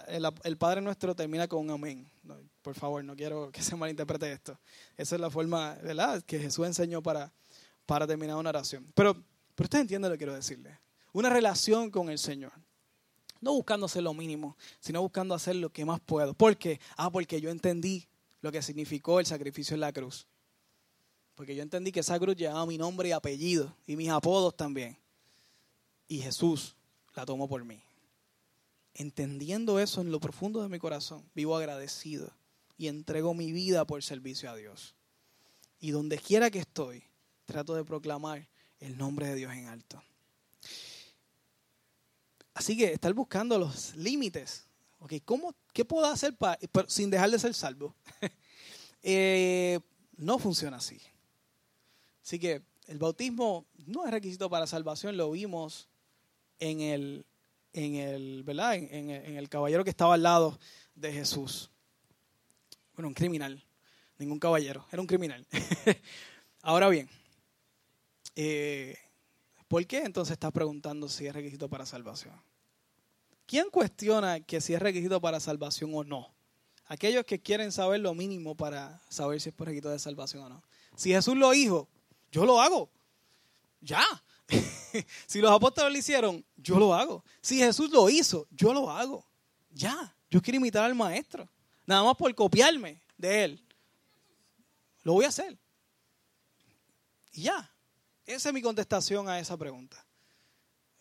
el, 0.08 0.56
Padre 0.56 0.80
Nuestro 0.80 1.14
termina 1.14 1.48
con 1.48 1.60
un 1.60 1.70
amén. 1.70 2.08
por 2.62 2.74
favor, 2.74 3.02
no 3.02 3.16
quiero 3.16 3.50
que 3.50 3.62
se 3.62 3.76
malinterprete 3.76 4.30
esto. 4.30 4.58
Esa 4.96 5.14
es 5.16 5.20
la 5.20 5.30
forma, 5.30 5.74
¿verdad?, 5.82 6.22
que 6.22 6.38
Jesús 6.38 6.66
enseñó 6.66 7.02
para, 7.02 7.32
para 7.86 8.06
terminar 8.06 8.36
una 8.36 8.50
oración. 8.50 8.90
Pero, 8.94 9.14
pero 9.54 9.66
usted 9.66 9.80
entiende 9.80 10.08
lo 10.08 10.14
que 10.14 10.18
quiero 10.18 10.34
decirle. 10.34 10.78
Una 11.12 11.30
relación 11.30 11.90
con 11.90 12.10
el 12.10 12.18
Señor. 12.18 12.52
No 13.40 13.52
buscando 13.52 13.86
hacer 13.86 14.02
lo 14.02 14.14
mínimo, 14.14 14.56
sino 14.80 15.02
buscando 15.02 15.34
hacer 15.34 15.56
lo 15.56 15.70
que 15.70 15.84
más 15.84 16.00
puedo. 16.00 16.34
¿Por 16.34 16.56
qué? 16.56 16.80
Ah, 16.96 17.10
porque 17.10 17.40
yo 17.40 17.50
entendí 17.50 18.06
lo 18.40 18.52
que 18.52 18.62
significó 18.62 19.20
el 19.20 19.26
sacrificio 19.26 19.74
en 19.74 19.80
la 19.80 19.92
cruz. 19.92 20.26
Porque 21.34 21.54
yo 21.54 21.62
entendí 21.62 21.92
que 21.92 22.00
esa 22.00 22.18
cruz 22.18 22.36
llevaba 22.36 22.64
mi 22.66 22.78
nombre 22.78 23.08
y 23.08 23.12
apellido 23.12 23.74
y 23.86 23.96
mis 23.96 24.08
apodos 24.08 24.56
también. 24.56 24.96
Y 26.08 26.18
Jesús 26.18 26.74
la 27.14 27.26
tomó 27.26 27.48
por 27.48 27.64
mí 27.64 27.85
entendiendo 28.96 29.78
eso 29.78 30.00
en 30.00 30.10
lo 30.10 30.20
profundo 30.20 30.62
de 30.62 30.68
mi 30.68 30.78
corazón, 30.78 31.22
vivo 31.34 31.56
agradecido 31.56 32.32
y 32.78 32.88
entrego 32.88 33.34
mi 33.34 33.52
vida 33.52 33.86
por 33.86 34.02
servicio 34.02 34.50
a 34.50 34.56
Dios. 34.56 34.94
Y 35.78 35.90
donde 35.90 36.18
quiera 36.18 36.50
que 36.50 36.58
estoy, 36.58 37.04
trato 37.44 37.74
de 37.74 37.84
proclamar 37.84 38.48
el 38.80 38.96
nombre 38.96 39.26
de 39.28 39.34
Dios 39.34 39.52
en 39.52 39.66
alto. 39.66 40.02
Así 42.54 42.76
que 42.76 42.92
estar 42.92 43.12
buscando 43.12 43.58
los 43.58 43.94
límites. 43.96 44.66
Okay, 44.98 45.20
¿cómo, 45.20 45.54
¿Qué 45.74 45.84
puedo 45.84 46.06
hacer 46.06 46.34
para, 46.34 46.58
sin 46.88 47.10
dejar 47.10 47.30
de 47.30 47.38
ser 47.38 47.54
salvo? 47.54 47.94
Eh, 49.08 49.78
no 50.16 50.36
funciona 50.40 50.78
así. 50.78 51.00
Así 52.24 52.40
que 52.40 52.60
el 52.88 52.98
bautismo 52.98 53.64
no 53.86 54.04
es 54.04 54.10
requisito 54.10 54.50
para 54.50 54.66
salvación, 54.66 55.16
lo 55.16 55.30
vimos 55.30 55.88
en 56.58 56.80
el 56.80 57.24
en 57.76 57.94
el, 57.96 58.42
¿verdad? 58.42 58.74
En, 58.74 59.10
el 59.10 59.48
caballero 59.50 59.84
que 59.84 59.90
estaba 59.90 60.14
al 60.14 60.22
lado 60.22 60.58
de 60.94 61.12
Jesús. 61.12 61.70
Bueno, 62.94 63.08
un 63.08 63.14
criminal, 63.14 63.62
ningún 64.18 64.38
caballero, 64.38 64.86
era 64.90 65.00
un 65.00 65.06
criminal. 65.06 65.46
Ahora 66.62 66.88
bien, 66.88 67.08
eh, 68.34 68.96
¿por 69.68 69.86
qué 69.86 69.98
entonces 69.98 70.32
estás 70.32 70.52
preguntando 70.52 71.06
si 71.08 71.26
es 71.26 71.34
requisito 71.34 71.68
para 71.68 71.84
salvación? 71.84 72.34
¿Quién 73.46 73.68
cuestiona 73.70 74.40
que 74.40 74.62
si 74.62 74.72
es 74.72 74.80
requisito 74.80 75.20
para 75.20 75.38
salvación 75.38 75.90
o 75.94 76.02
no? 76.02 76.34
Aquellos 76.86 77.26
que 77.26 77.40
quieren 77.40 77.72
saber 77.72 78.00
lo 78.00 78.14
mínimo 78.14 78.54
para 78.54 79.02
saber 79.10 79.40
si 79.40 79.50
es 79.50 79.54
requisito 79.58 79.90
de 79.90 79.98
salvación 79.98 80.44
o 80.44 80.48
no. 80.48 80.62
Si 80.96 81.10
Jesús 81.10 81.36
lo 81.36 81.50
dijo, 81.50 81.88
yo 82.32 82.46
lo 82.46 82.58
hago. 82.58 82.90
Ya. 83.82 84.02
si 85.26 85.40
los 85.40 85.50
apóstoles 85.50 85.92
lo 85.92 85.98
hicieron, 85.98 86.44
yo 86.56 86.78
lo 86.78 86.94
hago. 86.94 87.24
Si 87.40 87.58
Jesús 87.58 87.90
lo 87.90 88.08
hizo, 88.08 88.46
yo 88.50 88.72
lo 88.72 88.90
hago. 88.90 89.26
Ya, 89.70 90.14
yo 90.30 90.40
quiero 90.40 90.56
imitar 90.56 90.84
al 90.84 90.94
maestro. 90.94 91.48
Nada 91.84 92.02
más 92.02 92.16
por 92.16 92.34
copiarme 92.34 93.02
de 93.16 93.44
él. 93.44 93.64
Lo 95.02 95.14
voy 95.14 95.24
a 95.24 95.28
hacer. 95.28 95.58
Y 97.32 97.42
ya. 97.42 97.72
Esa 98.24 98.48
es 98.48 98.54
mi 98.54 98.62
contestación 98.62 99.28
a 99.28 99.38
esa 99.38 99.56
pregunta. 99.56 100.04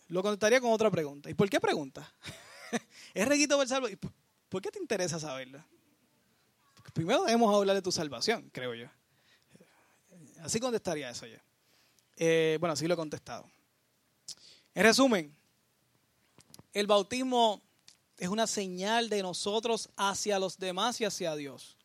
Lo 0.08 0.22
contestaría 0.22 0.60
con 0.60 0.70
otra 0.70 0.90
pregunta. 0.90 1.28
¿Y 1.28 1.34
por 1.34 1.50
qué 1.50 1.58
pregunta? 1.58 2.12
¿Es 3.14 3.26
requisito 3.26 3.58
ver 3.58 3.66
salvo? 3.66 3.88
¿Por 4.48 4.62
qué 4.62 4.70
te 4.70 4.78
interesa 4.78 5.18
saberlo? 5.18 5.62
primero 6.92 7.24
debemos 7.24 7.54
hablar 7.54 7.76
de 7.76 7.82
tu 7.82 7.92
salvación, 7.92 8.48
creo 8.50 8.74
yo. 8.74 8.88
Así 10.40 10.60
contestaría 10.60 11.10
eso 11.10 11.26
yo. 11.26 11.36
Eh, 12.16 12.56
bueno, 12.60 12.72
así 12.72 12.86
lo 12.86 12.94
he 12.94 12.96
contestado. 12.96 13.48
En 14.74 14.82
resumen, 14.82 15.34
el 16.72 16.86
bautismo 16.86 17.62
es 18.18 18.28
una 18.28 18.46
señal 18.46 19.08
de 19.08 19.22
nosotros 19.22 19.88
hacia 19.96 20.38
los 20.38 20.58
demás 20.58 21.00
y 21.00 21.04
hacia 21.04 21.36
Dios, 21.36 21.76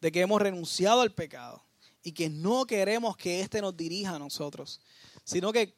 de 0.00 0.12
que 0.12 0.20
hemos 0.20 0.40
renunciado 0.40 1.00
al 1.00 1.12
pecado 1.12 1.62
y 2.02 2.12
que 2.12 2.28
no 2.28 2.66
queremos 2.66 3.16
que 3.16 3.40
éste 3.40 3.60
nos 3.60 3.76
dirija 3.76 4.14
a 4.14 4.18
nosotros, 4.18 4.80
sino 5.24 5.52
que 5.52 5.74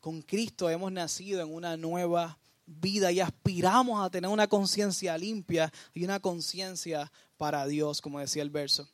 con 0.00 0.22
Cristo 0.22 0.70
hemos 0.70 0.92
nacido 0.92 1.42
en 1.42 1.52
una 1.52 1.76
nueva 1.76 2.38
vida 2.64 3.10
y 3.10 3.20
aspiramos 3.20 4.04
a 4.04 4.10
tener 4.10 4.30
una 4.30 4.46
conciencia 4.46 5.16
limpia 5.18 5.72
y 5.94 6.04
una 6.04 6.20
conciencia 6.20 7.10
para 7.36 7.66
Dios, 7.66 8.00
como 8.00 8.20
decía 8.20 8.42
el 8.42 8.50
verso. 8.50 8.88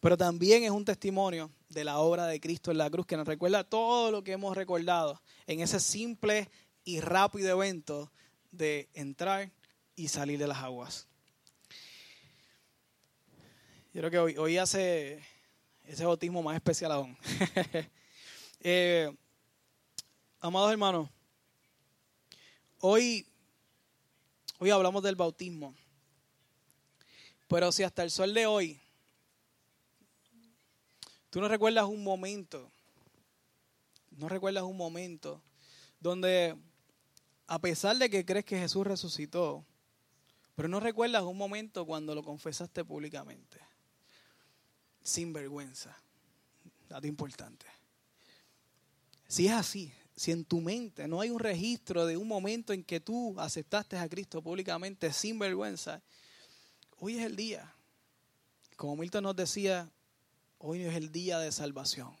Pero 0.00 0.16
también 0.16 0.64
es 0.64 0.70
un 0.70 0.84
testimonio 0.84 1.50
de 1.72 1.84
la 1.84 1.98
obra 1.98 2.26
de 2.26 2.40
Cristo 2.40 2.70
en 2.70 2.78
la 2.78 2.90
cruz 2.90 3.06
que 3.06 3.16
nos 3.16 3.26
recuerda 3.26 3.64
todo 3.64 4.10
lo 4.10 4.22
que 4.22 4.32
hemos 4.32 4.56
recordado 4.56 5.20
en 5.46 5.60
ese 5.60 5.80
simple 5.80 6.48
y 6.84 7.00
rápido 7.00 7.50
evento 7.50 8.12
de 8.50 8.90
entrar 8.92 9.50
y 9.96 10.08
salir 10.08 10.38
de 10.38 10.46
las 10.46 10.58
aguas. 10.58 11.08
Yo 13.94 14.00
creo 14.00 14.10
que 14.10 14.18
hoy, 14.18 14.36
hoy 14.36 14.58
hace 14.58 15.22
ese 15.84 16.04
bautismo 16.04 16.42
más 16.42 16.56
especial 16.56 16.92
aún. 16.92 17.16
eh, 18.60 19.10
amados 20.40 20.70
hermanos, 20.70 21.08
hoy, 22.80 23.26
hoy 24.58 24.70
hablamos 24.70 25.02
del 25.02 25.16
bautismo, 25.16 25.74
pero 27.48 27.72
si 27.72 27.82
hasta 27.82 28.02
el 28.02 28.10
sol 28.10 28.34
de 28.34 28.46
hoy 28.46 28.81
tú 31.32 31.40
no 31.40 31.48
recuerdas 31.48 31.86
un 31.86 32.04
momento, 32.04 32.70
no 34.10 34.28
recuerdas 34.28 34.64
un 34.64 34.76
momento 34.76 35.42
donde 35.98 36.54
a 37.46 37.58
pesar 37.58 37.96
de 37.96 38.10
que 38.10 38.26
crees 38.26 38.44
que 38.44 38.58
Jesús 38.58 38.86
resucitó, 38.86 39.64
pero 40.54 40.68
no 40.68 40.78
recuerdas 40.78 41.22
un 41.22 41.38
momento 41.38 41.86
cuando 41.86 42.14
lo 42.14 42.22
confesaste 42.22 42.84
públicamente, 42.84 43.58
sin 45.02 45.32
vergüenza, 45.32 45.96
dato 46.86 47.06
importante. 47.06 47.64
Si 49.26 49.46
es 49.46 49.54
así, 49.54 49.90
si 50.14 50.32
en 50.32 50.44
tu 50.44 50.60
mente 50.60 51.08
no 51.08 51.22
hay 51.22 51.30
un 51.30 51.38
registro 51.38 52.04
de 52.04 52.18
un 52.18 52.28
momento 52.28 52.74
en 52.74 52.84
que 52.84 53.00
tú 53.00 53.40
aceptaste 53.40 53.96
a 53.96 54.06
Cristo 54.06 54.42
públicamente 54.42 55.10
sin 55.14 55.38
vergüenza, 55.38 56.02
hoy 56.98 57.16
es 57.16 57.24
el 57.24 57.36
día. 57.36 57.74
Como 58.76 58.96
Milton 58.96 59.24
nos 59.24 59.34
decía, 59.34 59.90
hoy 60.62 60.84
es 60.84 60.94
el 60.94 61.12
día 61.12 61.38
de 61.38 61.52
salvación. 61.52 62.16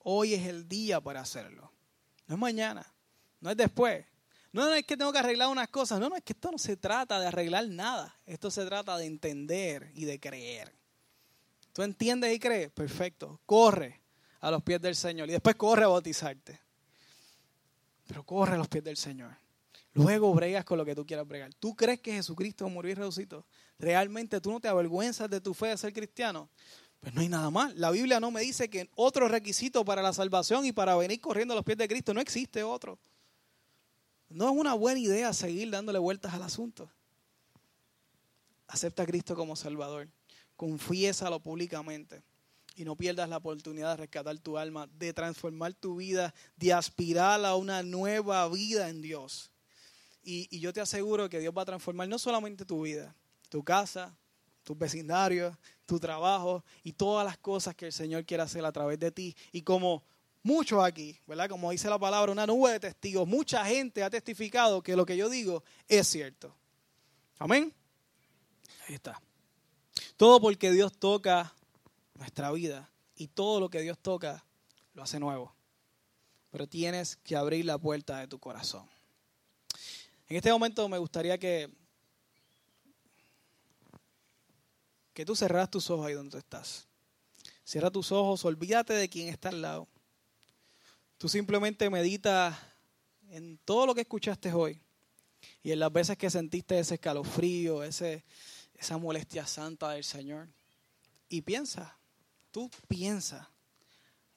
Hoy 0.00 0.34
es 0.34 0.46
el 0.46 0.68
día 0.68 1.00
para 1.00 1.20
hacerlo. 1.20 1.72
No 2.26 2.34
es 2.34 2.40
mañana, 2.40 2.92
no 3.40 3.50
es 3.50 3.56
después. 3.56 4.04
No, 4.52 4.72
es 4.72 4.86
que 4.86 4.96
tengo 4.96 5.12
que 5.12 5.18
arreglar 5.18 5.48
unas 5.48 5.68
cosas. 5.68 6.00
No, 6.00 6.08
no, 6.08 6.16
es 6.16 6.22
que 6.22 6.32
esto 6.32 6.50
no 6.50 6.58
se 6.58 6.76
trata 6.76 7.20
de 7.20 7.26
arreglar 7.26 7.68
nada. 7.68 8.18
Esto 8.24 8.50
se 8.50 8.64
trata 8.64 8.96
de 8.96 9.04
entender 9.04 9.90
y 9.94 10.06
de 10.06 10.18
creer. 10.18 10.72
¿Tú 11.72 11.82
entiendes 11.82 12.34
y 12.34 12.38
crees? 12.38 12.70
Perfecto. 12.70 13.40
Corre 13.44 14.00
a 14.40 14.50
los 14.50 14.62
pies 14.62 14.80
del 14.80 14.96
Señor 14.96 15.28
y 15.28 15.32
después 15.32 15.56
corre 15.56 15.84
a 15.84 15.88
bautizarte. 15.88 16.58
Pero 18.06 18.24
corre 18.24 18.54
a 18.54 18.58
los 18.58 18.68
pies 18.68 18.82
del 18.82 18.96
Señor. 18.96 19.36
Luego 19.92 20.32
bregas 20.34 20.64
con 20.64 20.78
lo 20.78 20.84
que 20.84 20.94
tú 20.94 21.06
quieras 21.06 21.26
bregar. 21.26 21.52
¿Tú 21.54 21.74
crees 21.74 22.00
que 22.00 22.12
Jesucristo 22.12 22.68
murió 22.68 22.92
y 22.92 22.94
resucitó? 22.94 23.46
¿Realmente 23.78 24.40
tú 24.40 24.52
no 24.52 24.60
te 24.60 24.68
avergüenzas 24.68 25.28
de 25.28 25.40
tu 25.40 25.52
fe 25.52 25.68
de 25.68 25.76
ser 25.76 25.92
cristiano? 25.92 26.48
Pues 27.06 27.14
no 27.14 27.20
hay 27.20 27.28
nada 27.28 27.50
más. 27.50 27.72
La 27.76 27.92
Biblia 27.92 28.18
no 28.18 28.32
me 28.32 28.40
dice 28.40 28.68
que 28.68 28.90
otro 28.96 29.28
requisito 29.28 29.84
para 29.84 30.02
la 30.02 30.12
salvación 30.12 30.66
y 30.66 30.72
para 30.72 30.96
venir 30.96 31.20
corriendo 31.20 31.54
a 31.54 31.54
los 31.54 31.64
pies 31.64 31.78
de 31.78 31.86
Cristo 31.86 32.12
no 32.12 32.20
existe 32.20 32.64
otro. 32.64 32.98
No 34.28 34.46
es 34.46 34.56
una 34.56 34.74
buena 34.74 34.98
idea 34.98 35.32
seguir 35.32 35.70
dándole 35.70 36.00
vueltas 36.00 36.34
al 36.34 36.42
asunto. 36.42 36.90
Acepta 38.66 39.04
a 39.04 39.06
Cristo 39.06 39.36
como 39.36 39.54
Salvador. 39.54 40.08
Confiésalo 40.56 41.38
públicamente 41.38 42.24
y 42.74 42.84
no 42.84 42.96
pierdas 42.96 43.28
la 43.28 43.36
oportunidad 43.36 43.90
de 43.90 43.98
rescatar 43.98 44.36
tu 44.40 44.58
alma, 44.58 44.88
de 44.98 45.12
transformar 45.12 45.74
tu 45.74 45.94
vida, 45.94 46.34
de 46.56 46.72
aspirar 46.72 47.44
a 47.44 47.54
una 47.54 47.84
nueva 47.84 48.48
vida 48.48 48.88
en 48.88 49.00
Dios. 49.00 49.52
Y, 50.24 50.48
y, 50.50 50.58
yo 50.58 50.72
te 50.72 50.80
aseguro 50.80 51.28
que 51.28 51.38
Dios 51.38 51.54
va 51.56 51.62
a 51.62 51.66
transformar 51.66 52.08
no 52.08 52.18
solamente 52.18 52.64
tu 52.64 52.82
vida, 52.82 53.14
tu 53.48 53.62
casa, 53.62 54.18
tus 54.66 54.76
vecindarios, 54.76 55.56
tu 55.86 56.00
trabajo 56.00 56.64
y 56.82 56.92
todas 56.92 57.24
las 57.24 57.38
cosas 57.38 57.76
que 57.76 57.86
el 57.86 57.92
Señor 57.92 58.24
quiere 58.24 58.42
hacer 58.42 58.64
a 58.64 58.72
través 58.72 58.98
de 58.98 59.12
ti. 59.12 59.36
Y 59.52 59.62
como 59.62 60.02
muchos 60.42 60.84
aquí, 60.84 61.16
¿verdad? 61.24 61.48
Como 61.48 61.70
dice 61.70 61.88
la 61.88 62.00
palabra, 62.00 62.32
una 62.32 62.48
nube 62.48 62.72
de 62.72 62.80
testigos, 62.80 63.28
mucha 63.28 63.64
gente 63.64 64.02
ha 64.02 64.10
testificado 64.10 64.82
que 64.82 64.96
lo 64.96 65.06
que 65.06 65.16
yo 65.16 65.28
digo 65.28 65.62
es 65.86 66.08
cierto. 66.08 66.52
Amén. 67.38 67.72
Ahí 68.88 68.96
está. 68.96 69.22
Todo 70.16 70.40
porque 70.40 70.72
Dios 70.72 70.92
toca 70.98 71.54
nuestra 72.14 72.50
vida 72.50 72.90
y 73.14 73.28
todo 73.28 73.60
lo 73.60 73.70
que 73.70 73.82
Dios 73.82 73.96
toca 73.96 74.44
lo 74.94 75.04
hace 75.04 75.20
nuevo. 75.20 75.54
Pero 76.50 76.66
tienes 76.66 77.14
que 77.18 77.36
abrir 77.36 77.64
la 77.66 77.78
puerta 77.78 78.18
de 78.18 78.26
tu 78.26 78.40
corazón. 78.40 78.84
En 80.28 80.36
este 80.36 80.50
momento 80.50 80.88
me 80.88 80.98
gustaría 80.98 81.38
que, 81.38 81.70
que 85.16 85.24
tú 85.24 85.34
cerras 85.34 85.70
tus 85.70 85.88
ojos 85.88 86.06
ahí 86.06 86.12
donde 86.12 86.36
estás. 86.36 86.86
Cierra 87.64 87.90
tus 87.90 88.12
ojos, 88.12 88.44
olvídate 88.44 88.92
de 88.92 89.08
quién 89.08 89.28
está 89.28 89.48
al 89.48 89.62
lado. 89.62 89.88
Tú 91.16 91.26
simplemente 91.26 91.88
medita 91.88 92.76
en 93.30 93.56
todo 93.64 93.86
lo 93.86 93.94
que 93.94 94.02
escuchaste 94.02 94.52
hoy 94.52 94.78
y 95.62 95.72
en 95.72 95.78
las 95.78 95.90
veces 95.90 96.18
que 96.18 96.28
sentiste 96.28 96.78
ese 96.78 96.96
escalofrío, 96.96 97.82
ese, 97.82 98.26
esa 98.74 98.98
molestia 98.98 99.46
santa 99.46 99.92
del 99.92 100.04
Señor. 100.04 100.48
Y 101.30 101.40
piensa, 101.40 101.96
tú 102.50 102.70
piensa, 102.86 103.50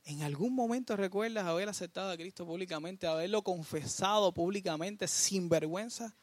¿en 0.06 0.24
algún 0.24 0.56
momento 0.56 0.96
recuerdas 0.96 1.46
haber 1.46 1.68
aceptado 1.68 2.10
a 2.10 2.16
Cristo 2.16 2.46
públicamente, 2.46 3.06
haberlo 3.06 3.42
confesado 3.42 4.34
públicamente 4.34 5.10
sin 5.10 5.50
vergüenza? 5.50 6.16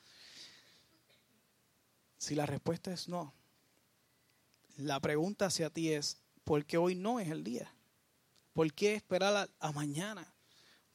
Si 2.17 2.35
la 2.35 2.47
respuesta 2.47 2.91
es 2.91 3.07
no, 3.07 3.35
la 4.77 5.01
pregunta 5.01 5.47
hacia 5.47 5.71
ti 5.71 5.93
es, 5.93 6.19
¿por 6.45 6.65
qué 6.65 6.79
hoy 6.79 6.95
no 6.95 7.19
es 7.21 7.29
el 7.31 7.43
día? 7.43 7.73
¿Por 8.53 8.73
qué 8.73 8.95
esperar 8.95 9.51
a, 9.59 9.73
mañana? 9.73 10.33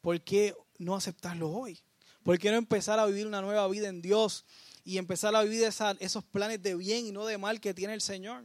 ¿Por 0.00 0.20
qué 0.22 0.54
no 0.78 0.96
aceptarlo 0.96 1.50
hoy? 1.50 1.78
¿Por 2.22 2.38
qué 2.38 2.50
no 2.50 2.56
empezar 2.56 2.98
a 2.98 3.06
vivir 3.06 3.26
una 3.26 3.40
nueva 3.40 3.68
vida 3.68 3.88
en 3.88 4.02
Dios 4.02 4.44
y 4.84 4.98
empezar 4.98 5.34
a 5.34 5.42
vivir 5.42 5.62
esos 5.64 6.24
planes 6.24 6.62
de 6.62 6.74
bien 6.74 7.06
y 7.06 7.12
no 7.12 7.26
de 7.26 7.38
mal 7.38 7.60
que 7.60 7.74
tiene 7.74 7.94
el 7.94 8.00
Señor? 8.00 8.44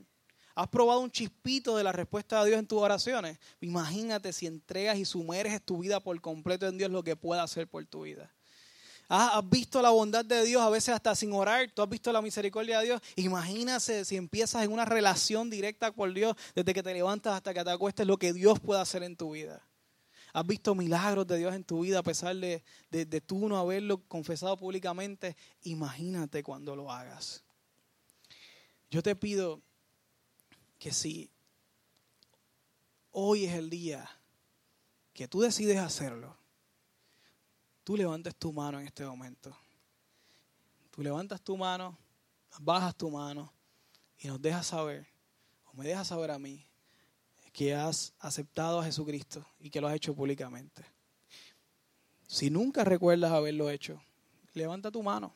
¿Has 0.56 0.68
probado 0.70 1.02
un 1.02 1.12
chispito 1.12 1.78
de 1.78 1.84
la 1.84 1.92
respuesta 1.92 2.42
de 2.42 2.50
Dios 2.50 2.60
en 2.60 2.68
tus 2.68 2.82
oraciones? 2.82 3.40
Imagínate 3.62 4.34
si 4.34 4.48
entregas 4.48 4.98
y 4.98 5.06
sumerges 5.06 5.64
tu 5.64 5.80
vida 5.80 6.00
por 6.00 6.20
completo 6.20 6.68
en 6.68 6.78
Dios 6.78 6.90
lo 6.90 7.04
que 7.04 7.16
pueda 7.16 7.44
hacer 7.44 7.68
por 7.68 7.86
tu 7.86 8.04
vida. 8.04 8.34
¿Has 9.10 9.50
visto 9.50 9.82
la 9.82 9.90
bondad 9.90 10.26
de 10.26 10.44
Dios 10.44 10.62
a 10.62 10.70
veces 10.70 10.94
hasta 10.94 11.16
sin 11.16 11.32
orar? 11.32 11.72
¿Tú 11.72 11.82
has 11.82 11.88
visto 11.88 12.12
la 12.12 12.22
misericordia 12.22 12.80
de 12.80 12.86
Dios? 12.86 13.02
Imagínate 13.16 14.04
si 14.04 14.18
empiezas 14.18 14.66
en 14.66 14.72
una 14.72 14.84
relación 14.84 15.50
directa 15.50 15.92
con 15.94 16.14
Dios 16.14 16.36
desde 16.54 16.74
que 16.74 16.84
te 16.84 16.94
levantas 16.94 17.34
hasta 17.34 17.54
que 17.54 17.64
te 17.64 17.70
acuestes 17.70 18.06
lo 18.06 18.18
que 18.18 18.34
Dios 18.34 18.60
puede 18.60 18.82
hacer 18.82 19.04
en 19.04 19.16
tu 19.16 19.32
vida. 19.32 19.66
¿Has 20.34 20.46
visto 20.46 20.76
milagros 20.76 21.26
de 21.26 21.38
Dios 21.38 21.56
en 21.56 21.64
tu 21.64 21.82
vida 21.82 22.00
a 22.00 22.04
pesar 22.04 22.36
de, 22.36 22.64
de, 22.92 23.06
de 23.06 23.22
tú 23.22 23.48
no 23.48 23.58
haberlo 23.58 24.04
confesado 24.08 24.58
públicamente? 24.58 25.38
Imagínate 25.64 26.44
cuando 26.44 26.76
lo 26.76 26.92
hagas. 26.92 27.44
Yo 28.92 29.02
te 29.02 29.16
pido 29.16 29.62
que 30.80 30.92
si 30.92 31.32
hoy 33.12 33.46
es 33.46 33.54
el 33.54 33.70
día 33.70 34.10
que 35.14 35.30
tú 35.30 35.42
decides 35.42 35.80
hacerlo, 35.80 36.38
tú 37.88 37.96
levantes 37.96 38.36
tu 38.36 38.52
mano 38.52 38.82
en 38.82 38.88
este 38.88 39.06
momento. 39.06 39.56
Tú 40.92 41.02
levantas 41.02 41.40
tu 41.40 41.56
mano, 41.56 41.98
bajas 42.60 42.94
tu 42.94 43.10
mano 43.10 43.50
y 44.18 44.28
nos 44.28 44.42
dejas 44.42 44.68
saber, 44.68 45.08
o 45.64 45.74
me 45.74 45.88
dejas 45.88 46.10
saber 46.10 46.32
a 46.32 46.38
mí, 46.38 46.68
que 47.54 47.74
has 47.74 48.12
aceptado 48.20 48.82
a 48.82 48.84
Jesucristo 48.84 49.48
y 49.58 49.70
que 49.70 49.80
lo 49.80 49.88
has 49.88 49.96
hecho 49.96 50.14
públicamente. 50.14 50.84
Si 52.28 52.50
nunca 52.50 52.84
recuerdas 52.84 53.32
haberlo 53.32 53.70
hecho, 53.70 54.02
levanta 54.52 54.92
tu 54.92 55.02
mano 55.02 55.34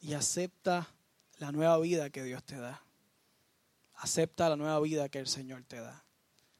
y 0.00 0.14
acepta 0.14 0.88
la 1.36 1.52
nueva 1.52 1.78
vida 1.78 2.08
que 2.08 2.22
Dios 2.22 2.42
te 2.42 2.56
da 2.56 2.82
acepta 3.96 4.48
la 4.48 4.56
nueva 4.56 4.80
vida 4.80 5.10
que 5.10 5.18
el 5.18 5.26
Señor 5.26 5.62
te 5.64 5.80
da. 5.80 6.04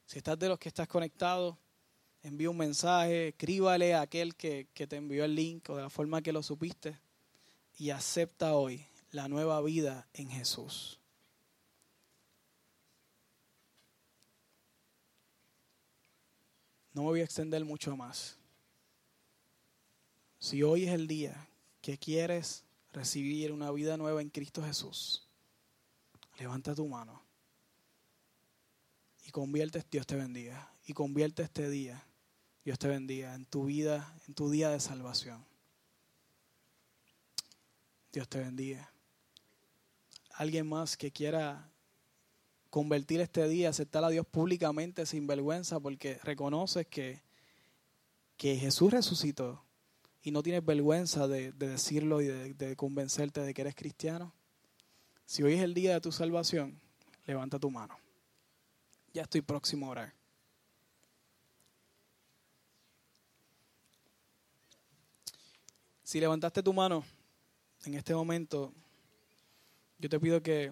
Si 0.05 0.19
estás 0.19 0.37
de 0.39 0.47
los 0.47 0.59
que 0.59 0.69
estás 0.69 0.87
conectado, 0.87 1.57
envíe 2.25 2.47
un 2.47 2.57
mensaje, 2.57 3.29
escríbale 3.29 3.93
a 3.93 4.01
aquel 4.01 4.35
que, 4.35 4.67
que 4.73 4.87
te 4.87 4.95
envió 4.95 5.23
el 5.25 5.35
link 5.35 5.69
o 5.69 5.75
de 5.75 5.83
la 5.83 5.91
forma 5.91 6.23
que 6.23 6.33
lo 6.33 6.41
supiste 6.41 6.97
y 7.77 7.91
acepta 7.91 8.55
hoy 8.55 8.83
la 9.11 9.27
nueva 9.27 9.61
vida 9.61 10.07
en 10.13 10.29
Jesús. 10.29 10.99
No 16.93 17.03
me 17.03 17.09
voy 17.09 17.21
a 17.21 17.25
extender 17.25 17.63
mucho 17.63 17.95
más. 17.95 18.37
Si 20.39 20.63
hoy 20.63 20.85
es 20.85 20.93
el 20.93 21.07
día 21.07 21.47
que 21.81 21.99
quieres 21.99 22.63
recibir 22.91 23.51
una 23.51 23.69
vida 23.69 23.97
nueva 23.97 24.21
en 24.21 24.29
Cristo 24.29 24.63
Jesús, 24.63 25.27
levanta 26.39 26.73
tu 26.73 26.87
mano 26.87 27.21
y 29.25 29.31
convierte, 29.31 29.83
Dios 29.91 30.07
te 30.07 30.15
bendiga, 30.15 30.71
y 30.87 30.93
convierte 30.93 31.43
este 31.43 31.69
día 31.69 32.03
Dios 32.65 32.79
te 32.79 32.87
bendiga, 32.87 33.35
en 33.35 33.45
tu 33.45 33.65
vida, 33.65 34.11
en 34.27 34.33
tu 34.33 34.49
día 34.49 34.71
de 34.71 34.79
salvación. 34.79 35.45
Dios 38.11 38.27
te 38.27 38.39
bendiga. 38.39 38.91
Alguien 40.31 40.67
más 40.67 40.97
que 40.97 41.11
quiera 41.11 41.69
convertir 42.71 43.21
este 43.21 43.47
día, 43.47 43.69
aceptar 43.69 44.03
a 44.03 44.09
Dios 44.09 44.25
públicamente 44.25 45.05
sin 45.05 45.27
vergüenza, 45.27 45.79
porque 45.79 46.17
reconoces 46.23 46.87
que, 46.87 47.21
que 48.35 48.57
Jesús 48.57 48.91
resucitó 48.91 49.63
y 50.23 50.31
no 50.31 50.41
tienes 50.41 50.65
vergüenza 50.65 51.27
de, 51.27 51.51
decirlo 51.51 52.19
y 52.19 52.25
de, 52.25 52.55
de 52.55 52.75
convencerte 52.75 53.41
de 53.41 53.53
que 53.53 53.61
eres 53.61 53.75
cristiano. 53.75 54.33
Si 55.27 55.43
hoy 55.43 55.53
es 55.53 55.61
el 55.61 55.75
día 55.75 55.93
de 55.93 56.01
tu 56.01 56.11
salvación, 56.11 56.81
levanta 57.27 57.59
tu 57.59 57.69
mano. 57.69 57.95
Ya 59.13 59.21
estoy 59.21 59.41
próximo 59.41 59.85
a 59.85 59.89
orar. 59.91 60.24
Si 66.05 66.19
levantaste 66.19 66.61
tu 66.61 66.71
mano 66.71 67.03
en 67.83 67.95
este 67.95 68.13
momento, 68.13 68.71
yo 69.97 70.07
te 70.07 70.19
pido 70.19 70.39
que 70.39 70.71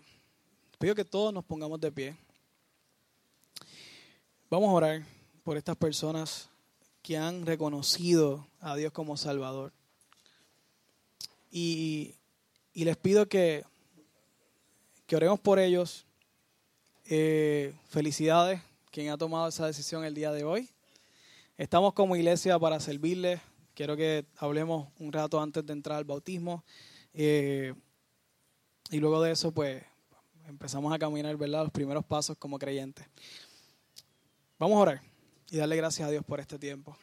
pido 0.77 0.93
que 0.93 1.03
todos 1.03 1.33
nos 1.33 1.43
pongamos 1.43 1.81
de 1.81 1.91
pie. 1.91 2.15
Vamos 4.47 4.69
a 4.69 4.73
orar 4.73 5.03
por 5.43 5.57
estas 5.57 5.75
personas 5.75 6.49
que 7.01 7.17
han 7.17 7.47
reconocido 7.47 8.45
a 8.59 8.75
Dios 8.75 8.93
como 8.93 9.17
Salvador. 9.17 9.73
Y, 11.49 12.13
les 12.75 12.95
pido 12.97 13.27
que, 13.27 13.65
que 15.07 15.15
oremos 15.15 15.39
por 15.39 15.57
ellos. 15.57 16.05
Eh, 17.05 17.73
felicidades 17.89 18.61
quien 18.91 19.09
ha 19.09 19.17
tomado 19.17 19.47
esa 19.47 19.65
decisión 19.65 20.05
el 20.05 20.13
día 20.13 20.31
de 20.31 20.43
hoy. 20.43 20.69
Estamos 21.57 21.93
como 21.93 22.15
iglesia 22.15 22.59
para 22.59 22.79
servirles. 22.79 23.41
Quiero 23.73 23.97
que 23.97 24.25
hablemos 24.37 24.89
un 24.99 25.11
rato 25.11 25.41
antes 25.41 25.65
de 25.65 25.73
entrar 25.73 25.97
al 25.97 26.03
bautismo. 26.03 26.63
Eh, 27.13 27.73
y 28.91 28.97
luego 28.97 29.21
de 29.21 29.31
eso, 29.31 29.51
pues, 29.51 29.83
empezamos 30.47 30.93
a 30.93 30.99
caminar, 30.99 31.35
¿verdad? 31.37 31.63
Los 31.63 31.71
primeros 31.71 32.05
pasos 32.05 32.37
como 32.37 32.59
creyentes. 32.59 33.07
Vamos 34.59 34.77
a 34.77 34.81
orar 34.81 35.01
y 35.49 35.57
darle 35.57 35.75
gracias 35.75 36.07
a 36.07 36.11
Dios 36.11 36.23
por 36.23 36.39
este 36.39 36.59
tiempo. 36.59 36.97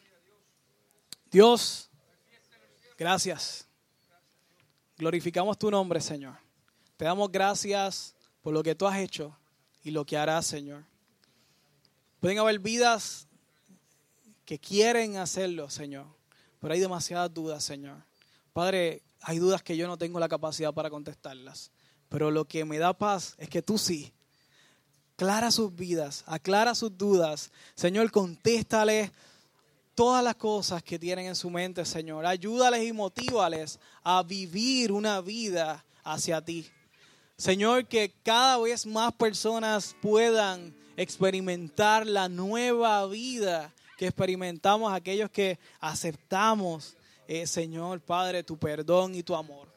Dios, 1.29 1.89
gracias. 2.97 3.67
Glorificamos 4.97 5.57
tu 5.57 5.71
nombre, 5.71 5.99
Señor. 6.01 6.37
Te 6.97 7.05
damos 7.05 7.31
gracias 7.31 8.15
por 8.41 8.53
lo 8.53 8.63
que 8.63 8.75
tú 8.75 8.87
has 8.87 8.97
hecho 8.97 9.37
y 9.83 9.91
lo 9.91 10.05
que 10.05 10.17
harás, 10.17 10.45
Señor. 10.45 10.85
Pueden 12.19 12.39
haber 12.39 12.59
vidas 12.59 13.27
que 14.45 14.59
quieren 14.59 15.17
hacerlo, 15.17 15.69
Señor, 15.69 16.07
pero 16.61 16.75
hay 16.75 16.79
demasiadas 16.79 17.33
dudas, 17.33 17.63
Señor. 17.63 17.97
Padre, 18.53 19.01
hay 19.19 19.39
dudas 19.39 19.63
que 19.63 19.75
yo 19.75 19.87
no 19.87 19.97
tengo 19.97 20.19
la 20.19 20.29
capacidad 20.29 20.73
para 20.73 20.89
contestarlas. 20.89 21.71
Pero 22.07 22.29
lo 22.29 22.45
que 22.45 22.63
me 22.65 22.77
da 22.77 22.93
paz 22.93 23.35
es 23.37 23.49
que 23.49 23.61
tú 23.61 23.77
sí. 23.77 24.13
Aclara 25.15 25.51
sus 25.51 25.75
vidas, 25.75 26.23
aclara 26.27 26.75
sus 26.75 26.97
dudas. 26.97 27.51
Señor, 27.75 28.09
contéstales 28.11 29.11
todas 29.95 30.23
las 30.23 30.35
cosas 30.35 30.83
que 30.83 30.97
tienen 30.97 31.27
en 31.27 31.35
su 31.35 31.49
mente, 31.49 31.83
Señor. 31.83 32.25
Ayúdales 32.25 32.83
y 32.87 32.93
motívales 32.93 33.79
a 34.03 34.23
vivir 34.23 34.91
una 34.91 35.19
vida 35.21 35.83
hacia 36.03 36.41
ti. 36.41 36.67
Señor, 37.37 37.87
que 37.87 38.13
cada 38.23 38.59
vez 38.59 38.85
más 38.85 39.13
personas 39.13 39.95
puedan 40.01 40.75
experimentar 40.95 42.05
la 42.05 42.29
nueva 42.29 43.05
vida 43.07 43.73
que 44.01 44.07
experimentamos 44.07 44.91
aquellos 44.91 45.29
que 45.29 45.59
aceptamos, 45.79 46.97
eh, 47.27 47.45
Señor 47.45 48.01
Padre, 48.01 48.41
tu 48.41 48.57
perdón 48.57 49.13
y 49.13 49.21
tu 49.21 49.35
amor. 49.35 49.67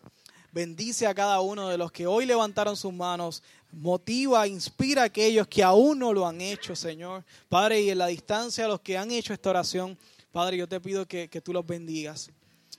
Bendice 0.50 1.06
a 1.06 1.14
cada 1.14 1.42
uno 1.42 1.68
de 1.68 1.76
los 1.76 1.92
que 1.92 2.06
hoy 2.06 2.24
levantaron 2.24 2.74
sus 2.74 2.90
manos. 2.90 3.42
Motiva, 3.70 4.48
inspira 4.48 5.02
a 5.02 5.04
aquellos 5.04 5.46
que 5.46 5.62
aún 5.62 5.98
no 5.98 6.14
lo 6.14 6.26
han 6.26 6.40
hecho, 6.40 6.74
Señor. 6.74 7.22
Padre, 7.50 7.82
y 7.82 7.90
en 7.90 7.98
la 7.98 8.06
distancia 8.06 8.64
a 8.64 8.68
los 8.68 8.80
que 8.80 8.96
han 8.96 9.10
hecho 9.10 9.34
esta 9.34 9.50
oración, 9.50 9.98
Padre, 10.32 10.56
yo 10.56 10.66
te 10.66 10.80
pido 10.80 11.06
que, 11.06 11.28
tú 11.44 11.52
los 11.52 11.66
bendigas. 11.66 12.30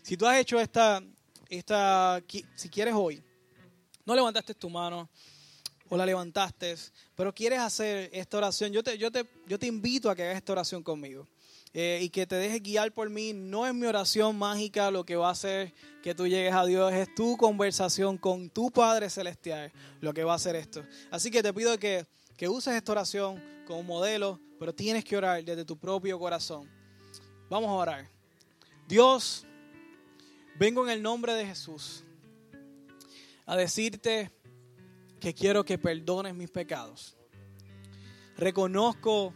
Si 0.02 0.18
tú 0.18 0.26
has 0.26 0.40
hecho 0.40 0.60
esta, 0.60 1.00
esta, 1.48 2.24
si 2.56 2.70
quieres 2.70 2.96
hoy, 2.96 3.24
no 4.04 4.16
levantaste 4.16 4.56
tu 4.56 4.68
mano 4.68 5.08
o 5.90 5.96
la 5.96 6.08
levantaste, 6.08 6.76
pero 7.14 7.32
quieres 7.36 7.60
hacer 7.60 8.10
esta 8.12 8.38
oración, 8.38 8.74
yo 8.74 8.84
te, 8.84 8.98
yo 8.98 9.12
te, 9.12 9.30
yo 9.46 9.60
te 9.60 9.68
invito 9.68 10.10
a 10.10 10.16
que 10.16 10.24
hagas 10.24 10.38
esta 10.38 10.54
oración 10.54 10.82
conmigo. 10.82 11.28
Eh, 11.78 12.00
y 12.02 12.10
que 12.10 12.26
te 12.26 12.36
dejes 12.36 12.64
guiar 12.64 12.94
por 12.94 13.10
mí. 13.10 13.34
No 13.34 13.68
es 13.68 13.74
mi 13.74 13.86
oración 13.86 14.38
mágica 14.38 14.90
lo 14.92 15.06
que 15.06 15.18
va 15.18 15.28
a 15.28 15.32
hacer 15.32 15.74
que 16.02 16.16
tú 16.16 16.26
llegues 16.26 16.54
a 16.54 16.64
Dios, 16.66 16.94
es 16.94 17.14
tu 17.16 17.36
conversación 17.36 18.18
con 18.18 18.50
tu 18.50 18.72
Padre 18.72 19.10
Celestial 19.10 19.74
lo 20.00 20.14
que 20.14 20.24
va 20.24 20.34
a 20.34 20.36
hacer 20.36 20.56
esto. 20.56 20.86
Así 21.12 21.32
que 21.32 21.44
te 21.44 21.52
pido 21.52 21.78
que, 21.78 22.06
que 22.38 22.48
uses 22.48 22.76
esta 22.76 22.92
oración 22.92 23.44
como 23.66 23.84
modelo, 23.84 24.40
pero 24.58 24.74
tienes 24.74 25.04
que 25.04 25.18
orar 25.18 25.44
desde 25.44 25.66
tu 25.66 25.78
propio 25.78 26.18
corazón. 26.18 26.70
Vamos 27.50 27.70
a 27.70 27.74
orar. 27.74 28.10
Dios, 28.88 29.46
vengo 30.60 30.86
en 30.86 30.92
el 30.92 31.02
nombre 31.02 31.34
de 31.34 31.46
Jesús 31.46 32.04
a 33.48 33.58
decirte 33.58 34.32
que 35.20 35.34
quiero 35.34 35.66
que 35.66 35.78
perdones 35.78 36.36
mis 36.36 36.52
pecados. 36.52 37.18
Reconozco 38.38 39.34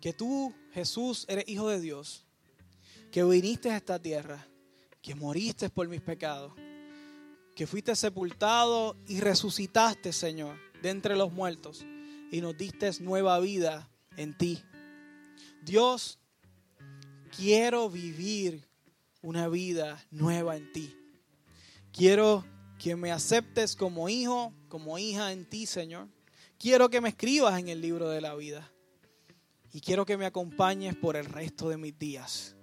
que 0.00 0.12
tú 0.12 0.54
Jesús, 0.72 1.26
eres 1.28 1.48
hijo 1.48 1.68
de 1.68 1.80
Dios, 1.80 2.24
que 3.10 3.24
viniste 3.24 3.70
a 3.70 3.76
esta 3.76 3.98
tierra, 3.98 4.46
que 5.02 5.14
moriste 5.14 5.68
por 5.68 5.88
mis 5.88 6.00
pecados, 6.00 6.52
que 7.56 7.66
fuiste 7.66 7.94
sepultado 7.96 8.96
y 9.08 9.20
resucitaste, 9.20 10.12
Señor, 10.12 10.56
de 10.82 10.90
entre 10.90 11.16
los 11.16 11.32
muertos 11.32 11.84
y 12.30 12.40
nos 12.40 12.56
diste 12.56 12.90
nueva 13.00 13.38
vida 13.40 13.90
en 14.16 14.36
ti. 14.36 14.62
Dios, 15.62 16.18
quiero 17.36 17.90
vivir 17.90 18.66
una 19.22 19.48
vida 19.48 20.04
nueva 20.10 20.56
en 20.56 20.72
ti. 20.72 20.96
Quiero 21.92 22.44
que 22.78 22.96
me 22.96 23.10
aceptes 23.10 23.76
como 23.76 24.08
hijo, 24.08 24.54
como 24.68 24.98
hija 24.98 25.32
en 25.32 25.44
ti, 25.44 25.66
Señor. 25.66 26.08
Quiero 26.58 26.88
que 26.88 27.00
me 27.00 27.10
escribas 27.10 27.58
en 27.58 27.68
el 27.68 27.80
libro 27.80 28.08
de 28.08 28.20
la 28.20 28.34
vida. 28.34 28.70
Y 29.72 29.80
quiero 29.80 30.04
que 30.04 30.16
me 30.16 30.26
acompañes 30.26 30.96
por 30.96 31.16
el 31.16 31.26
resto 31.26 31.68
de 31.68 31.76
mis 31.76 31.96
días 31.98 32.56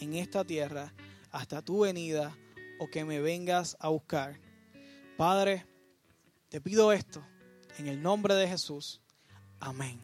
en 0.00 0.14
esta 0.14 0.44
tierra 0.44 0.92
hasta 1.30 1.62
tu 1.62 1.80
venida 1.80 2.36
o 2.78 2.88
que 2.88 3.04
me 3.04 3.20
vengas 3.20 3.76
a 3.80 3.88
buscar. 3.88 4.38
Padre, 5.16 5.64
te 6.48 6.60
pido 6.60 6.92
esto 6.92 7.24
en 7.78 7.86
el 7.86 8.02
nombre 8.02 8.34
de 8.34 8.48
Jesús. 8.48 9.00
Amén. 9.60 10.02